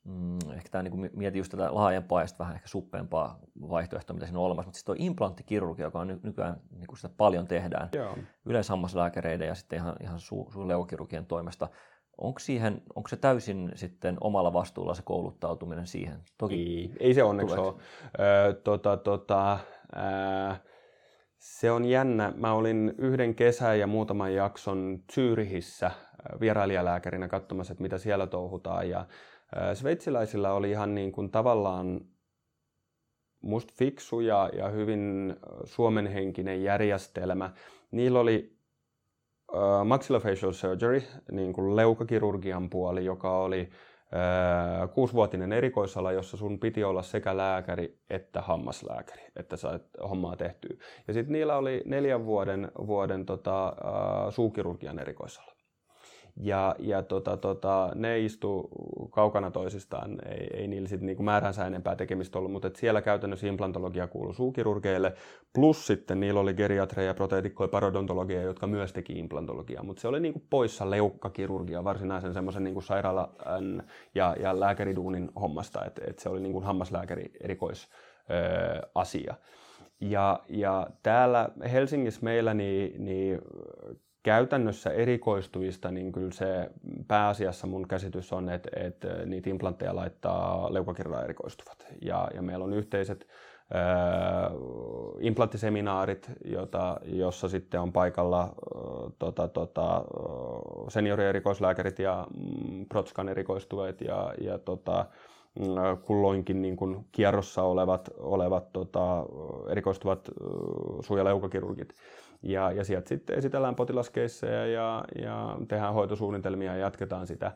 Mm, 0.08 0.38
ehkä 0.54 0.70
tämä 0.72 0.84
niin 0.84 1.10
mietin 1.13 1.39
just 1.39 1.52
tätä 1.52 1.76
laajempaa 1.76 2.22
ja 2.22 2.28
vähän 2.39 2.56
ehkä 2.56 2.67
suppeampaa 2.67 3.39
vaihtoehtoa, 3.70 4.13
mitä 4.13 4.26
siinä 4.26 4.39
on 4.39 4.46
olemassa. 4.46 4.67
Mutta 4.67 4.78
sitten 4.78 4.96
tuo 4.96 5.06
implanttikirurgia, 5.06 5.86
joka 5.86 6.00
on 6.00 6.20
nykyään 6.24 6.62
niin 6.72 6.98
sitä 6.98 7.10
paljon 7.17 7.48
tehdään 7.48 7.89
yleishammaslääkäreiden 8.46 9.48
ja 9.48 9.56
sitten 9.56 9.80
ihan, 9.80 9.96
ihan 10.02 10.20
suu- 10.20 10.52
suu- 10.52 10.67
toimesta 11.28 11.67
Onko, 12.17 12.39
siihen, 12.39 12.82
onko 12.95 13.10
se 13.10 13.15
täysin 13.15 13.71
sitten 13.75 14.17
omalla 14.21 14.53
vastuulla 14.53 14.93
se 14.93 15.01
kouluttautuminen 15.01 15.88
siihen? 15.88 16.19
Toki 16.38 16.56
ei, 16.56 16.91
ei 16.99 17.13
se 17.13 17.23
onneksi 17.23 17.56
tuleeko? 17.56 17.80
ole. 18.19 18.47
Ö, 18.49 18.53
tota, 18.53 18.97
tota, 18.97 19.60
ää, 19.95 20.60
se 21.38 21.71
on 21.71 21.86
jännä. 21.86 22.34
Mä 22.36 22.53
olin 22.53 22.95
yhden 22.97 23.36
kesän 23.36 23.80
ja 23.80 23.88
muutaman 23.88 24.34
jakson 24.34 24.99
Zyrihissä 25.13 25.91
vierailijalääkärinä 26.39 27.27
katsomassa, 27.27 27.71
että 27.71 27.82
mitä 27.82 27.97
siellä 27.97 28.27
touhutaan. 28.27 28.89
Ja 28.89 29.06
sveitsiläisillä 29.73 30.53
oli 30.53 30.71
ihan 30.71 30.95
niin 30.95 31.12
kuin 31.12 31.32
tavallaan 31.32 32.01
musta 33.41 33.73
fiksu 33.77 34.19
ja, 34.19 34.49
ja 34.58 34.69
hyvin 34.69 35.36
suomenhenkinen 35.63 36.63
järjestelmä. 36.63 37.53
Niillä 37.91 38.19
oli 38.19 38.57
maxillofacial 39.86 40.51
surgery, 40.51 41.03
niin 41.31 41.53
kuin 41.53 41.75
leukakirurgian 41.75 42.69
puoli, 42.69 43.05
joka 43.05 43.38
oli 43.39 43.62
uh, 43.62 44.93
kuusivuotinen 44.93 45.53
erikoisala, 45.53 46.12
jossa 46.12 46.38
sun 46.38 46.60
piti 46.60 46.83
olla 46.83 47.01
sekä 47.01 47.38
lääkäri 47.38 47.99
että 48.10 48.41
hammaslääkäri, 48.41 49.21
että 49.36 49.57
sait 49.57 49.83
hommaa 50.10 50.36
tehtyä. 50.36 50.77
Ja 51.07 51.13
sitten 51.13 51.33
niillä 51.33 51.57
oli 51.57 51.81
neljän 51.86 52.25
vuoden, 52.25 52.71
vuoden 52.88 53.25
tota, 53.25 53.69
uh, 53.69 54.33
suukirurgian 54.33 54.99
erikoisala. 54.99 55.57
Ja, 56.41 56.76
ja 56.80 57.04
tota, 57.04 57.38
tota, 57.38 57.91
ne 57.95 58.19
istu 58.19 58.69
kaukana 59.12 59.52
toisistaan, 59.52 60.17
ei, 60.30 60.47
ei 60.54 60.67
niillä 60.67 60.88
sitten 60.88 61.06
niinku 61.06 61.23
määränsä 61.23 61.67
enempää 61.67 61.95
tekemistä 61.95 62.38
ollut, 62.38 62.52
mutta 62.52 62.69
siellä 62.76 63.02
käytännössä 63.02 63.47
implantologia 63.47 64.08
kuului 64.08 64.34
suukirurgeille, 64.34 65.13
plus 65.54 65.88
sitten 65.88 66.19
niillä 66.19 66.39
oli 66.39 66.54
geriatreja, 66.54 67.13
proteetikkoja, 67.13 67.67
parodontologia, 67.67 68.41
jotka 68.41 68.67
myös 68.67 68.93
teki 68.93 69.13
implantologiaa, 69.13 69.84
mutta 69.84 70.02
se 70.02 70.08
oli 70.08 70.19
niinku 70.19 70.41
poissa 70.50 70.89
leukkakirurgia, 70.89 71.84
varsinaisen 71.84 72.34
semmoisen 72.34 72.63
niinku 72.63 72.82
sairaala- 72.82 73.36
ja, 74.15 74.36
ja 74.39 74.60
lääkäriduunin 74.60 75.30
hommasta, 75.41 75.86
että 75.86 76.02
et 76.08 76.19
se 76.19 76.30
oli 76.30 76.39
niinku 76.39 76.62
hammaslääkäri 76.62 77.32
erikoisasia. 77.41 79.36
Ja, 80.02 80.39
ja 80.50 80.88
täällä 81.04 81.50
Helsingissä 81.71 82.21
meillä 82.23 82.54
niin, 82.54 83.06
niin 83.06 83.41
käytännössä 84.27 84.89
erikoistuvista, 84.89 85.91
niin 85.91 86.11
kyllä 86.11 86.31
se 86.31 86.69
pääasiassa 87.07 87.67
mun 87.67 87.87
käsitys 87.87 88.33
on, 88.33 88.49
että, 88.49 88.69
että 88.75 89.07
niitä 89.25 89.49
implantteja 89.49 89.95
laittaa 89.95 90.73
leukakirjalla 90.73 91.23
erikoistuvat. 91.23 91.87
Ja, 92.01 92.27
ja 92.33 92.41
meillä 92.41 92.65
on 92.65 92.73
yhteiset 92.73 93.27
ää, 93.73 94.51
implanttiseminaarit, 95.19 96.31
jota, 96.45 96.99
jossa 97.05 97.49
sitten 97.49 97.81
on 97.81 97.93
paikalla 97.93 98.41
ää, 98.41 98.51
tota, 99.19 99.47
tota, 99.47 100.03
seniorierikoislääkärit 100.89 101.99
ja 101.99 102.27
mm, 102.37 102.85
Protskan 102.85 103.29
erikoistuvat 103.29 104.01
ja, 104.01 104.33
ja 104.41 104.57
tota, 104.57 105.05
kulloinkin 106.05 106.61
niin 106.61 106.75
kuin 106.75 107.05
kierrossa 107.11 107.63
olevat, 107.63 108.09
olevat 108.19 108.73
tota, 108.73 109.25
erikoistuvat 109.69 110.29
suu- 111.01 111.17
ja 111.17 111.23
leukakirurgit. 111.23 111.93
Ja, 112.43 112.71
ja 112.71 112.84
sieltä 112.84 113.10
sitten 113.10 113.38
esitellään 113.38 113.76
potilaskeissejä 113.76 114.65
ja, 114.65 115.04
ja 115.21 115.58
tehdään 115.67 115.93
hoitosuunnitelmia 115.93 116.71
ja 116.71 116.78
jatketaan 116.78 117.28
sitä. 117.28 117.52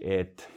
Et 0.00 0.50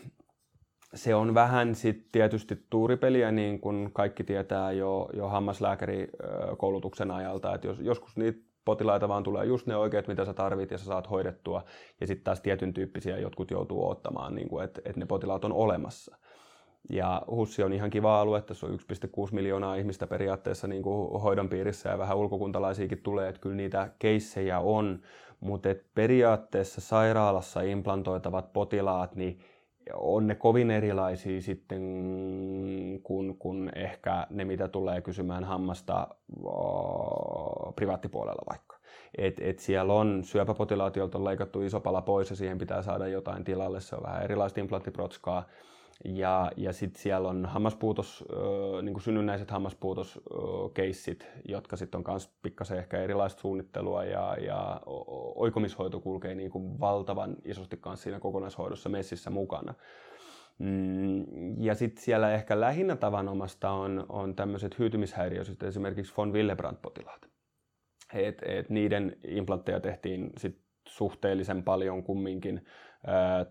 se 0.93 1.15
on 1.15 1.33
vähän 1.33 1.75
sitten 1.75 2.07
tietysti 2.11 2.65
tuuripeliä, 2.69 3.31
niin 3.31 3.59
kuin 3.59 3.89
kaikki 3.93 4.23
tietää 4.23 4.71
jo, 4.71 5.09
jo 5.13 5.27
hammaslääkärikoulutuksen 5.27 7.11
ajalta, 7.11 7.55
että 7.55 7.67
jos, 7.67 7.79
joskus 7.79 8.17
niitä 8.17 8.39
potilaita 8.65 9.07
vaan 9.07 9.23
tulee 9.23 9.45
just 9.45 9.67
ne 9.67 9.75
oikeat, 9.75 10.07
mitä 10.07 10.25
sä 10.25 10.33
tarvit 10.33 10.71
ja 10.71 10.77
sä 10.77 10.85
saat 10.85 11.09
hoidettua. 11.09 11.63
Ja 12.01 12.07
sitten 12.07 12.23
taas 12.23 12.41
tietyn 12.41 12.73
tyyppisiä 12.73 13.17
jotkut 13.17 13.51
joutuu 13.51 13.89
ottamaan, 13.89 14.35
niin 14.35 14.63
että 14.63 14.81
et 14.85 14.95
ne 14.95 15.05
potilaat 15.05 15.45
on 15.45 15.53
olemassa. 15.53 16.17
Ja 16.89 17.21
HUSSI 17.31 17.63
on 17.63 17.73
ihan 17.73 17.89
kiva 17.89 18.21
alue, 18.21 18.41
tässä 18.41 18.67
on 18.67 18.73
1,6 18.73 18.77
miljoonaa 19.31 19.75
ihmistä 19.75 20.07
periaatteessa 20.07 20.67
niin 20.67 20.83
kuin 20.83 21.21
hoidon 21.21 21.49
piirissä 21.49 21.89
ja 21.89 21.97
vähän 21.97 22.17
ulkokuntalaisiakin 22.17 23.01
tulee, 23.03 23.29
että 23.29 23.41
kyllä 23.41 23.55
niitä 23.55 23.89
keissejä 23.99 24.59
on, 24.59 24.99
mutta 25.39 25.69
periaatteessa 25.95 26.81
sairaalassa 26.81 27.61
implantoitavat 27.61 28.53
potilaat, 28.53 29.15
niin 29.15 29.39
on 29.93 30.27
ne 30.27 30.35
kovin 30.35 30.71
erilaisia 30.71 31.41
sitten 31.41 31.81
kuin 33.03 33.37
kun 33.37 33.69
ehkä 33.75 34.27
ne, 34.29 34.45
mitä 34.45 34.67
tulee 34.67 35.01
kysymään 35.01 35.43
hammasta 35.43 36.07
o, 36.43 37.71
privaattipuolella 37.75 38.43
vaikka. 38.49 38.77
Et, 39.17 39.39
et 39.39 39.59
siellä 39.59 39.93
on 39.93 40.23
syöpäpotilaat, 40.23 40.95
joilta 40.95 41.17
on 41.17 41.25
leikattu 41.25 41.61
iso 41.61 41.79
pala 41.79 42.01
pois 42.01 42.29
ja 42.29 42.35
siihen 42.35 42.57
pitää 42.57 42.81
saada 42.81 43.07
jotain 43.07 43.43
tilalle. 43.43 43.81
Se 43.81 43.95
on 43.95 44.03
vähän 44.03 44.23
erilaista 44.23 44.59
implanttiprotskaa. 44.59 45.43
Ja, 46.03 46.51
ja 46.57 46.73
sitten 46.73 47.01
siellä 47.01 47.29
on 47.29 47.45
hammaspuutos, 47.45 48.25
niin 48.81 49.01
synnynnäiset 49.01 49.51
hammaspuutoskeissit, 49.51 51.27
jotka 51.47 51.75
sitten 51.75 51.97
on 51.97 52.03
myös 52.07 52.33
pikkasen 52.41 52.77
ehkä 52.77 53.01
erilaista 53.01 53.41
suunnittelua 53.41 54.03
ja, 54.03 54.35
ja 54.35 54.81
oikomishoito 55.35 55.99
kulkee 55.99 56.35
niin 56.35 56.51
kuin 56.51 56.79
valtavan 56.79 57.35
isosti 57.45 57.77
kanssa 57.77 58.03
siinä 58.03 58.19
kokonaishoidossa 58.19 58.89
messissä 58.89 59.29
mukana. 59.29 59.73
Mm, 60.59 61.61
ja 61.61 61.75
sitten 61.75 62.03
siellä 62.03 62.33
ehkä 62.33 62.59
lähinnä 62.59 62.95
tavanomasta 62.95 63.71
on, 63.71 64.05
on 64.09 64.35
tämmöiset 64.35 64.79
hyytymishäiriöiset, 64.79 65.63
esimerkiksi 65.63 66.13
von 66.17 66.33
Willebrand-potilaat. 66.33 67.27
Et, 68.13 68.41
et 68.45 68.69
niiden 68.69 69.17
implantteja 69.27 69.79
tehtiin 69.79 70.29
sit 70.37 70.61
suhteellisen 70.87 71.63
paljon 71.63 72.03
kumminkin 72.03 72.65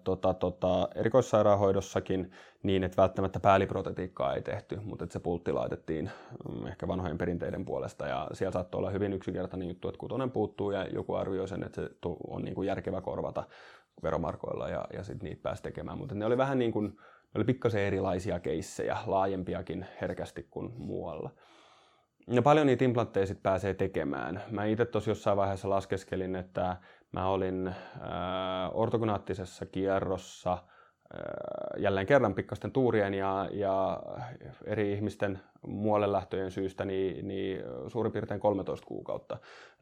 tota, 0.04 0.34
tota, 0.34 0.88
erikoissairaanhoidossakin 0.94 2.30
niin, 2.62 2.84
että 2.84 3.02
välttämättä 3.02 3.40
pääliprotetiikkaa 3.40 4.34
ei 4.34 4.42
tehty, 4.42 4.80
mutta 4.84 5.04
että 5.04 5.12
se 5.12 5.20
pultti 5.20 5.52
laitettiin 5.52 6.10
mm, 6.48 6.66
ehkä 6.66 6.88
vanhojen 6.88 7.18
perinteiden 7.18 7.64
puolesta 7.64 8.06
ja 8.06 8.28
siellä 8.32 8.52
saattoi 8.52 8.78
olla 8.78 8.90
hyvin 8.90 9.12
yksinkertainen 9.12 9.68
juttu, 9.68 9.88
että 9.88 9.98
kutonen 9.98 10.30
puuttuu 10.30 10.70
ja 10.70 10.84
joku 10.84 11.14
arvioi 11.14 11.48
sen, 11.48 11.62
että 11.62 11.82
se 11.82 11.90
on 12.28 12.42
niin 12.42 12.54
kuin 12.54 12.66
järkevä 12.66 13.00
korvata 13.00 13.44
veromarkoilla 14.02 14.68
ja, 14.68 14.84
ja 14.92 15.04
sitten 15.04 15.28
niitä 15.28 15.42
pääsi 15.42 15.62
tekemään, 15.62 15.98
mutta 15.98 16.14
ne 16.14 16.26
oli 16.26 16.38
vähän 16.38 16.58
niin 16.58 16.72
kuin, 16.72 16.86
ne 16.86 17.30
oli 17.34 17.44
pikkasen 17.44 17.82
erilaisia 17.82 18.40
keissejä, 18.40 18.96
laajempiakin 19.06 19.86
herkästi 20.00 20.46
kuin 20.50 20.72
muualla. 20.76 21.30
No 22.26 22.42
paljon 22.42 22.66
niitä 22.66 22.84
implantteja 22.84 23.26
sit 23.26 23.42
pääsee 23.42 23.74
tekemään. 23.74 24.42
Mä 24.50 24.64
itse 24.64 24.84
tuossa 24.84 25.10
jossain 25.10 25.36
vaiheessa 25.36 25.70
laskeskelin, 25.70 26.36
että 26.36 26.76
mä 27.14 27.28
olin 27.28 27.66
äh, 27.68 27.74
ortogonaattisessa 28.72 29.66
kierrossa 29.66 30.52
äh, 30.52 30.58
jälleen 31.82 32.06
kerran 32.06 32.34
pikkasten 32.34 32.72
tuurien 32.72 33.14
ja, 33.14 33.48
ja 33.52 34.02
eri 34.64 34.92
ihmisten 34.92 35.40
muualle 35.66 36.12
lähtöjen 36.12 36.50
syystä 36.50 36.84
niin, 36.84 37.28
niin 37.28 37.62
suurin 37.88 38.12
piirtein 38.12 38.40
13 38.40 38.86
kuukautta, 38.86 39.38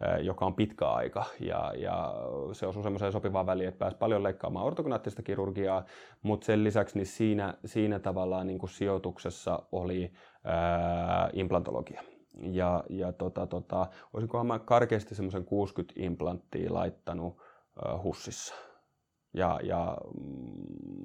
äh, 0.07 0.21
joka 0.21 0.47
on 0.47 0.55
pitkä 0.55 0.89
aika. 0.89 1.25
Ja, 1.41 1.73
ja 1.77 2.15
se 2.53 2.67
osui 2.67 2.83
semmoiseen 2.83 3.13
sopivaan 3.13 3.47
väliin, 3.47 3.69
että 3.69 3.79
pääsi 3.79 3.97
paljon 3.97 4.23
leikkaamaan 4.23 4.67
ortogonaattista 4.67 5.23
kirurgiaa, 5.23 5.85
mutta 6.23 6.45
sen 6.45 6.65
lisäksi 6.65 6.99
niin 6.99 7.07
siinä, 7.07 7.55
siinä 7.65 7.99
tavallaan 7.99 8.47
niin 8.47 8.69
sijoituksessa 8.69 9.63
oli 9.73 10.13
ää, 10.45 11.31
implantologia 11.33 12.03
ja, 12.41 12.85
ja 12.89 13.13
tota, 13.13 13.47
tota, 13.47 13.87
olisinkohan 14.13 14.47
mä 14.47 14.59
karkeasti 14.59 15.15
semmoisen 15.15 15.45
60 15.45 15.95
implanttia 15.97 16.75
laittanut 16.75 17.37
hussissa. 18.03 18.55
Ja, 19.35 19.61
ja 19.63 19.99
mm, 20.21 21.03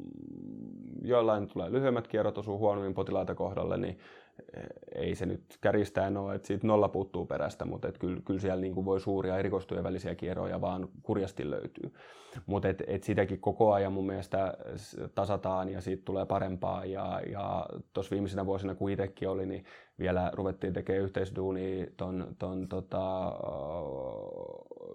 joillain 1.01 1.47
tulee 1.47 1.71
lyhyemmät 1.71 2.07
kierrot, 2.07 2.37
osuu 2.37 2.59
huonommin 2.59 2.93
potilaita 2.93 3.35
kohdalle, 3.35 3.77
niin 3.77 3.99
ei 4.95 5.15
se 5.15 5.25
nyt 5.25 5.41
kärjistäen 5.61 6.17
ole, 6.17 6.35
että 6.35 6.47
siitä 6.47 6.67
nolla 6.67 6.89
puuttuu 6.89 7.25
perästä, 7.25 7.65
mutta 7.65 7.87
et 7.87 7.97
kyllä, 7.97 8.21
kyllä 8.25 8.39
siellä 8.39 8.61
niin 8.61 8.73
kuin 8.73 8.85
voi 8.85 8.99
suuria 8.99 9.37
erikoistuja 9.37 9.83
välisiä 9.83 10.15
kierroja 10.15 10.61
vaan 10.61 10.89
kurjasti 11.03 11.49
löytyy. 11.49 11.93
Mutta 12.45 12.67
et, 12.67 12.83
et 12.87 13.03
sitäkin 13.03 13.39
koko 13.39 13.73
ajan 13.73 13.93
mun 13.93 14.05
mielestä 14.05 14.53
tasataan 15.15 15.69
ja 15.69 15.81
siitä 15.81 16.03
tulee 16.05 16.25
parempaa. 16.25 16.85
Ja, 16.85 17.21
ja 17.31 17.65
tuossa 17.93 18.11
viimeisenä 18.11 18.45
vuosina, 18.45 18.75
kun 18.75 18.91
itsekin 18.91 19.29
oli, 19.29 19.45
niin 19.45 19.65
vielä 19.99 20.31
ruvettiin 20.33 20.73
tekemään 20.73 21.03
yhteisduunia 21.03 21.85
ton, 21.97 22.35
ton 22.39 22.67
tota, 22.67 23.33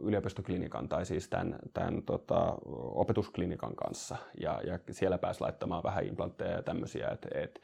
yliopistoklinikan 0.02 0.88
tai 0.88 1.06
siis 1.06 1.28
tämän, 1.28 1.58
tämän 1.72 2.02
tota, 2.02 2.58
opetusklinikan 2.94 3.76
kanssa. 3.76 4.16
Ja, 4.40 4.60
ja 4.66 4.78
siellä 4.90 5.18
pääsi 5.18 5.40
laittamaan 5.40 5.82
vähän 5.82 6.06
implantteja 6.06 6.50
ja 6.50 6.62
tämmöisiä, 6.62 7.08
että 7.08 7.28
et, 7.34 7.60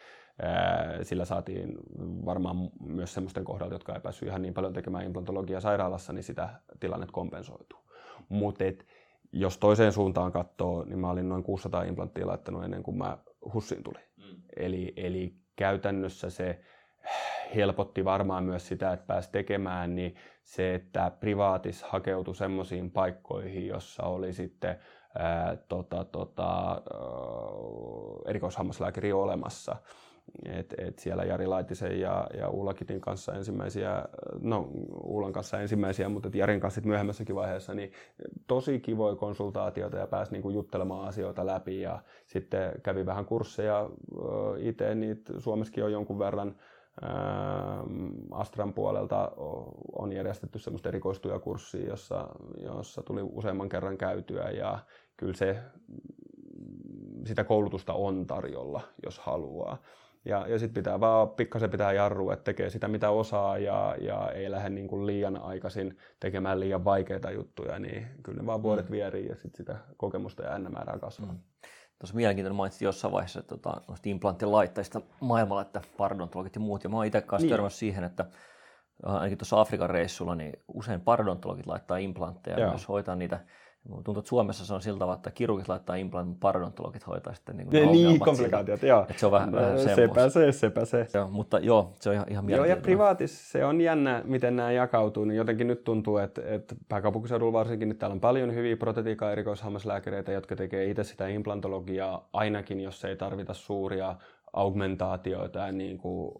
sillä 1.02 1.24
saatiin 1.24 1.76
varmaan 2.24 2.56
myös 2.80 3.14
semmoisten 3.14 3.44
kohdalta, 3.44 3.74
jotka 3.74 3.94
ei 3.94 4.00
päässyt 4.00 4.28
ihan 4.28 4.42
niin 4.42 4.54
paljon 4.54 4.72
tekemään 4.72 5.04
implantologiaa 5.04 5.60
sairaalassa, 5.60 6.12
niin 6.12 6.22
sitä 6.22 6.48
tilannet 6.80 7.10
kompensoituu. 7.10 7.78
Mutta 8.28 8.64
jos 9.32 9.58
toiseen 9.58 9.92
suuntaan 9.92 10.32
katsoo, 10.32 10.84
niin 10.84 10.98
mä 10.98 11.10
olin 11.10 11.28
noin 11.28 11.42
600 11.42 11.82
implanttia 11.82 12.26
laittanut 12.26 12.64
ennen 12.64 12.82
kuin 12.82 12.98
mä 12.98 13.18
hussiin 13.54 13.82
tuli. 13.82 13.98
Mm. 14.16 14.42
Eli, 14.56 14.92
eli 14.96 15.34
käytännössä 15.56 16.30
se 16.30 16.60
helpotti 17.54 18.04
varmaan 18.04 18.44
myös 18.44 18.68
sitä, 18.68 18.92
että 18.92 19.06
pääsi 19.06 19.30
tekemään, 19.32 19.94
niin 19.94 20.14
se, 20.42 20.74
että 20.74 21.10
privaatis 21.20 21.82
hakeutui 21.82 22.34
semmoisiin 22.34 22.90
paikkoihin, 22.90 23.66
jossa 23.66 24.02
oli 24.02 24.32
sitten 24.32 24.78
ää, 25.18 25.56
tota, 25.68 26.04
tota, 26.04 26.82
erikoishammaslääkäri 28.26 29.12
olemassa, 29.12 29.76
et, 30.44 30.74
et 30.78 30.98
siellä 30.98 31.24
Jari 31.24 31.46
Laitisen 31.46 32.00
ja, 32.00 32.26
ja 32.38 32.48
Ulla 32.48 32.74
Kitin 32.74 33.00
kanssa 33.00 33.32
ensimmäisiä, 33.32 34.04
no 34.40 34.68
Ullan 35.02 35.32
kanssa 35.32 35.60
ensimmäisiä, 35.60 36.08
mutta 36.08 36.28
Jarin 36.34 36.60
kanssa 36.60 36.80
myöhemmässäkin 36.84 37.34
vaiheessa, 37.34 37.74
niin 37.74 37.92
tosi 38.46 38.80
kivoja 38.80 39.16
konsultaatioita 39.16 39.96
ja 39.96 40.06
pääsi 40.06 40.32
niinku 40.32 40.50
juttelemaan 40.50 41.08
asioita 41.08 41.46
läpi 41.46 41.80
ja 41.80 42.02
sitten 42.26 42.72
kävi 42.82 43.06
vähän 43.06 43.24
kursseja 43.24 43.90
itse, 44.58 44.94
niitä 44.94 45.32
Suomessakin 45.38 45.84
on 45.84 45.92
jonkun 45.92 46.18
verran 46.18 46.54
Astran 48.30 48.72
puolelta 48.72 49.32
on 49.92 50.12
järjestetty 50.12 50.58
semmoista 50.58 50.88
erikoistujakurssia, 50.88 51.88
jossa, 51.88 52.28
jossa 52.58 53.02
tuli 53.02 53.20
useamman 53.22 53.68
kerran 53.68 53.98
käytyä 53.98 54.50
ja 54.50 54.78
kyllä 55.16 55.32
se, 55.32 55.58
sitä 57.24 57.44
koulutusta 57.44 57.92
on 57.92 58.26
tarjolla, 58.26 58.80
jos 59.04 59.18
haluaa. 59.18 59.78
Ja, 60.28 60.46
ja 60.48 60.58
sitten 60.58 60.74
pitää 60.74 61.00
vaan 61.00 61.30
pikkasen 61.30 61.70
pitää 61.70 61.92
jarrua, 61.92 62.32
että 62.32 62.44
tekee 62.44 62.70
sitä 62.70 62.88
mitä 62.88 63.10
osaa 63.10 63.58
ja, 63.58 63.96
ja 64.00 64.30
ei 64.30 64.50
lähde 64.50 64.68
niin 64.68 64.88
kuin 64.88 65.06
liian 65.06 65.36
aikaisin 65.36 65.98
tekemään 66.20 66.60
liian 66.60 66.84
vaikeita 66.84 67.30
juttuja, 67.30 67.78
niin 67.78 68.06
kyllä 68.22 68.40
ne 68.40 68.46
vaan 68.46 68.62
vuodet 68.62 68.88
mm. 68.88 68.92
vierii 68.92 69.26
ja 69.26 69.34
sitten 69.34 69.56
sitä 69.56 69.78
kokemusta 69.96 70.42
ja 70.42 70.58
määrää 70.58 70.98
kasvaa. 70.98 71.32
Mm. 71.32 71.38
Tuossa 71.98 72.16
mielenkiintoinen 72.16 72.56
mainitsit 72.56 72.82
jossain 72.82 73.12
vaiheessa 73.12 73.40
että 73.40 73.56
tota, 73.56 73.80
noista 73.88 74.08
implanttilaitteista 74.08 75.00
maailmalla, 75.20 75.62
että 75.62 75.80
pardontologit 75.96 76.54
ja 76.54 76.60
muut. 76.60 76.84
Ja 76.84 76.90
mä 76.90 76.96
oon 76.96 77.06
itse 77.06 77.20
kanssa 77.20 77.44
niin. 77.44 77.50
törmännyt 77.50 77.72
siihen, 77.72 78.04
että 78.04 78.24
ainakin 79.02 79.38
tuossa 79.38 79.60
Afrikan 79.60 79.90
reissulla, 79.90 80.34
niin 80.34 80.52
usein 80.68 81.00
pardontologit 81.00 81.66
laittaa 81.66 81.96
implantteja 81.96 82.60
Joo. 82.60 82.70
myös 82.70 82.88
hoitaa 82.88 83.16
niitä 83.16 83.40
Tuntuu, 83.88 84.18
että 84.18 84.28
Suomessa 84.28 84.66
se 84.66 84.74
on 84.74 84.82
siltä 84.82 84.98
tavalla, 84.98 85.16
että 85.16 85.30
kirurgit 85.30 85.68
laittaa 85.68 85.96
implantin, 85.96 86.36
parodontologit 86.36 87.06
hoitaa 87.06 87.34
sitten 87.34 87.56
niin, 87.56 87.68
kuin 87.68 87.92
niin 87.92 88.20
komplikaatiot, 88.20 88.82
joo. 88.82 89.02
Että 89.02 89.20
se 89.20 89.26
on 89.26 89.32
vähän, 89.32 89.52
vähän 89.52 89.78
sepä 89.78 90.28
se, 90.28 90.52
sepä 90.52 90.84
se. 90.84 91.06
Joo, 91.14 91.28
mutta 91.28 91.58
joo, 91.58 91.92
se 92.00 92.08
on 92.08 92.14
ihan, 92.14 92.26
ihan 92.30 92.50
Joo, 92.50 92.64
ja 92.64 92.76
privaatis 92.76 93.52
se 93.52 93.64
on 93.64 93.80
jännä, 93.80 94.22
miten 94.24 94.56
nämä 94.56 94.72
jakautuu. 94.72 95.24
Niin 95.24 95.36
jotenkin 95.36 95.66
nyt 95.66 95.84
tuntuu, 95.84 96.18
että, 96.18 96.42
että 96.44 96.74
pääkaupunkiseudulla 96.88 97.52
varsinkin, 97.52 97.90
että 97.90 98.00
täällä 98.00 98.14
on 98.14 98.20
paljon 98.20 98.54
hyviä 98.54 98.76
protetiikan 98.76 99.32
erikoishammaslääkäreitä, 99.32 100.32
jotka 100.32 100.56
tekee 100.56 100.84
itse 100.90 101.04
sitä 101.04 101.28
implantologiaa, 101.28 102.28
ainakin 102.32 102.80
jos 102.80 103.04
ei 103.04 103.16
tarvita 103.16 103.54
suuria 103.54 104.16
augmentaatioita 104.52 105.58
ja 105.58 105.72
niin 105.72 105.98
kuin 105.98 106.32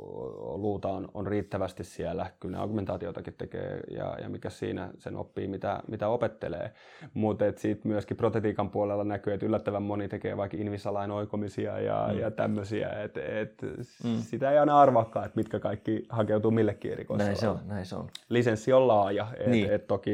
luuta 0.63 0.89
on, 0.89 1.09
on 1.15 1.27
riittävästi 1.27 1.85
siellä. 1.85 2.31
Kyllä 2.41 2.57
ne 2.57 2.63
augmentaatiotakin 2.63 3.35
tekee 3.39 3.81
ja, 3.91 4.17
ja 4.23 4.29
mikä 4.29 4.51
siinä 4.51 4.91
sen 4.99 5.17
oppii, 5.17 5.49
mitä, 5.49 5.83
mitä 5.89 6.09
opettelee. 6.09 6.73
Mutta 7.15 7.45
sitten 7.57 7.93
myöskin 7.93 8.17
protetiikan 8.17 8.71
puolella 8.71 9.05
näkyy, 9.05 9.33
että 9.33 9.47
yllättävän 9.47 9.83
moni 9.83 10.09
tekee 10.09 10.37
vaikka 10.37 10.57
Invisalain 10.57 11.11
oikomisia 11.11 11.81
ja, 11.81 12.09
mm. 12.13 12.19
ja 12.19 12.31
tämmöisiä. 12.31 12.89
Et, 12.89 13.17
et 13.17 13.63
mm. 14.05 14.17
Sitä 14.17 14.51
ei 14.51 14.59
aina 14.59 14.81
arvaakaan, 14.81 15.27
että 15.27 15.37
mitkä 15.37 15.61
kaikki 15.61 16.07
hakeutuu 16.09 16.51
millekin 16.51 16.93
erikoisalalle. 16.93 17.31
Näin 17.31 17.41
se 17.41 17.49
on, 17.49 17.59
näin 17.67 17.87
se 17.87 17.97
on. 17.97 18.09
Lisenssi 18.29 18.73
on 18.73 18.89
laaja, 18.89 19.27
että 19.37 19.51
niin. 19.51 19.73
et 19.73 19.87
toki 19.87 20.11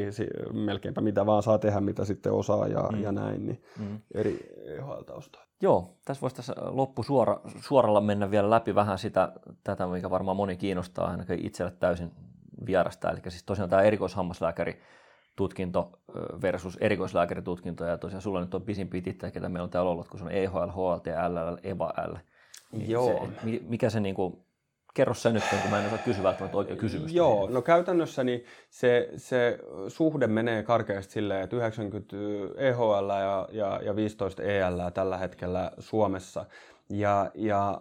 melkeinpä 0.52 1.00
mitä 1.00 1.26
vaan 1.26 1.42
saa 1.42 1.58
tehdä, 1.58 1.80
mitä 1.80 2.04
sitten 2.04 2.32
osaa 2.32 2.68
ja, 2.68 2.88
mm. 2.92 3.02
ja 3.02 3.12
näin, 3.12 3.46
niin 3.46 3.62
mm. 3.78 4.00
eri 4.14 4.38
EHL-taustaa. 4.64 5.44
Joo, 5.64 5.96
tässä 6.04 6.20
voisi 6.20 6.36
tässä 6.36 6.54
loppu 6.56 7.02
suora, 7.02 7.40
suoralla 7.60 8.00
mennä 8.00 8.30
vielä 8.30 8.50
läpi 8.50 8.74
vähän 8.74 8.98
sitä, 8.98 9.32
tätä, 9.64 9.86
mikä 9.86 10.10
varmaan 10.10 10.36
moni 10.36 10.56
kiinnostaa, 10.56 11.10
ainakin 11.10 11.46
itselle 11.46 11.72
täysin 11.80 12.12
vierasta. 12.66 13.10
Eli 13.10 13.20
siis 13.28 13.42
tosiaan 13.42 13.70
tämä 13.70 13.82
erikoishammaslääkäri 13.82 14.80
tutkinto 15.36 15.98
versus 16.42 16.78
erikoislääkäritutkinto, 16.80 17.84
ja 17.84 17.98
tosiaan 17.98 18.22
sulla 18.22 18.40
nyt 18.40 18.54
on 18.54 18.62
pisimpiä 18.62 19.00
tittejä, 19.00 19.30
ketä 19.30 19.48
meillä 19.48 19.64
on 19.64 19.70
täällä 19.70 19.90
ollut, 19.90 20.08
kun 20.08 20.18
se 20.18 20.24
on 20.24 20.32
EHL, 20.32 20.70
HLT, 20.70 21.06
LL, 21.06 21.56
EVA-L. 21.62 22.16
Niin 22.72 22.90
Joo. 22.90 23.28
Se, 23.44 23.60
mikä 23.68 23.90
se 23.90 24.00
niin 24.00 24.14
kuin, 24.14 24.44
kerro 24.94 25.14
se 25.14 25.32
nyt, 25.32 25.42
kun 25.62 25.70
mä 25.70 25.80
en 25.80 25.86
osaa 25.86 25.98
kysyä 25.98 26.22
välttämättä 26.22 26.56
oikein 26.56 26.78
kysymystä. 26.78 27.16
Joo, 27.16 27.48
no 27.50 27.62
käytännössä 27.62 28.24
niin 28.24 28.44
se, 28.70 29.08
se 29.16 29.58
suhde 29.88 30.26
menee 30.26 30.62
karkeasti 30.62 31.12
silleen, 31.12 31.42
että 31.42 31.56
90 31.56 32.16
EHL 32.56 33.10
ja, 33.10 33.48
ja, 33.52 33.80
ja 33.84 33.96
15 33.96 34.42
EL 34.42 34.90
tällä 34.94 35.18
hetkellä 35.18 35.70
Suomessa. 35.78 36.46
Ja, 36.90 37.30
ja 37.34 37.80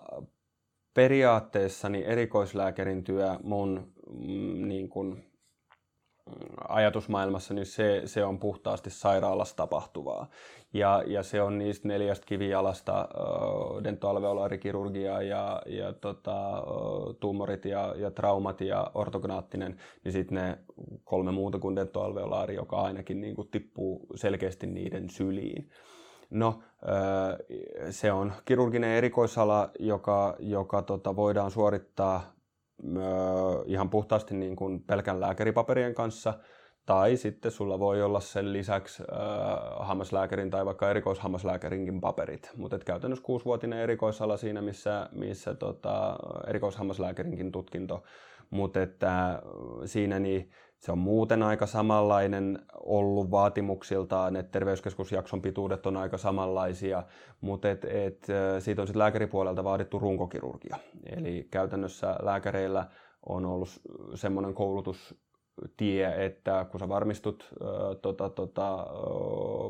periaatteessa 0.93 1.89
niin 1.89 2.05
erikoislääkärin 2.05 3.03
työ 3.03 3.36
mun 3.43 3.93
mm, 4.09 4.68
niin 4.68 4.89
kuin, 4.89 5.32
ajatusmaailmassa, 6.69 7.53
niin 7.53 7.65
se, 7.65 8.01
se 8.05 8.26
on 8.26 8.39
puhtaasti 8.39 8.89
sairaalassa 8.89 9.55
tapahtuvaa. 9.55 10.28
Ja, 10.74 11.03
ja 11.07 11.24
se 11.24 11.41
on 11.41 11.57
niistä 11.57 11.88
neljästä 11.88 12.26
kivijalasta, 12.26 13.07
uh, 13.17 13.84
dentoalveolaarikirurgia 13.84 15.21
ja, 15.21 15.61
ja 15.65 15.93
tota, 15.93 16.63
tumorit 17.19 17.65
ja, 17.65 17.95
ja 17.97 18.11
traumat 18.11 18.61
ja 18.61 18.91
ortogonaattinen, 18.93 19.80
niin 20.03 20.11
sitten 20.11 20.36
ne 20.36 20.57
kolme 21.03 21.32
muuta 21.32 21.59
kuin 21.59 21.76
dentoalveolaari, 21.76 22.55
joka 22.55 22.82
ainakin 22.82 23.21
niin 23.21 23.36
kuin 23.36 23.47
tippuu 23.47 24.07
selkeästi 24.15 24.67
niiden 24.67 25.09
syliin. 25.09 25.69
No, 26.30 26.59
se 27.89 28.11
on 28.11 28.34
kirurginen 28.45 28.89
erikoisala, 28.89 29.69
joka, 29.80 30.36
joka 30.39 30.82
tota, 30.82 31.15
voidaan 31.15 31.51
suorittaa 31.51 32.34
ihan 33.65 33.89
puhtaasti 33.89 34.36
niin 34.36 34.55
kuin 34.55 34.84
pelkän 34.84 35.19
lääkäripaperien 35.19 35.93
kanssa, 35.95 36.34
tai 36.86 37.17
sitten 37.17 37.51
sulla 37.51 37.80
voi 37.80 38.01
olla 38.01 38.19
sen 38.19 38.53
lisäksi 38.53 39.03
äh, 39.03 39.88
hammaslääkärin 39.88 40.49
tai 40.49 40.65
vaikka 40.65 40.89
erikoishammaslääkärinkin 40.89 42.01
paperit. 42.01 42.51
Mutta 42.57 42.80
käytännössä 42.80 43.24
kuusivuotinen 43.26 43.80
erikoisala 43.80 44.38
siinä, 44.38 44.61
missä, 44.61 45.09
missä 45.11 45.53
tota, 45.53 46.15
erikoishammaslääkärinkin 46.47 47.51
tutkinto. 47.51 48.03
Mutta 48.49 48.82
että 48.82 49.41
siinä 49.86 50.19
niin 50.19 50.51
se 50.84 50.91
on 50.91 50.97
muuten 50.97 51.43
aika 51.43 51.65
samanlainen 51.65 52.59
ollut 52.86 53.31
vaatimuksiltaan, 53.31 54.36
että 54.36 54.51
terveyskeskusjakson 54.51 55.41
pituudet 55.41 55.86
on 55.86 55.97
aika 55.97 56.17
samanlaisia, 56.17 57.03
mutta 57.41 57.69
et, 57.69 57.86
et, 57.86 58.27
siitä 58.59 58.81
on 58.81 58.88
sitten 58.88 58.99
lääkäripuolelta 58.99 59.63
vaadittu 59.63 59.99
runkokirurgia. 59.99 60.77
Eli 61.05 61.47
käytännössä 61.51 62.15
lääkäreillä 62.21 62.88
on 63.25 63.45
ollut 63.45 63.69
semmoinen 64.15 64.53
koulutus 64.53 65.15
tie, 65.77 66.25
että 66.25 66.65
kun 66.71 66.79
sä 66.79 66.89
varmistut 66.89 67.53
tota, 68.01 68.29
tota, 68.29 68.87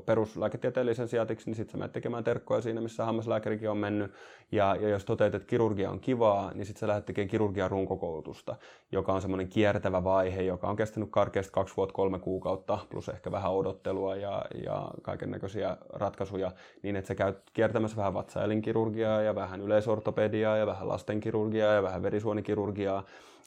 peruslääketieteellisen 0.06 1.08
sijatiksi, 1.08 1.50
niin 1.50 1.56
sitten 1.56 1.72
sä 1.72 1.78
menet 1.78 1.92
tekemään 1.92 2.24
terkkoja 2.24 2.62
siinä, 2.62 2.82
missä 2.82 3.06
hammaslääkärikin 3.06 3.70
on 3.70 3.78
mennyt. 3.78 4.12
Ja, 4.52 4.76
ja 4.76 4.90
jos 4.90 5.06
toteat, 5.06 5.36
että 5.36 5.48
kirurgia 5.48 5.90
on 5.90 6.00
kivaa, 6.00 6.52
niin 6.54 6.66
sitten 6.66 6.80
sä 6.80 6.88
lähdet 6.88 7.06
tekemään 7.06 7.30
kirurgian 7.30 7.72
runkokoulutusta, 7.72 8.56
joka 8.92 9.14
on 9.14 9.22
semmoinen 9.22 9.48
kiertävä 9.48 10.04
vaihe, 10.04 10.42
joka 10.42 10.68
on 10.68 10.76
kestänyt 10.76 11.10
karkeasti 11.12 11.54
kaksi 11.54 11.78
vuotta, 11.78 11.94
kolme 11.94 12.20
kuukautta, 12.20 12.80
plus 12.90 13.10
ehkä 13.10 13.32
vähän 13.32 13.52
odottelua 13.54 14.16
ja, 14.16 14.46
ja 14.66 14.92
kaiken 15.02 15.32
näköisiä 15.32 15.78
ratkaisuja, 15.90 16.52
niin 16.84 16.96
että 16.96 17.08
sä 17.08 17.16
käyt 17.16 17.38
kiertämässä 17.54 17.98
vähän 17.98 18.14
vatsaelinkirurgiaa 18.14 19.22
ja 19.22 19.36
vähän 19.36 19.62
yleisortopediaa 19.62 20.58
ja 20.58 20.68
vähän 20.68 20.88
lastenkirurgiaa 20.88 21.74
ja 21.74 21.84
vähän 21.84 22.04
verisuonikirurgiaa, 22.04 23.04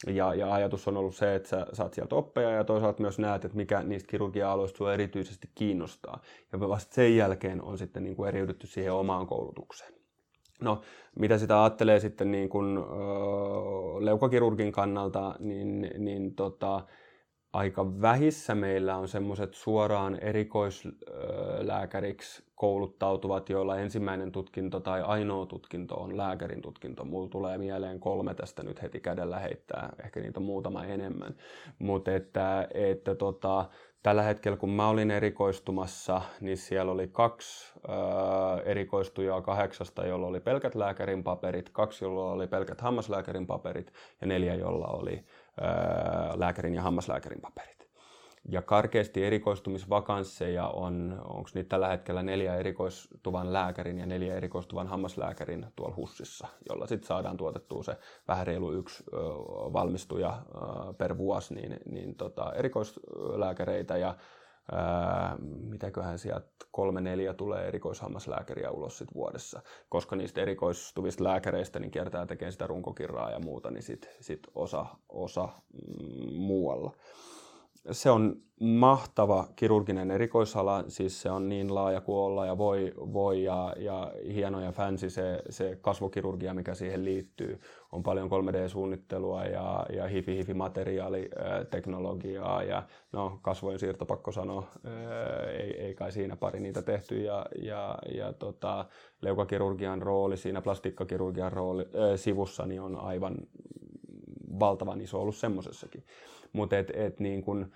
ja, 0.07 0.35
ja 0.35 0.53
ajatus 0.55 0.89
on 0.89 0.97
ollut 0.97 1.17
se, 1.17 1.35
että 1.35 1.49
sä 1.49 1.67
saat 1.73 1.95
sieltä 1.95 2.15
oppeja 2.15 2.51
ja 2.51 2.65
toisaalta 2.65 3.03
myös 3.03 3.19
näet, 3.19 3.45
että 3.45 3.57
mikä 3.57 3.83
niistä 3.83 4.11
kirurgia-aloista 4.11 4.77
sua 4.77 4.95
erityisesti 4.95 5.51
kiinnostaa. 5.55 6.21
Ja 6.53 6.61
vasta 6.61 6.95
sen 6.95 7.17
jälkeen 7.17 7.63
on 7.63 7.79
sitten 7.79 8.05
niin 8.05 8.17
kuin 8.17 8.29
eriydytty 8.29 8.67
siihen 8.67 8.93
omaan 8.93 9.27
koulutukseen. 9.27 9.93
No, 10.61 10.81
mitä 11.19 11.39
sitä 11.39 11.63
ajattelee 11.63 12.01
sitten 12.01 12.31
niin 12.31 12.49
kuin, 12.49 12.77
ö, 12.77 12.81
leukakirurgin 14.05 14.73
kannalta, 14.73 15.35
niin, 15.39 15.91
niin 15.99 16.35
tota, 16.35 16.87
aika 17.57 18.01
vähissä 18.01 18.55
meillä 18.55 18.97
on 18.97 19.09
semmoiset 19.09 19.55
suoraan 19.55 20.19
erikoislääkäriksi 20.21 22.43
kouluttautuvat, 22.55 23.49
joilla 23.49 23.79
ensimmäinen 23.79 24.33
tutkinto 24.33 24.81
tai 24.81 25.03
ainoa 25.03 25.47
tutkinto 25.47 25.95
on 25.95 26.17
lääkärin 26.17 26.63
tutkinto. 26.63 27.05
Mulla 27.05 27.29
tulee 27.29 27.59
mieleen 27.59 28.01
kolme 28.01 28.35
tästä 28.35 28.63
nyt 28.63 28.83
heti 28.83 29.01
kädellä 29.01 29.39
heittää, 29.39 29.93
ehkä 30.05 30.21
niitä 30.21 30.41
on 30.41 30.47
muutama 30.47 30.85
enemmän. 30.85 31.35
Mutta 31.79 32.15
että, 32.15 32.69
että 32.75 33.15
tota, 33.15 33.65
tällä 34.03 34.23
hetkellä 34.23 34.57
kun 34.57 34.71
mä 34.71 34.89
olin 34.89 35.11
erikoistumassa, 35.11 36.23
niin 36.41 36.57
siellä 36.57 36.93
oli 36.93 37.09
kaksi 37.09 37.75
ö, 37.77 37.81
erikoistujaa 38.65 39.43
kahdeksasta, 39.43 40.07
jolla 40.07 40.27
oli 40.27 40.41
pelkät 40.41 40.75
lääkärin 40.75 41.25
paperit, 41.25 41.71
kaksi, 41.71 42.05
jolla 42.05 42.33
oli 42.33 42.47
pelkät 42.47 42.81
hammaslääkärin 42.81 43.47
paperit 43.47 43.93
ja 44.21 44.27
neljä, 44.27 44.55
jolla 44.55 44.87
oli 44.87 45.25
lääkärin 46.35 46.75
ja 46.75 46.83
hammaslääkärin 46.83 47.41
paperit. 47.41 47.77
Ja 48.49 48.63
karkeasti 48.63 49.25
erikoistumisvakansseja 49.25 50.69
on, 50.69 51.21
onko 51.25 51.51
niitä 51.55 51.69
tällä 51.69 51.89
hetkellä 51.89 52.23
neljä 52.23 52.57
erikoistuvan 52.57 53.53
lääkärin 53.53 53.99
ja 53.99 54.07
neljä 54.07 54.35
erikoistuvan 54.35 54.87
hammaslääkärin 54.87 55.67
tuolla 55.77 55.97
HUSissa, 55.97 56.49
jolla 56.69 56.87
sitten 56.87 57.09
saadaan 57.09 57.37
tuotettua 57.37 57.83
se 57.83 57.97
vähän 58.29 58.47
reilu 58.47 58.73
yksi 58.73 59.05
valmistuja 59.73 60.43
per 60.99 61.19
vuosi, 61.19 61.55
niin, 61.55 61.77
niin 61.91 62.15
tota, 62.15 62.53
erikoislääkäreitä 62.53 63.97
ja 63.97 64.15
mitäköhän 65.63 66.19
sieltä 66.19 66.47
kolme 66.71 67.01
neljä 67.01 67.35
tulee 67.35 67.69
erikoishammaslääkäriä 67.69 68.71
ulos 68.71 68.99
sit 68.99 69.15
vuodessa, 69.15 69.63
koska 69.89 70.17
niistä 70.17 70.41
erikoistuvista 70.41 71.25
lääkäreistä 71.25 71.79
niin 71.79 71.91
kiertää 71.91 72.27
tekemään 72.27 72.53
sitä 72.53 72.67
runkokirraa 72.67 73.31
ja 73.31 73.39
muuta, 73.39 73.71
niin 73.71 73.83
sit, 73.83 74.09
sit 74.21 74.41
osa, 74.55 74.87
osa 75.09 75.49
mm, 75.73 76.35
muualla 76.35 76.93
se 77.91 78.11
on 78.11 78.37
mahtava 78.61 79.49
kirurginen 79.57 80.11
erikoisala, 80.11 80.85
siis 80.89 81.23
se 81.23 81.31
on 81.31 81.49
niin 81.49 81.75
laaja 81.75 82.01
kuin 82.01 82.19
olla 82.19 82.47
ja 82.47 82.59
voi, 82.59 82.93
voi 82.97 83.43
ja, 83.43 83.75
ja 83.79 84.13
hieno 84.33 84.61
ja 84.61 84.73
fancy 84.73 85.11
se, 85.11 85.43
se 85.51 85.79
kasvokirurgia, 85.81 86.55
mikä 86.55 86.75
siihen 86.75 87.05
liittyy. 87.05 87.61
On 87.93 88.03
paljon 88.03 88.31
3D-suunnittelua 88.31 89.45
ja, 89.45 89.87
ja 89.91 90.09
hifi-hifi-materiaaliteknologiaa 90.09 92.63
ja 92.63 92.83
no, 93.13 93.39
kasvojen 93.43 93.79
siirto, 93.79 94.07
pakko 94.07 94.33
sanoa, 94.33 94.67
ei, 95.59 95.81
ei 95.81 95.95
kai 95.95 96.13
siinä 96.13 96.37
pari 96.37 96.61
niitä 96.61 96.83
tehty. 96.83 97.23
Ja, 97.23 97.47
ja, 97.63 97.99
ja 98.15 98.33
tota, 98.33 98.85
leukakirurgian 99.23 100.03
rooli 100.03 100.37
siinä 100.37 100.63
plastikkakirurgian 100.63 101.53
rooli, 101.53 101.83
äh, 101.83 101.89
sivussa 102.17 102.67
niin 102.67 102.81
on 102.81 102.97
aivan 102.97 103.37
valtavan 104.61 105.01
iso 105.01 105.21
ollut 105.21 105.37
semmoisessakin 105.37 106.05
mutta 106.57 106.79
et, 106.79 106.93
et 106.95 107.21
niin 107.21 107.43
kun, 107.43 107.73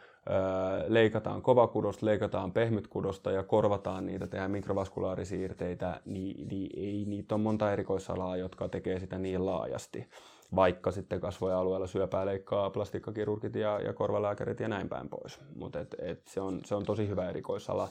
leikataan 0.87 1.43
kovakudosta, 1.43 2.07
leikataan 2.07 2.53
pehmytkudosta 2.53 3.31
ja 3.31 3.43
korvataan 3.43 4.07
niitä, 4.07 4.27
tehdään 4.27 4.51
mikrovaskulaarisiirteitä, 4.51 6.01
niin, 6.05 6.49
niin 6.49 6.71
ei 6.77 7.05
niitä 7.05 7.35
on 7.35 7.41
monta 7.41 7.73
erikoisalaa, 7.73 8.37
jotka 8.37 8.69
tekee 8.69 9.01
sitä 9.01 9.19
niin 9.19 9.47
laajasti. 9.47 10.09
Vaikka 10.57 10.91
sitten 10.91 11.21
kasvojen 11.21 11.57
alueella 11.57 11.87
syöpää 11.87 12.27
leikkaa 12.27 12.71
plastikkakirurgit 12.71 13.55
ja, 13.55 13.81
ja 13.81 13.93
korvalääkärit 13.93 14.61
ja 14.61 14.69
näin 14.69 14.89
päin 14.89 15.09
pois. 15.09 15.41
Mutta 15.55 15.81
et, 15.81 15.95
et 15.99 16.27
se, 16.27 16.41
on, 16.41 16.61
se 16.65 16.75
on 16.75 16.85
tosi 16.85 17.09
hyvä 17.09 17.29
erikoisala 17.29 17.89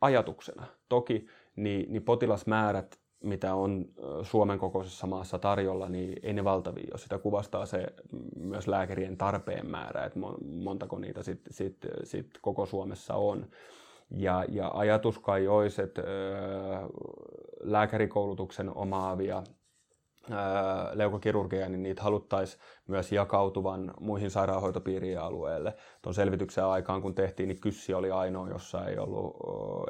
ajatuksena. 0.00 0.66
Toki 0.88 1.26
niin, 1.56 1.92
niin 1.92 2.02
potilasmäärät 2.02 3.00
mitä 3.26 3.54
on 3.54 3.84
Suomen 4.22 4.58
kokoisessa 4.58 5.06
maassa 5.06 5.38
tarjolla, 5.38 5.88
niin 5.88 6.20
ei 6.22 6.32
ne 6.32 6.44
valtavia 6.44 6.88
ole. 6.90 6.98
Sitä 6.98 7.18
kuvastaa 7.18 7.66
se 7.66 7.86
myös 8.36 8.68
lääkärien 8.68 9.16
tarpeen 9.16 9.70
määrä, 9.70 10.04
että 10.04 10.18
montako 10.64 10.98
niitä 10.98 11.22
sitten 11.22 11.52
sit, 11.52 11.76
sit 12.04 12.26
koko 12.40 12.66
Suomessa 12.66 13.14
on. 13.14 13.46
Ja, 14.10 14.44
ja 14.48 14.70
ajatus 14.74 15.18
kai 15.18 15.48
olisi, 15.48 15.82
että 15.82 16.02
lääkärikoulutuksen 17.60 18.76
omaavia 18.76 19.42
leukokirurgeja, 20.92 21.68
niin 21.68 21.82
niitä 21.82 22.02
haluttaisiin 22.02 22.62
myös 22.86 23.12
jakautuvan 23.12 23.94
muihin 24.00 24.30
sairaanhoitopiirien 24.30 25.20
alueelle. 25.20 25.74
Tuon 26.02 26.14
selvityksen 26.14 26.64
aikaan, 26.64 27.02
kun 27.02 27.14
tehtiin, 27.14 27.48
niin 27.48 27.60
Kyssi 27.60 27.94
oli 27.94 28.10
ainoa, 28.10 28.48
jossa 28.48 28.86
ei 28.86 28.98
ollut 28.98 29.36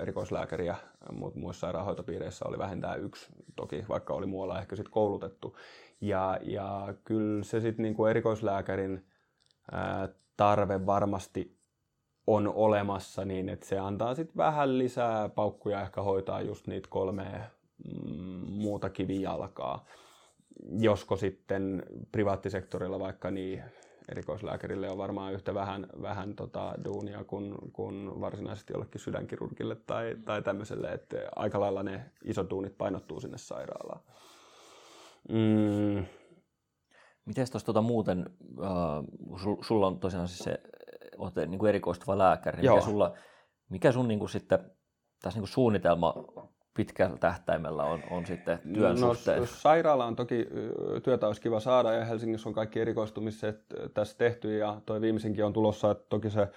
erikoislääkäriä, 0.02 0.76
mutta 1.12 1.38
muissa 1.38 1.60
sairaanhoitopiireissä 1.60 2.44
oli 2.48 2.58
vähintään 2.58 3.00
yksi, 3.00 3.26
toki 3.56 3.84
vaikka 3.88 4.14
oli 4.14 4.26
muualla 4.26 4.58
ehkä 4.58 4.76
sitten 4.76 4.92
koulutettu. 4.92 5.56
Ja, 6.00 6.38
ja 6.42 6.94
kyllä 7.04 7.44
se 7.44 7.60
sitten 7.60 7.82
niinku 7.82 8.06
erikoislääkärin 8.06 9.06
ää, 9.72 10.08
tarve 10.36 10.86
varmasti 10.86 11.56
on 12.26 12.52
olemassa 12.54 13.24
niin, 13.24 13.48
että 13.48 13.66
se 13.66 13.78
antaa 13.78 14.14
sitten 14.14 14.36
vähän 14.36 14.78
lisää 14.78 15.28
paukkuja 15.28 15.82
ehkä 15.82 16.02
hoitaa 16.02 16.40
just 16.40 16.66
niitä 16.66 16.88
kolmea 16.90 17.40
mm, 17.84 18.52
muuta 18.52 18.90
kivijalkaa 18.90 19.84
josko 20.78 21.16
sitten 21.16 21.82
privaattisektorilla 22.12 22.98
vaikka 22.98 23.30
niin 23.30 23.62
erikoislääkärille 24.08 24.90
on 24.90 24.98
varmaan 24.98 25.32
yhtä 25.32 25.54
vähän, 25.54 25.86
vähän 26.02 26.34
tota 26.34 26.74
duunia 26.84 27.24
kuin, 27.24 27.54
kuin 27.72 28.20
varsinaisesti 28.20 28.72
jollekin 28.72 29.00
sydänkirurgille 29.00 29.76
tai, 29.86 30.16
tai 30.24 30.42
tämmöiselle, 30.42 30.92
että 30.92 31.16
aika 31.36 31.60
lailla 31.60 31.82
ne 31.82 32.10
isot 32.24 32.50
duunit 32.50 32.78
painottuu 32.78 33.20
sinne 33.20 33.38
sairaalaan. 33.38 34.00
Mm. 35.28 36.06
Miten 37.24 37.50
tuossa 37.50 37.66
tuota 37.66 37.82
muuten, 37.82 38.30
äh, 38.62 39.04
sulla 39.60 39.86
on 39.86 40.00
tosiaan 40.00 40.28
siis 40.28 40.38
se, 40.38 40.58
olet 41.18 41.34
niin 41.36 41.58
kuin 41.58 41.68
erikoistuva 41.68 42.18
lääkäri, 42.18 42.64
Joo. 42.64 42.76
mikä, 42.76 42.86
sulla, 42.86 43.14
mikä 43.68 43.92
sun 43.92 44.08
niin 44.08 44.18
kuin 44.18 44.30
sitten 44.30 44.58
tässä 45.22 45.36
niin 45.36 45.42
kuin 45.42 45.52
suunnitelma 45.52 46.14
pitkällä 46.76 47.16
tähtäimellä 47.16 47.84
on, 47.84 48.02
on 48.10 48.26
sitten 48.26 48.58
työn 48.74 49.00
no, 49.00 49.14
suhteen? 49.14 49.46
Sairaala 49.46 50.04
on 50.04 50.16
toki, 50.16 50.48
työtä 51.02 51.26
olisi 51.26 51.40
kiva 51.40 51.60
saada 51.60 51.92
ja 51.92 52.04
Helsingissä 52.04 52.48
on 52.48 52.54
kaikki 52.54 52.80
erikoistumiset 52.80 53.60
tässä 53.94 54.18
tehty 54.18 54.58
ja 54.58 54.80
toi 54.86 55.00
viimeisinkin 55.00 55.44
on 55.44 55.52
tulossa, 55.52 55.90
että 55.90 56.06
toki 56.08 56.30
se 56.30 56.48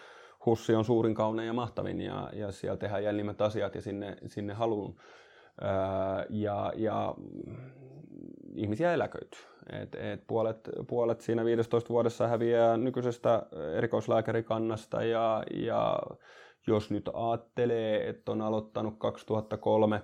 Hussi 0.46 0.76
on 0.76 0.86
suurin, 0.86 1.16
kaunein 1.16 1.48
ja 1.48 1.54
mahtavin 1.54 2.02
ja, 2.02 2.30
ja 2.34 2.52
siellä 2.52 2.78
tehdään 2.78 3.04
jäljimmät 3.04 3.42
asiat 3.42 3.76
ja 3.76 3.82
sinne, 3.82 4.18
sinne 4.28 4.54
haluun. 4.54 4.96
ja, 6.30 6.74
ja 6.76 7.16
ihmisiä 8.56 8.94
eläköityy. 8.94 9.42
Et, 9.72 9.96
et 9.96 10.24
puolet, 10.28 10.70
puolet 10.88 11.22
siinä 11.22 11.46
15 11.46 11.90
vuodessa 11.90 12.28
häviää 12.28 12.78
nykyisestä 12.78 13.44
erikoislääkärikannasta 13.78 15.04
ja, 15.04 15.44
ja 15.54 16.00
jos 16.70 16.92
nyt 16.92 17.10
ajattelee, 17.14 18.10
että 18.10 18.32
on 18.32 18.42
aloittanut 18.42 18.96
2003 18.98 20.02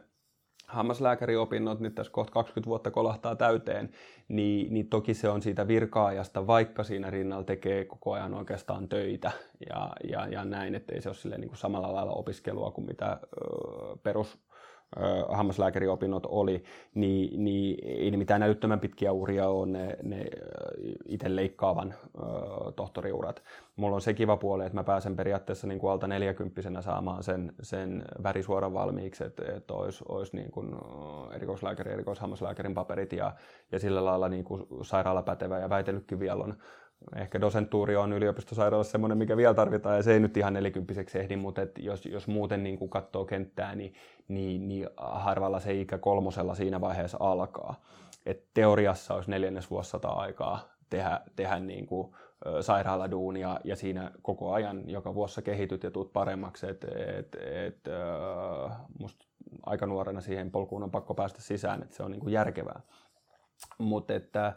hammaslääkäriopinnot, 0.67 1.79
nyt 1.79 1.95
tässä 1.95 2.11
kohta 2.11 2.33
20 2.33 2.69
vuotta 2.69 2.91
kolahtaa 2.91 3.35
täyteen, 3.35 3.89
niin, 4.27 4.73
niin 4.73 4.89
toki 4.89 5.13
se 5.13 5.29
on 5.29 5.41
siitä 5.41 5.67
virkaajasta, 5.67 6.47
vaikka 6.47 6.83
siinä 6.83 7.09
rinnalla 7.09 7.43
tekee 7.43 7.85
koko 7.85 8.11
ajan 8.11 8.33
oikeastaan 8.33 8.89
töitä 8.89 9.31
ja, 9.69 9.89
ja, 10.09 10.27
ja 10.27 10.45
näin, 10.45 10.75
ettei 10.75 11.01
se 11.01 11.09
ole 11.09 11.37
niin 11.37 11.49
kuin 11.49 11.57
samalla 11.57 11.93
lailla 11.93 12.11
opiskelua 12.11 12.71
kuin 12.71 12.87
mitä 12.87 13.19
ö, 13.21 13.97
perus 14.03 14.37
hammaslääkäriopinnot 15.29 16.25
oli, 16.25 16.63
niin, 16.93 17.43
niin 17.43 17.77
ei 17.83 18.11
ne 18.11 18.17
mitään 18.17 18.43
älyttömän 18.43 18.79
pitkiä 18.79 19.11
uria 19.11 19.49
ole 19.49 19.67
ne, 19.67 19.97
ne 20.03 20.25
itse 21.05 21.35
leikkaavan 21.35 21.93
ö, 21.93 22.21
tohtoriurat. 22.71 23.43
Mulla 23.75 23.95
on 23.95 24.01
se 24.01 24.13
kiva 24.13 24.37
puoli, 24.37 24.65
että 24.65 24.77
mä 24.77 24.83
pääsen 24.83 25.15
periaatteessa 25.15 25.67
niin 25.67 25.79
kuin 25.79 25.91
alta 25.91 26.07
neljäkymppisenä 26.07 26.81
saamaan 26.81 27.23
sen, 27.23 27.53
sen 27.61 28.03
värisuoran 28.23 28.73
valmiiksi, 28.73 29.23
että, 29.23 29.43
että 29.55 29.73
olisi, 29.73 30.03
olisi 30.07 30.35
niin 30.35 30.51
kuin 30.51 30.75
erikoislääkäri, 31.35 31.91
erikoishammaslääkärin 31.91 32.73
paperit 32.73 33.13
ja, 33.13 33.33
ja 33.71 33.79
sillä 33.79 34.05
lailla 34.05 34.29
niin 34.29 34.43
kuin 34.43 34.67
sairaalapätevä 34.81 35.59
ja 35.59 35.69
väitellytkin 35.69 36.19
vielä 36.19 36.43
on 36.43 36.57
ehkä 37.15 37.41
dosentuuri 37.41 37.95
on 37.95 38.13
yliopistosairaalassa 38.13 38.91
semmoinen, 38.91 39.17
mikä 39.17 39.37
vielä 39.37 39.53
tarvitaan, 39.53 39.95
ja 39.95 40.03
se 40.03 40.13
ei 40.13 40.19
nyt 40.19 40.37
ihan 40.37 40.53
nelikymppiseksi 40.53 41.19
ehdi, 41.19 41.35
mutta 41.35 41.61
et 41.61 41.71
jos, 41.79 42.05
jos 42.05 42.27
muuten 42.27 42.63
niin 42.63 42.89
katsoo 42.89 43.25
kenttää, 43.25 43.75
niin, 43.75 43.93
niin, 44.27 44.67
niin 44.67 44.89
harvalla 44.97 45.59
se 45.59 45.73
ikä 45.73 45.97
kolmosella 45.97 46.55
siinä 46.55 46.81
vaiheessa 46.81 47.17
alkaa. 47.19 47.83
Et 48.25 48.43
teoriassa 48.53 49.13
olisi 49.13 49.31
neljännesvuosisata 49.31 50.07
aikaa 50.07 50.69
tehdä, 50.89 51.21
tehdä 51.35 51.59
niin 51.59 51.85
kuin, 51.85 52.15
sairaaladuunia 52.61 53.59
ja 53.63 53.75
siinä 53.75 54.11
koko 54.21 54.53
ajan 54.53 54.89
joka 54.89 55.15
vuosi 55.15 55.41
kehityt 55.41 55.83
ja 55.83 55.91
tuut 55.91 56.13
paremmaksi. 56.13 56.67
Et, 56.69 56.83
et, 56.83 57.35
et, 57.35 57.79
musta 58.99 59.25
aika 59.65 59.85
nuorena 59.85 60.21
siihen 60.21 60.51
polkuun 60.51 60.83
on 60.83 60.91
pakko 60.91 61.13
päästä 61.13 61.41
sisään, 61.41 61.83
että 61.83 61.95
se 61.95 62.03
on 62.03 62.11
niin 62.11 62.19
kuin 62.19 62.33
järkevää. 62.33 62.81
Mutta 63.77 64.13
että 64.13 64.53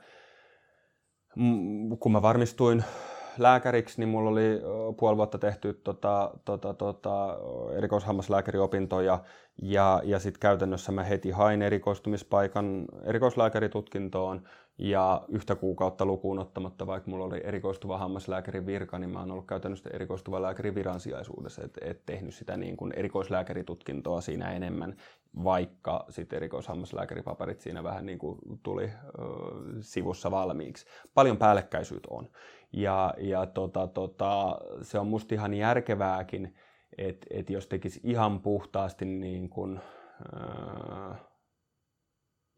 kun 2.01 2.13
mä 2.13 2.23
varmistuin 2.23 2.85
lääkäriksi, 3.39 4.01
niin 4.01 4.09
mulla 4.09 4.31
oli 4.31 4.61
puoli 4.99 5.17
vuotta 5.17 5.39
tehty 5.39 5.81
tota, 5.85 6.31
tota, 6.45 6.75
tota, 6.75 7.39
erikoishammaslääkäriopintoja 7.77 9.25
ja, 9.63 10.03
ja 10.05 10.19
sitten 10.19 10.41
käytännössä 10.41 10.93
mä 10.93 11.05
heti 11.05 11.31
hain 11.31 11.63
erikoistumispaikan 11.63 12.85
erikoislääkäritutkintoon 13.05 14.43
ja 14.79 15.25
yhtä 15.29 15.57
kuukautta 15.57 16.05
lukuun 16.07 16.39
ottamatta, 16.39 16.87
vaikka 16.87 17.11
mulla 17.11 17.25
oli 17.25 17.41
erikoistuva 17.45 17.99
hammaslääkärin 17.99 18.67
virka, 18.67 18.99
niin 18.99 19.11
mä 19.11 19.19
oon 19.19 19.31
ollut 19.31 19.47
käytännössä 19.47 19.91
erikoistuva 19.93 20.43
lääkärin 20.43 20.75
viransijaisuudessa, 20.75 21.65
et, 21.65 21.79
et 21.81 22.03
tehnyt 22.07 22.35
sitä 22.35 22.57
niin 22.57 22.77
kuin 22.77 22.93
erikoislääkäritutkintoa 22.97 24.21
siinä 24.21 24.53
enemmän, 24.53 24.97
vaikka 25.45 26.05
sitten 26.09 26.37
erikoishammaslääkäripaperit 26.37 27.61
siinä 27.61 27.83
vähän 27.83 28.07
niin 28.07 28.19
kuin 28.19 28.39
tuli 28.63 28.85
ö, 28.85 28.91
sivussa 29.81 30.31
valmiiksi. 30.31 30.87
Paljon 31.15 31.37
päällekkäisyyttä 31.37 32.09
on. 32.11 32.31
Ja, 32.73 33.15
ja 33.19 33.47
tota, 33.47 33.87
tota, 33.87 34.59
se 34.83 34.99
on 34.99 35.07
musta 35.07 35.35
ihan 35.35 35.55
järkevääkin, 35.55 36.55
että 36.99 37.27
et 37.31 37.51
jos 37.51 37.67
tekisi 37.67 38.01
ihan 38.05 38.41
puhtaasti 38.41 39.05
niin 39.05 39.49
kuin, 39.49 39.81
ö, 40.33 41.15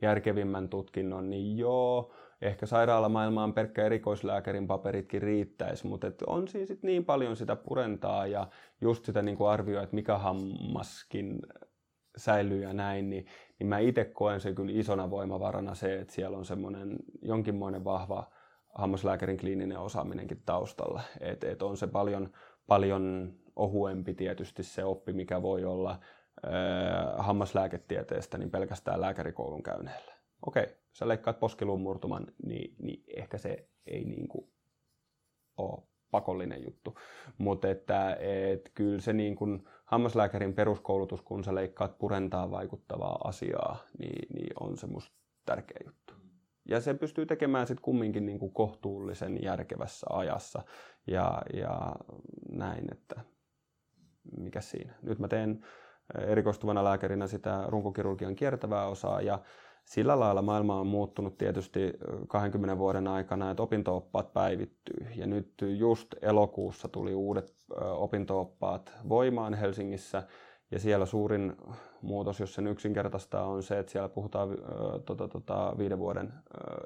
järkevimmän 0.03 0.69
tutkinnon, 0.69 1.31
niin 1.31 1.59
joo, 1.59 2.13
ehkä 2.43 2.67
sairaalamaailmaan 2.67 3.53
pelkkä 3.53 3.87
erikoislääkärin 3.87 4.67
paperitkin 4.67 5.23
riittäisi, 5.23 5.87
mutta 5.87 6.07
et 6.07 6.23
on 6.23 6.49
siinä 6.49 6.67
sit 6.67 6.83
niin 6.83 7.05
paljon 7.05 7.37
sitä 7.37 7.57
purentaa 7.57 8.27
ja 8.27 8.47
just 8.81 9.05
sitä 9.05 9.23
niin 9.23 9.37
kuin 9.37 9.51
arvioi, 9.51 9.83
että 9.83 9.97
mikä 9.97 10.19
hammaskin 10.19 11.39
säilyy 12.21 12.63
ja 12.63 12.73
näin, 12.73 13.11
niin, 13.11 13.27
niin 13.59 13.67
mä 13.67 13.79
itse 13.79 14.05
koen 14.05 14.41
sen 14.41 14.55
kyllä 14.55 14.73
isona 14.75 15.11
voimavarana 15.11 15.75
se, 15.75 16.01
että 16.01 16.15
siellä 16.15 16.39
on 16.39 16.45
semmoinen 16.45 16.97
jonkinmoinen 17.23 17.85
vahva 17.85 18.31
hammaslääkärin 18.75 19.37
kliininen 19.37 19.79
osaaminenkin 19.79 20.43
taustalla. 20.47 21.03
Että 21.21 21.51
et 21.51 21.63
on 21.63 21.77
se 21.77 21.87
paljon, 21.87 22.33
paljon 22.67 23.35
ohuempi 23.57 24.15
tietysti 24.15 24.63
se 24.63 24.85
oppi, 24.85 25.13
mikä 25.13 25.43
voi 25.43 25.65
olla 25.65 25.91
äh, 25.91 27.27
hammaslääketieteestä 27.27 28.39
niin 28.39 28.51
pelkästään 28.51 29.01
lääkärikoulun 29.01 29.63
käyneellä. 29.63 30.13
Okei, 30.47 30.67
sä 30.93 31.09
leikkaat 31.09 31.41
poskiluun 31.41 31.81
murtuman, 31.81 32.27
niin, 32.47 32.75
niin 32.79 33.05
ehkä 33.17 33.39
se 33.39 33.69
ei 33.87 34.05
niin 34.05 34.29
kuin 34.29 34.49
ole 35.57 35.83
pakollinen 36.11 36.65
juttu. 36.65 36.99
Mutta 37.39 37.69
että 37.69 38.17
et 38.21 38.71
kyllä 38.75 39.01
se 39.01 39.13
niin 39.13 39.37
kuin 39.37 39.69
hammaslääkärin 39.91 40.55
peruskoulutus, 40.55 41.23
kun 41.23 41.45
sä 41.45 41.55
leikkaat 41.55 41.99
purentaa 41.99 42.51
vaikuttavaa 42.51 43.19
asiaa, 43.25 43.77
niin, 43.99 44.35
niin 44.35 44.53
on 44.61 44.77
se 44.77 44.87
musta 44.87 45.17
tärkeä 45.47 45.77
juttu. 45.87 46.15
Ja 46.69 46.81
se 46.81 46.95
pystyy 46.95 47.27
tekemään 47.27 47.67
sitten 47.67 47.83
kumminkin 47.83 48.27
niin 48.27 48.39
kuin 48.39 48.53
kohtuullisen 48.53 49.43
järkevässä 49.43 50.07
ajassa. 50.11 50.63
Ja, 51.07 51.43
ja 51.55 51.97
näin, 52.53 52.85
että 52.93 53.21
mikä 54.37 54.61
siinä. 54.61 54.95
Nyt 55.03 55.19
mä 55.19 55.29
teen 55.29 55.65
erikoistuvana 56.19 56.85
lääkärinä 56.85 57.27
sitä 57.27 57.65
runkokirurgian 57.67 58.37
kiertävää 58.37 58.87
osaa 58.87 59.21
ja 59.21 59.39
sillä 59.91 60.21
lailla 60.21 60.43
maailma 60.43 60.81
on 60.81 60.87
muuttunut 60.87 61.39
tietysti 61.39 61.93
20 62.29 62.79
vuoden 62.79 63.09
aikana, 63.09 63.51
että 63.51 63.63
opintooppaat 63.63 64.33
päivittyy. 64.33 65.07
Ja 65.17 65.27
nyt 65.27 65.53
just 65.79 66.15
elokuussa 66.23 66.89
tuli 66.89 67.15
uudet 67.15 67.55
opintooppaat 67.81 68.93
voimaan 69.09 69.55
Helsingissä. 69.55 70.23
Ja 70.71 70.79
siellä 70.79 71.07
suurin 71.07 71.57
muutos, 72.03 72.41
jos 72.41 72.55
sen 72.55 72.67
yksinkertaistaa, 72.67 73.47
on 73.47 73.63
se, 73.63 73.79
että 73.79 73.93
siellä 73.93 74.09
puhutaan 74.09 74.49
tota, 75.07 75.29
tota, 75.29 75.75
viiden 75.79 75.99
vuoden 75.99 76.33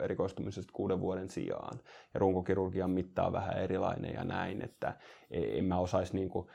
erikoistumisesta 0.00 0.72
kuuden 0.72 1.00
vuoden 1.00 1.28
sijaan. 1.28 1.78
Ja 2.14 2.20
runkokirurgian 2.20 2.90
mitta 2.90 3.26
on 3.26 3.32
vähän 3.32 3.58
erilainen 3.58 4.14
ja 4.14 4.24
näin, 4.24 4.62
että 4.62 4.96
e, 5.30 5.58
en 5.58 5.64
mä 5.64 5.78
osaisi 5.78 6.14
niinku 6.14 6.50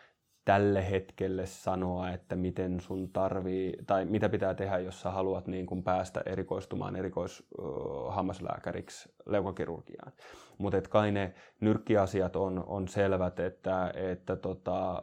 tälle 0.50 0.91
hetkelle 0.91 1.45
sanoa, 1.45 2.10
että 2.10 2.36
miten 2.36 2.82
sun 2.82 3.10
tarvii, 3.10 3.74
tai 3.88 4.06
mitä 4.06 4.30
pitää 4.30 4.54
tehdä, 4.54 4.80
jos 4.80 5.02
sä 5.02 5.12
haluat 5.12 5.47
niin 5.47 5.66
kuin 5.66 5.84
päästä 5.84 6.22
erikoistumaan 6.26 6.95
erikoishammaslääkäriksi 6.95 9.10
leukakirurgiaan. 9.26 10.12
Mutta 10.58 10.82
kai 10.82 11.12
ne 11.12 11.34
nyrkkiasiat 11.60 12.36
on, 12.36 12.64
on 12.68 12.88
selvät, 12.88 13.39
että, 13.39 13.91
että 13.95 14.36
tota, 14.36 15.02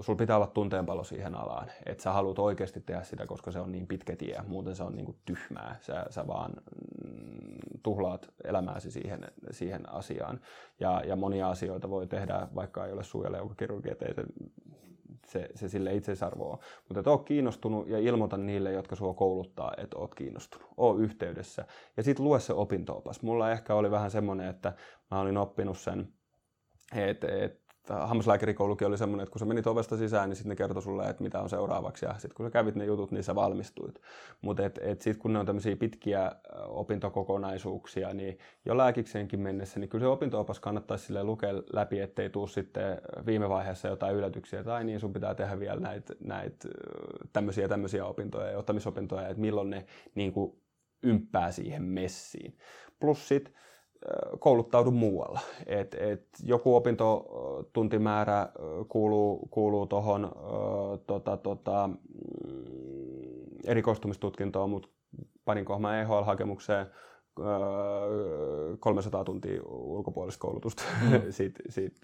sul 0.00 0.14
pitää 0.14 0.36
olla 0.36 0.46
tunteenpalo 0.46 1.04
siihen 1.04 1.34
alaan. 1.34 1.70
Että 1.86 2.02
sä 2.02 2.12
haluat 2.12 2.38
oikeasti 2.38 2.80
tehdä 2.80 3.02
sitä, 3.02 3.26
koska 3.26 3.50
se 3.50 3.60
on 3.60 3.72
niin 3.72 3.86
pitkä 3.86 4.16
tie. 4.16 4.40
Muuten 4.46 4.76
se 4.76 4.82
on 4.82 4.96
niin 4.96 5.06
kuin 5.06 5.18
tyhmää. 5.24 5.76
Sä, 5.80 6.06
sä 6.10 6.26
vaan 6.26 6.52
mm, 7.04 7.58
tuhlaat 7.82 8.30
elämääsi 8.44 8.90
siihen, 8.90 9.20
siihen 9.50 9.92
asiaan. 9.92 10.40
Ja, 10.80 11.02
ja 11.06 11.16
monia 11.16 11.50
asioita 11.50 11.90
voi 11.90 12.06
tehdä, 12.06 12.48
vaikka 12.54 12.86
ei 12.86 12.92
ole 12.92 13.02
suu- 13.02 13.24
ja 13.24 13.32
se, 15.26 15.48
se, 15.54 15.68
sille 15.68 15.94
itseisarvoa. 15.94 16.58
Mutta 16.88 17.00
että 17.00 17.10
oot 17.10 17.24
kiinnostunut 17.24 17.88
ja 17.88 17.98
ilmoita 17.98 18.36
niille, 18.36 18.72
jotka 18.72 18.96
sua 18.96 19.14
kouluttaa, 19.14 19.72
että 19.76 19.98
oot 19.98 20.14
kiinnostunut. 20.14 20.68
Oo 20.76 20.96
yhteydessä. 20.96 21.64
Ja 21.96 22.02
sitten 22.02 22.24
lue 22.24 22.40
se 22.40 22.52
opintoopas. 22.52 23.22
Mulla 23.22 23.52
ehkä 23.52 23.74
oli 23.74 23.90
vähän 23.90 24.10
semmoinen, 24.10 24.48
että 24.48 24.72
mä 25.10 25.20
olin 25.20 25.36
oppinut 25.36 25.78
sen, 25.78 26.08
että 26.94 27.26
et, 27.26 27.60
hammaslääkärikoulukin 27.88 28.86
oli 28.86 28.98
semmoinen, 28.98 29.22
että 29.22 29.32
kun 29.32 29.38
sä 29.38 29.44
menit 29.44 29.66
ovesta 29.66 29.96
sisään, 29.96 30.28
niin 30.28 30.36
sitten 30.36 30.48
ne 30.48 30.56
kertoi 30.56 30.82
sulle, 30.82 31.08
että 31.08 31.22
mitä 31.22 31.40
on 31.40 31.48
seuraavaksi. 31.48 32.06
Ja 32.06 32.12
sitten 32.12 32.34
kun 32.34 32.46
sä 32.46 32.50
kävit 32.50 32.74
ne 32.74 32.84
jutut, 32.84 33.10
niin 33.10 33.24
sä 33.24 33.34
valmistuit. 33.34 34.00
Mutta 34.40 34.64
et, 34.64 34.78
et 34.82 35.00
sitten 35.00 35.22
kun 35.22 35.32
ne 35.32 35.38
on 35.38 35.46
tämmöisiä 35.46 35.76
pitkiä 35.76 36.32
opintokokonaisuuksia, 36.68 38.14
niin 38.14 38.38
jo 38.64 38.76
lääkikseenkin 38.76 39.40
mennessä, 39.40 39.80
niin 39.80 39.88
kyllä 39.88 40.02
se 40.02 40.08
opintoopas 40.08 40.60
kannattaisi 40.60 41.06
sille 41.06 41.24
lukea 41.24 41.54
läpi, 41.72 42.00
ettei 42.00 42.30
tuu 42.30 42.46
sitten 42.46 42.98
viime 43.26 43.48
vaiheessa 43.48 43.88
jotain 43.88 44.16
yllätyksiä, 44.16 44.64
tai 44.64 44.84
niin 44.84 45.00
sun 45.00 45.12
pitää 45.12 45.34
tehdä 45.34 45.60
vielä 45.60 45.80
näitä 45.80 46.14
näit, 46.20 46.66
tämmöisiä 47.32 47.68
tämmöisiä 47.68 48.04
opintoja 48.04 48.50
ja 48.50 48.58
ottamisopintoja, 48.58 49.28
että 49.28 49.40
milloin 49.40 49.70
ne 49.70 49.86
niin 50.14 50.32
kuin 50.32 50.60
ymppää 51.02 51.52
siihen 51.52 51.82
messiin. 51.82 52.58
Plus 53.00 53.28
sitten 53.28 53.54
kouluttaudu 54.38 54.90
muualla. 54.90 55.40
Et, 55.66 55.94
et 55.94 56.26
joku 56.44 56.76
opintotuntimäärä 56.76 58.48
kuuluu, 58.88 59.48
kuuluu 59.50 59.86
tuohon 59.86 60.32
tota, 61.06 61.36
tota, 61.36 61.88
mm, 61.88 62.64
erikoistumistutkintoon, 63.66 64.70
mutta 64.70 64.88
paninko 65.44 65.78
mä 65.78 66.02
EHL-hakemukseen 66.02 66.86
300 68.80 69.24
tuntia 69.24 69.62
ulkopuolista 69.64 70.40
koulutusta 70.40 70.82
mm. 71.10 71.22
sit, 71.30 71.54
sit, 71.68 71.96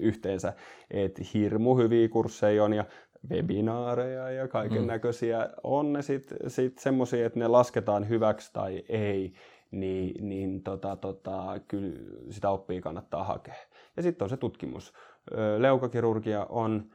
yhteensä. 0.00 0.52
Et 0.90 1.20
hirmu 1.34 1.76
hyviä 1.76 2.08
kursseja 2.08 2.64
on 2.64 2.72
ja 2.72 2.84
webinaareja 3.30 4.30
ja 4.30 4.48
kaiken 4.48 4.86
näköisiä. 4.86 5.38
Mm. 5.38 5.50
On 5.62 5.92
ne 5.92 6.02
sitten 6.02 6.38
sit 6.48 6.78
semmoisia, 6.78 7.26
että 7.26 7.38
ne 7.38 7.48
lasketaan 7.48 8.08
hyväksi 8.08 8.50
tai 8.52 8.82
ei, 8.88 9.32
niin, 9.72 10.28
niin 10.28 10.62
tota, 10.62 10.96
tota, 10.96 11.60
kyllä 11.68 11.92
sitä 12.30 12.50
oppia 12.50 12.80
kannattaa 12.80 13.24
hakea. 13.24 13.54
Ja 13.96 14.02
sitten 14.02 14.24
on 14.24 14.30
se 14.30 14.36
tutkimus. 14.36 14.92
Leukakirurgia 15.58 16.46
on 16.48 16.90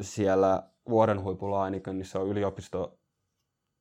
siellä 0.00 0.62
vuoden 0.88 1.22
huipulla 1.22 1.62
ainakin, 1.62 1.98
niin 1.98 2.06
se 2.06 2.18
on 2.18 2.28
yliopisto 2.28 2.98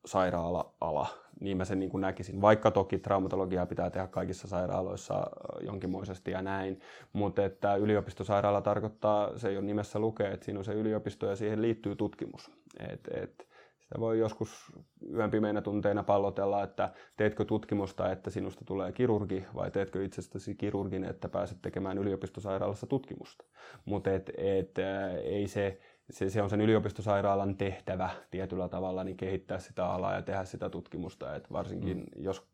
sairaala-ala, 0.06 1.08
niin 1.40 1.58
mä 1.58 1.66
sen 1.66 1.80
niin 1.80 1.90
kuin 1.90 2.02
näkisin. 2.02 2.42
Vaikka 2.42 2.72
toki 2.72 3.00
traumatologiaa 3.00 3.66
pitää 3.66 3.90
tehdä 3.90 4.08
kaikissa 4.08 4.48
sairaaloissa 4.48 5.28
jonkinmoisesti 5.62 6.32
ja 6.32 6.42
näin, 6.42 6.80
mutta 7.14 7.46
että 7.46 7.76
yliopistosairaala 7.76 8.62
tarkoittaa, 8.62 9.38
se 9.38 9.48
ole 9.48 9.62
nimessä 9.62 10.00
lukee, 10.00 10.32
että 10.32 10.46
siinä 10.46 10.60
on 10.60 10.66
se 10.66 10.74
yliopisto 10.74 11.26
ja 11.26 11.36
siihen 11.36 11.62
liittyy 11.62 11.96
tutkimus. 11.96 12.52
Et, 12.90 13.08
et, 13.12 13.48
sitä 13.86 14.00
voi 14.00 14.20
joskus 14.20 14.72
yön 15.14 15.32
pimeinä 15.32 15.62
tunteina 15.62 16.04
pallotella, 16.04 16.64
että 16.64 16.94
teetkö 17.18 17.46
tutkimusta, 17.46 18.12
että 18.12 18.30
sinusta 18.30 18.66
tulee 18.66 18.92
kirurgi, 18.92 19.46
vai 19.56 19.72
teetkö 19.72 20.04
itsestäsi 20.04 20.56
kirurgin, 20.56 21.04
että 21.04 21.30
pääset 21.30 21.58
tekemään 21.62 21.98
yliopistosairaalassa 21.98 22.88
tutkimusta. 22.88 23.46
Mutta 23.86 24.12
et, 24.12 24.32
et, 24.38 24.80
ei 25.24 25.48
se 25.48 25.80
se, 26.10 26.30
se 26.30 26.42
on 26.42 26.50
sen 26.50 26.62
yliopistosairaalan 26.62 27.58
tehtävä 27.58 28.10
tietyllä 28.32 28.70
tavalla 28.70 29.04
niin 29.04 29.18
kehittää 29.18 29.60
sitä 29.60 29.86
alaa 29.86 30.14
ja 30.14 30.22
tehdä 30.22 30.46
sitä 30.46 30.70
tutkimusta. 30.70 31.36
Et 31.36 31.52
varsinkin 31.52 31.98
mm. 31.98 32.24
jos 32.24 32.48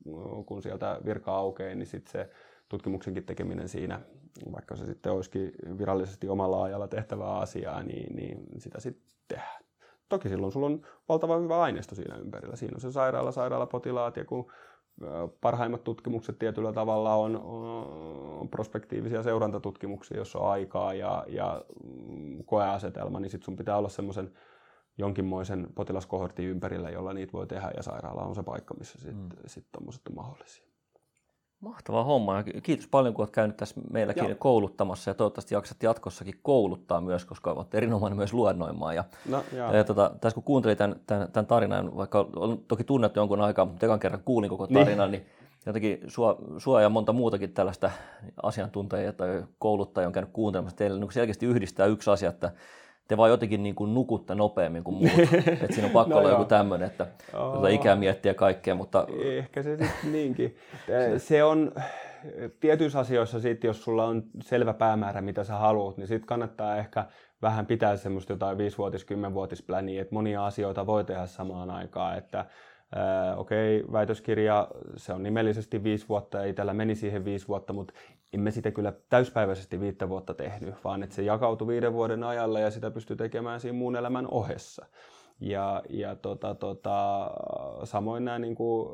kun 0.46 0.62
sieltä 0.62 1.00
virka 1.06 1.36
aukeaa, 1.36 1.76
niin 1.76 1.86
sit 1.86 2.08
se 2.08 2.30
tutkimuksenkin 2.70 3.24
tekeminen 3.24 3.70
siinä, 3.70 4.02
vaikka 4.52 4.76
se 4.76 4.86
sitten 4.86 5.12
olisikin 5.12 5.52
virallisesti 5.78 6.30
omalla 6.30 6.64
ajalla 6.64 6.88
tehtävää 6.88 7.38
asiaa, 7.38 7.84
niin, 7.84 8.16
niin 8.16 8.46
sitä 8.58 8.80
sitten 8.80 9.04
tehdään. 9.28 9.61
Toki 10.12 10.30
silloin 10.30 10.52
sulla 10.52 10.66
on 10.66 10.82
valtava 11.10 11.38
hyvä 11.38 11.62
aineisto 11.62 11.96
siinä 11.96 12.16
ympärillä. 12.16 12.56
Siinä 12.56 12.76
on 12.76 12.82
se 12.82 12.92
sairaala, 12.92 13.32
sairaalapotilaat 13.32 14.18
ja 14.18 14.26
kun 14.26 14.52
parhaimmat 15.42 15.84
tutkimukset 15.84 16.40
tietyllä 16.40 16.74
tavalla 16.74 17.16
on, 17.16 17.36
on 17.36 18.50
prospektiivisia 18.50 19.24
seurantatutkimuksia, 19.24 20.18
jossa 20.18 20.40
on 20.40 20.52
aikaa 20.52 20.94
ja, 20.94 21.26
ja 21.28 21.66
mm, 21.84 22.44
koeasetelma, 22.46 23.20
niin 23.20 23.30
sitten 23.30 23.46
sun 23.46 23.56
pitää 23.56 23.78
olla 23.78 23.90
semmoisen 23.90 24.32
jonkinmoisen 24.98 25.68
potilaskohortin 25.76 26.46
ympärillä, 26.46 26.90
jolla 26.90 27.14
niitä 27.14 27.34
voi 27.34 27.48
tehdä, 27.48 27.72
ja 27.78 27.84
sairaala 27.84 28.22
on 28.22 28.36
se 28.36 28.44
paikka, 28.44 28.74
missä 28.74 28.98
sitten 29.00 29.16
mm. 29.16 29.30
sit 29.46 29.66
tommoset 29.72 30.02
on 30.10 30.16
mahdollisia. 30.16 30.71
Mahtava 31.62 32.04
homma 32.04 32.38
ja 32.38 32.62
kiitos 32.64 32.88
paljon, 32.88 33.14
kun 33.14 33.24
olet 33.24 33.32
käynyt 33.32 33.58
tässä 33.58 33.82
meilläkin 33.92 34.24
Joo. 34.24 34.36
kouluttamassa 34.40 35.10
ja 35.10 35.14
toivottavasti 35.14 35.56
jaksat 35.56 35.84
jatkossakin 35.84 36.34
kouluttaa 36.44 37.02
myös, 37.02 37.26
koska 37.26 37.52
olet 37.52 37.76
erinomainen 37.76 38.18
myös 38.18 38.34
luennoimaan. 38.34 38.96
Ja, 38.96 39.04
no, 39.30 39.44
ja 39.74 39.84
tota, 39.84 40.12
tässä 40.22 40.34
kun 40.34 40.44
kuuntelin 40.44 40.78
tämän, 40.78 40.96
tämän, 41.08 41.32
tämän 41.32 41.46
tarinan, 41.46 41.98
vaikka 41.98 42.28
olen 42.36 42.58
toki 42.68 42.84
tunnettu 42.84 43.20
jonkun 43.20 43.42
aikaa, 43.42 43.66
mutta 43.66 43.86
ekan 43.86 44.00
kerran 44.00 44.22
kuulin 44.26 44.50
koko 44.50 44.68
tarinan, 44.68 45.12
niin, 45.12 45.22
niin 45.22 45.32
jotenkin 45.66 46.00
sua, 46.08 46.38
sua 46.58 46.82
ja 46.82 46.90
monta 46.90 47.14
muutakin 47.14 47.54
tällaista 47.54 47.92
asiantuntijaa 48.44 49.14
tai 49.14 49.44
kouluttajaa 49.60 50.08
on 50.08 50.14
käynyt 50.14 50.34
kuuntelemassa. 50.34 50.78
Teille 50.78 51.00
niin 51.00 51.12
selkeästi 51.12 51.46
yhdistää 51.46 51.86
yksi 51.86 52.10
asia, 52.10 52.30
että 52.30 52.52
te 53.12 53.18
vaan 53.18 53.30
jotenkin 53.30 53.64
niin 53.64 53.76
kuin 53.76 53.94
nukutte 53.94 54.36
nopeammin 54.36 54.84
kuin 54.84 54.96
muut. 54.96 55.34
että 55.62 55.68
siinä 55.74 55.86
on 55.86 55.94
pakko 55.94 56.14
no 56.14 56.20
olla 56.20 56.30
joo. 56.30 56.38
joku 56.38 56.50
tämmöinen, 56.50 56.88
että 56.88 57.08
tuota 57.32 57.68
ikää 57.68 57.96
miettiä 57.96 58.34
kaikkea. 58.34 58.76
Mutta... 58.76 59.08
Ehkä 59.24 59.64
se 59.64 59.78
sitten 59.78 60.12
niinkin. 60.18 60.56
Se 61.18 61.44
on 61.44 61.72
tietyissä 62.60 63.00
asioissa 63.00 63.40
sitten, 63.40 63.68
jos 63.68 63.84
sulla 63.84 64.06
on 64.06 64.24
selvä 64.42 64.74
päämäärä, 64.74 65.22
mitä 65.22 65.44
sä 65.44 65.56
haluat, 65.56 65.98
niin 65.98 66.08
sitten 66.08 66.28
kannattaa 66.28 66.78
ehkä 66.78 67.06
vähän 67.42 67.66
pitää 67.66 67.98
semmoista 67.98 68.34
jotain 68.34 68.58
5-vuotis, 68.58 69.06
10-vuotis 69.06 69.66
että 70.00 70.16
monia 70.16 70.46
asioita 70.46 70.86
voi 70.86 71.04
tehdä 71.04 71.26
samaan 71.26 71.72
aikaan, 71.72 72.18
että 72.18 72.46
okei, 73.38 73.82
okay, 73.82 73.92
väitöskirja, 73.92 74.68
se 74.96 75.14
on 75.14 75.24
nimellisesti 75.24 75.84
viisi 75.84 76.10
vuotta 76.10 76.38
ja 76.38 76.46
itsellä 76.46 76.74
meni 76.74 76.96
siihen 76.96 77.26
viisi 77.26 77.48
vuotta, 77.48 77.74
mutta 77.74 77.94
emme 78.34 78.52
sitä 78.52 78.72
kyllä 78.72 78.94
täyspäiväisesti 79.10 79.80
viittä 79.80 80.10
vuotta 80.10 80.34
tehnyt, 80.34 80.76
vaan 80.84 81.04
että 81.04 81.16
se 81.16 81.22
jakautui 81.22 81.68
viiden 81.68 81.94
vuoden 81.94 82.24
ajalla 82.24 82.60
ja 82.60 82.72
sitä 82.72 82.92
pystyy 82.92 83.16
tekemään 83.16 83.60
siinä 83.60 83.78
muun 83.78 83.96
elämän 83.96 84.28
ohessa. 84.28 84.86
Ja, 85.40 85.84
ja 85.90 86.16
tota, 86.16 86.56
tota, 86.56 87.32
samoin 87.84 88.26
nämä 88.26 88.40
niin 88.40 88.56
kuin 88.56 88.90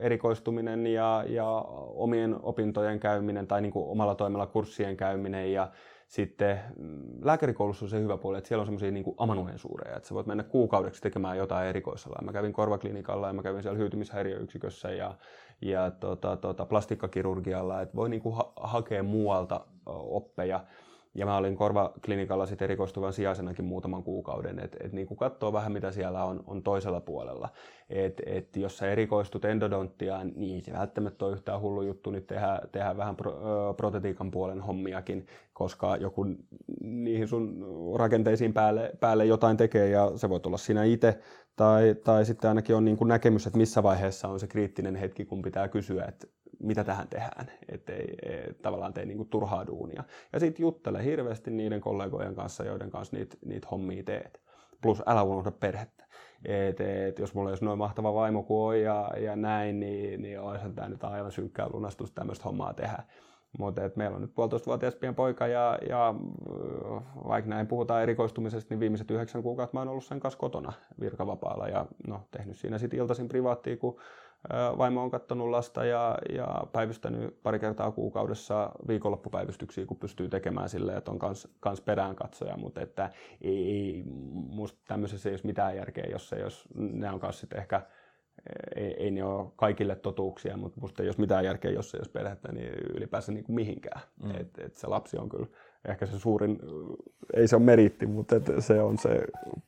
erikoistuminen 0.00 0.86
ja, 0.86 1.24
ja 1.28 1.46
omien 1.94 2.36
opintojen 2.42 3.00
käyminen 3.00 3.46
tai 3.46 3.62
niin 3.62 3.72
kuin 3.72 3.88
omalla 3.88 4.14
toimella 4.14 4.46
kurssien 4.46 4.96
käyminen 4.96 5.52
ja 5.52 5.70
sitten 6.08 6.60
mm, 6.78 7.02
lääkärikoulussa 7.22 7.84
on 7.84 7.88
se 7.88 8.00
hyvä 8.00 8.16
puoli, 8.16 8.38
että 8.38 8.48
siellä 8.48 8.60
on 8.60 8.66
semmoisia 8.66 8.90
niin 8.90 9.14
amanuensuureja, 9.16 9.96
että 9.96 10.08
sä 10.08 10.14
voit 10.14 10.26
mennä 10.26 10.42
kuukaudeksi 10.42 11.02
tekemään 11.02 11.38
jotain 11.38 11.68
erikoisella. 11.68 12.22
Mä 12.22 12.32
kävin 12.32 12.52
korvaklinikalla 12.52 13.26
ja 13.26 13.32
mä 13.32 13.42
kävin 13.42 13.62
siellä 13.62 13.78
hyytymishäiriöyksikössä 13.78 14.90
ja, 14.90 15.14
ja 15.60 15.90
tota, 15.90 16.36
tota, 16.36 16.66
plastikkakirurgialla, 16.66 17.80
että 17.80 17.96
voi 17.96 18.08
niin 18.08 18.22
kuin 18.22 18.34
ha- 18.34 18.52
hakea 18.56 19.02
muualta 19.02 19.66
oppeja. 19.86 20.64
Ja 21.14 21.26
mä 21.26 21.36
olin 21.36 21.56
korvaklinikalla 21.56 22.46
sitten 22.46 22.66
erikoistuvan 22.66 23.12
sijaisenakin 23.12 23.64
muutaman 23.64 24.02
kuukauden, 24.02 24.58
että 24.58 24.76
et 24.80 24.92
niin 24.92 25.16
katsoo 25.16 25.52
vähän 25.52 25.72
mitä 25.72 25.92
siellä 25.92 26.24
on, 26.24 26.44
on 26.46 26.62
toisella 26.62 27.00
puolella. 27.00 27.48
Et, 27.90 28.22
et 28.26 28.56
jos 28.56 28.78
sä 28.78 28.90
erikoistut 28.90 29.44
endodonttiaan, 29.44 30.32
niin 30.36 30.62
se 30.62 30.72
välttämättä 30.72 31.24
on 31.24 31.32
yhtään 31.32 31.60
hullu 31.60 31.82
juttu 31.82 32.10
nyt 32.10 32.26
tehdä, 32.26 32.60
tehdä 32.72 32.96
vähän 32.96 33.16
pro, 33.16 33.32
ö, 33.32 33.74
protetiikan 33.74 34.30
puolen 34.30 34.60
hommiakin, 34.60 35.26
koska 35.52 35.96
joku 35.96 36.26
niihin 36.80 37.28
sun 37.28 37.64
rakenteisiin 37.96 38.52
päälle, 38.52 38.92
päälle 39.00 39.24
jotain 39.24 39.56
tekee 39.56 39.88
ja 39.88 40.12
se 40.16 40.28
voi 40.28 40.40
olla 40.46 40.58
sinä 40.58 40.84
itse 40.84 41.18
tai, 41.56 41.96
tai 42.04 42.24
sitten 42.24 42.48
ainakin 42.48 42.76
on 42.76 42.84
niin 42.84 42.98
näkemys, 43.06 43.46
että 43.46 43.58
missä 43.58 43.82
vaiheessa 43.82 44.28
on 44.28 44.40
se 44.40 44.46
kriittinen 44.46 44.96
hetki, 44.96 45.24
kun 45.24 45.42
pitää 45.42 45.68
kysyä, 45.68 46.04
että 46.04 46.26
mitä 46.66 46.84
tähän 46.84 47.08
tehdään, 47.08 47.46
ettei 47.68 48.14
et, 48.22 48.62
tavallaan 48.62 48.92
tee 48.92 49.04
niinku 49.04 49.24
turhaa 49.24 49.66
duunia. 49.66 50.04
Ja 50.32 50.40
sitten 50.40 50.62
juttele 50.62 51.04
hirveästi 51.04 51.50
niiden 51.50 51.80
kollegojen 51.80 52.34
kanssa, 52.34 52.64
joiden 52.64 52.90
kanssa 52.90 53.16
niitä 53.16 53.36
niit 53.44 53.70
hommia 53.70 54.02
teet. 54.02 54.40
Plus 54.82 55.02
älä 55.06 55.22
unohda 55.22 55.50
perhettä. 55.50 56.04
Et, 56.44 56.80
et, 56.80 57.18
jos 57.18 57.34
mulla 57.34 57.48
olisi 57.48 57.64
noin 57.64 57.78
mahtava 57.78 58.14
vaimo 58.14 58.42
kuin 58.42 58.66
on 58.66 58.78
ja, 58.78 59.10
ja 59.16 59.36
näin, 59.36 59.80
niin, 59.80 60.22
niin 60.22 60.40
olisi 60.40 60.70
tämä 60.74 60.88
nyt 60.88 61.04
aivan 61.04 61.32
synkkää 61.32 61.68
lunastus 61.72 62.12
tämmöistä 62.12 62.44
hommaa 62.44 62.74
tehdä. 62.74 62.98
Mutta 63.58 63.82
meillä 63.96 64.14
on 64.14 64.22
nyt 64.22 64.34
puolitoistavuotias 64.34 64.94
pieni 64.94 65.14
poika 65.14 65.46
ja, 65.46 65.78
ja 65.88 66.14
vaikka 67.28 67.50
näin 67.50 67.66
puhutaan 67.66 68.02
erikoistumisesta, 68.02 68.74
niin 68.74 68.80
viimeiset 68.80 69.10
yhdeksän 69.10 69.42
kuukautta 69.42 69.76
mä 69.76 69.80
oon 69.80 69.88
ollut 69.88 70.04
sen 70.04 70.20
kanssa 70.20 70.38
kotona 70.38 70.72
virkavapaalla 71.00 71.68
ja 71.68 71.86
no, 72.06 72.20
tehnyt 72.30 72.56
siinä 72.56 72.78
sitten 72.78 72.98
iltaisin 72.98 73.28
privaattia, 73.28 73.76
kun 73.76 74.00
Vaimo 74.78 75.02
on 75.02 75.10
katsonut 75.10 75.50
lasta 75.50 75.84
ja, 75.84 76.18
ja 76.34 76.66
päivystänyt 76.72 77.42
pari 77.42 77.58
kertaa 77.58 77.90
kuukaudessa 77.90 78.72
viikonloppupäivystyksiä, 78.88 79.86
kun 79.86 79.96
pystyy 79.96 80.28
tekemään 80.28 80.68
silleen, 80.68 80.98
että 80.98 81.10
on 81.10 81.18
kans, 81.18 81.48
kans 81.60 81.80
perään 81.80 82.16
katsoja, 82.16 82.56
mutta 82.56 82.80
että 82.80 83.10
ei, 83.40 83.70
ei 83.70 84.02
musta 84.32 84.78
tämmöisessä 84.88 85.28
ei 85.28 85.34
ole 85.34 85.40
mitään 85.44 85.76
järkeä, 85.76 86.06
jos, 86.10 86.28
se, 86.28 86.36
jos 86.36 86.68
ne 86.74 87.10
on 87.10 87.20
kanssa 87.20 87.40
sitten 87.40 87.58
ehkä 87.58 87.82
ei, 88.76 88.94
ei 88.98 89.10
ne 89.10 89.24
ole 89.24 89.52
kaikille 89.56 89.96
totuuksia, 89.96 90.56
mutta 90.56 90.80
musta 90.80 91.02
ei 91.02 91.08
ole 91.08 91.16
mitään 91.18 91.44
järkeä, 91.44 91.70
jos 91.70 91.94
ei 91.94 92.00
ole 92.00 92.12
perhettä, 92.12 92.52
niin 92.52 92.68
ylipäänsä 92.96 93.32
niin 93.32 93.44
kuin 93.44 93.56
mihinkään. 93.56 94.00
Mm. 94.22 94.30
Et, 94.30 94.58
et 94.58 94.74
se 94.74 94.86
lapsi 94.86 95.18
on 95.18 95.28
kyllä 95.28 95.46
ehkä 95.88 96.06
se 96.06 96.18
suurin, 96.18 96.58
ei 97.34 97.48
se 97.48 97.56
ole 97.56 97.64
meritti, 97.64 98.06
mutta 98.06 98.36
et 98.36 98.44
se 98.58 98.82
on 98.82 98.98
se 98.98 99.20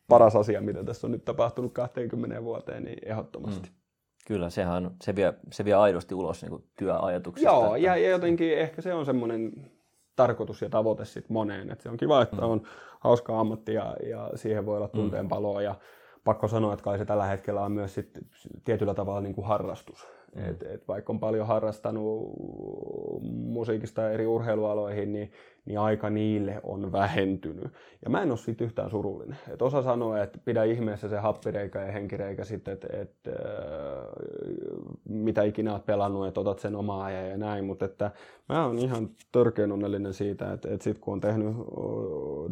paras 0.09 0.37
asia, 0.37 0.61
mitä 0.61 0.85
tässä 0.85 1.07
on 1.07 1.11
nyt 1.11 1.25
tapahtunut 1.25 1.73
20 1.73 2.43
vuoteen, 2.45 2.85
niin 2.85 2.99
ehdottomasti. 3.07 3.69
Mm. 3.69 3.86
Kyllä, 4.27 4.51
sehän 4.51 4.91
se 5.03 5.17
vie, 5.17 5.35
se 5.53 5.65
vie 5.65 5.75
aidosti 5.75 6.15
ulos 6.15 6.43
niin 6.43 6.65
työajatuksista. 6.79 7.51
Joo, 7.51 7.65
että... 7.65 7.87
ja, 7.87 7.97
ja 7.97 8.11
jotenkin 8.11 8.59
ehkä 8.59 8.83
se 8.83 8.95
on 8.95 9.07
semmoinen 9.07 9.53
tarkoitus 10.17 10.63
ja 10.63 10.69
tavoite 10.69 11.05
sitten 11.05 11.33
moneen. 11.33 11.71
Että 11.71 11.83
se 11.83 11.89
on 11.89 11.97
kiva, 11.97 12.23
että 12.23 12.37
mm. 12.37 12.43
on 12.43 12.63
hauska 13.01 13.41
ammatti 13.41 13.75
ja, 13.75 13.97
ja 14.11 14.31
siihen 14.35 14.67
voi 14.67 14.77
olla 14.77 14.89
tunteen 14.89 15.29
paloa. 15.29 15.63
Ja 15.63 15.75
pakko 16.25 16.49
sanoa, 16.49 16.73
että 16.73 16.83
kai 16.83 16.99
se 16.99 17.05
tällä 17.05 17.27
hetkellä 17.27 17.63
on 17.63 17.73
myös 17.73 17.95
sit 17.95 18.19
tietyllä 18.65 18.95
tavalla 18.95 19.21
niin 19.21 19.35
kuin 19.35 19.47
harrastus. 19.47 20.09
Mm. 20.35 20.51
Et, 20.51 20.63
et 20.63 20.89
vaikka 20.89 21.13
on 21.13 21.21
paljon 21.21 21.47
harrastanut 21.47 22.33
musiikista 23.31 24.11
eri 24.11 24.27
urheilualoihin, 24.27 25.13
niin, 25.13 25.33
niin 25.67 25.79
aika 25.79 26.11
niille 26.11 26.61
on 26.63 26.93
vähentynyt. 26.93 27.73
Ja 28.05 28.11
mä 28.11 28.23
en 28.23 28.31
ole 28.31 28.37
siitä 28.39 28.65
yhtään 28.65 28.91
surullinen. 28.91 29.37
Et 29.53 29.63
osa 29.63 29.83
sanoo, 29.83 30.17
että 30.17 30.39
pidä 30.45 30.65
ihmeessä 30.65 31.09
se 31.09 31.19
happireikä 31.19 31.83
ja 31.83 31.93
henkireikä 31.93 32.45
sitten, 32.45 32.75
että 32.75 32.89
et, 32.93 33.15
äh, 33.29 33.35
mitä 35.09 35.43
ikinä 35.43 35.73
olet 35.73 35.87
pelannut, 35.87 36.27
että 36.27 36.41
otat 36.41 36.59
sen 36.59 36.77
omaa 36.77 37.11
ja, 37.11 37.27
ja 37.27 37.37
näin. 37.37 37.65
Mutta 37.65 37.85
että 37.85 38.11
mä 38.49 38.67
oon 38.67 38.79
ihan 38.79 39.09
törkeän 39.33 39.73
onnellinen 39.73 40.15
siitä, 40.15 40.53
että, 40.53 40.69
että 40.71 40.85
sit 40.85 40.99
kun 40.99 41.13
on 41.13 41.21
tehnyt 41.21 41.57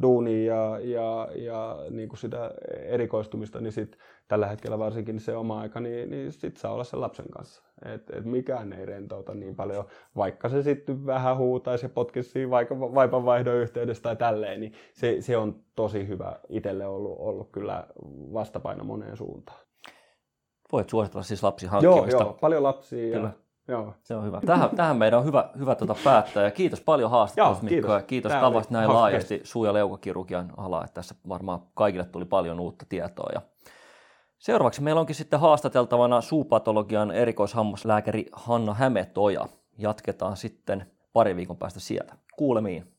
duunia 0.03 0.55
ja, 0.55 0.79
ja, 0.79 1.29
ja 1.35 1.77
niin 1.91 2.09
sitä 2.17 2.51
erikoistumista, 2.83 3.61
niin 3.61 3.73
sit 3.73 3.99
tällä 4.29 4.47
hetkellä 4.47 4.79
varsinkin 4.79 5.21
se 5.21 5.37
oma 5.37 5.61
aika, 5.61 5.81
niin, 5.81 6.11
niin 6.11 6.33
sit 6.33 6.57
saa 6.57 6.73
olla 6.73 6.85
sen 6.85 7.01
lapsen 7.01 7.29
kanssa. 7.29 7.63
Et, 7.85 8.11
et 8.11 8.25
mikään 8.25 8.73
ei 8.73 8.87
rentouta 8.87 9.35
niin 9.35 9.57
paljon, 9.57 9.85
vaikka 10.17 10.49
se 10.49 10.63
sitten 10.63 11.07
vähän 11.07 11.37
huutaisi 11.37 11.85
ja 11.85 11.89
potkisi 11.89 12.51
vaikka 12.51 12.81
vaipanvaihdon 12.81 13.55
yhteydessä 13.55 14.03
tai 14.03 14.17
tälleen, 14.17 14.61
niin 14.61 14.73
se, 14.93 15.17
se 15.21 15.37
on 15.37 15.61
tosi 15.77 16.09
hyvä 16.09 16.37
itselle 16.49 16.87
ollut, 16.87 17.17
ollut 17.19 17.49
kyllä 17.53 17.87
vastapaino 18.33 18.85
moneen 18.85 19.17
suuntaan. 19.17 19.61
Voit 20.73 20.89
suositella 20.89 21.23
siis 21.23 21.43
lapsihankkimista. 21.43 22.11
Joo, 22.11 22.21
joo 22.21 22.39
paljon 22.41 22.63
lapsia. 22.63 23.17
Kyllä. 23.17 23.31
Ja, 23.69 23.75
joo. 23.75 23.95
Se 24.03 24.15
on 24.15 24.25
hyvä. 24.25 24.41
Tähän, 24.47 24.71
tähän 24.77 24.97
meidän 24.97 25.19
on 25.19 25.25
hyvä, 25.25 25.51
hyvä 25.59 25.75
tuota 25.75 25.97
päättää 26.05 26.45
ja 26.45 26.51
kiitos 26.51 26.81
paljon 26.81 27.11
haastattelusta 27.11 27.65
Mikko 27.65 27.93
ja 27.93 28.03
kiitos 28.03 28.33
tavasta 28.33 28.73
näin 28.75 28.89
laajasti 28.89 29.41
suu- 29.45 29.65
ja 29.65 29.73
leukakirurgian 29.73 30.53
alaa, 30.57 30.85
että 30.85 30.95
tässä 30.95 31.15
varmaan 31.29 31.63
kaikille 31.75 32.05
tuli 32.05 32.25
paljon 32.25 32.61
uutta 32.61 32.87
tietoa. 32.89 33.31
Ja 33.35 33.43
Seuraavaksi 34.45 34.83
meillä 34.83 35.01
onkin 35.01 35.17
sitten 35.17 35.41
haastateltavana 35.41 36.21
suupatologian 36.21 37.11
erikoishammaslääkäri 37.11 38.27
Hanna 38.33 38.75
Hämetoja. 38.75 39.49
Jatketaan 39.79 40.37
sitten 40.37 40.87
pari 41.13 41.37
viikon 41.37 41.57
päästä 41.57 41.81
sieltä. 41.81 42.15
Kuulemiin. 42.37 42.94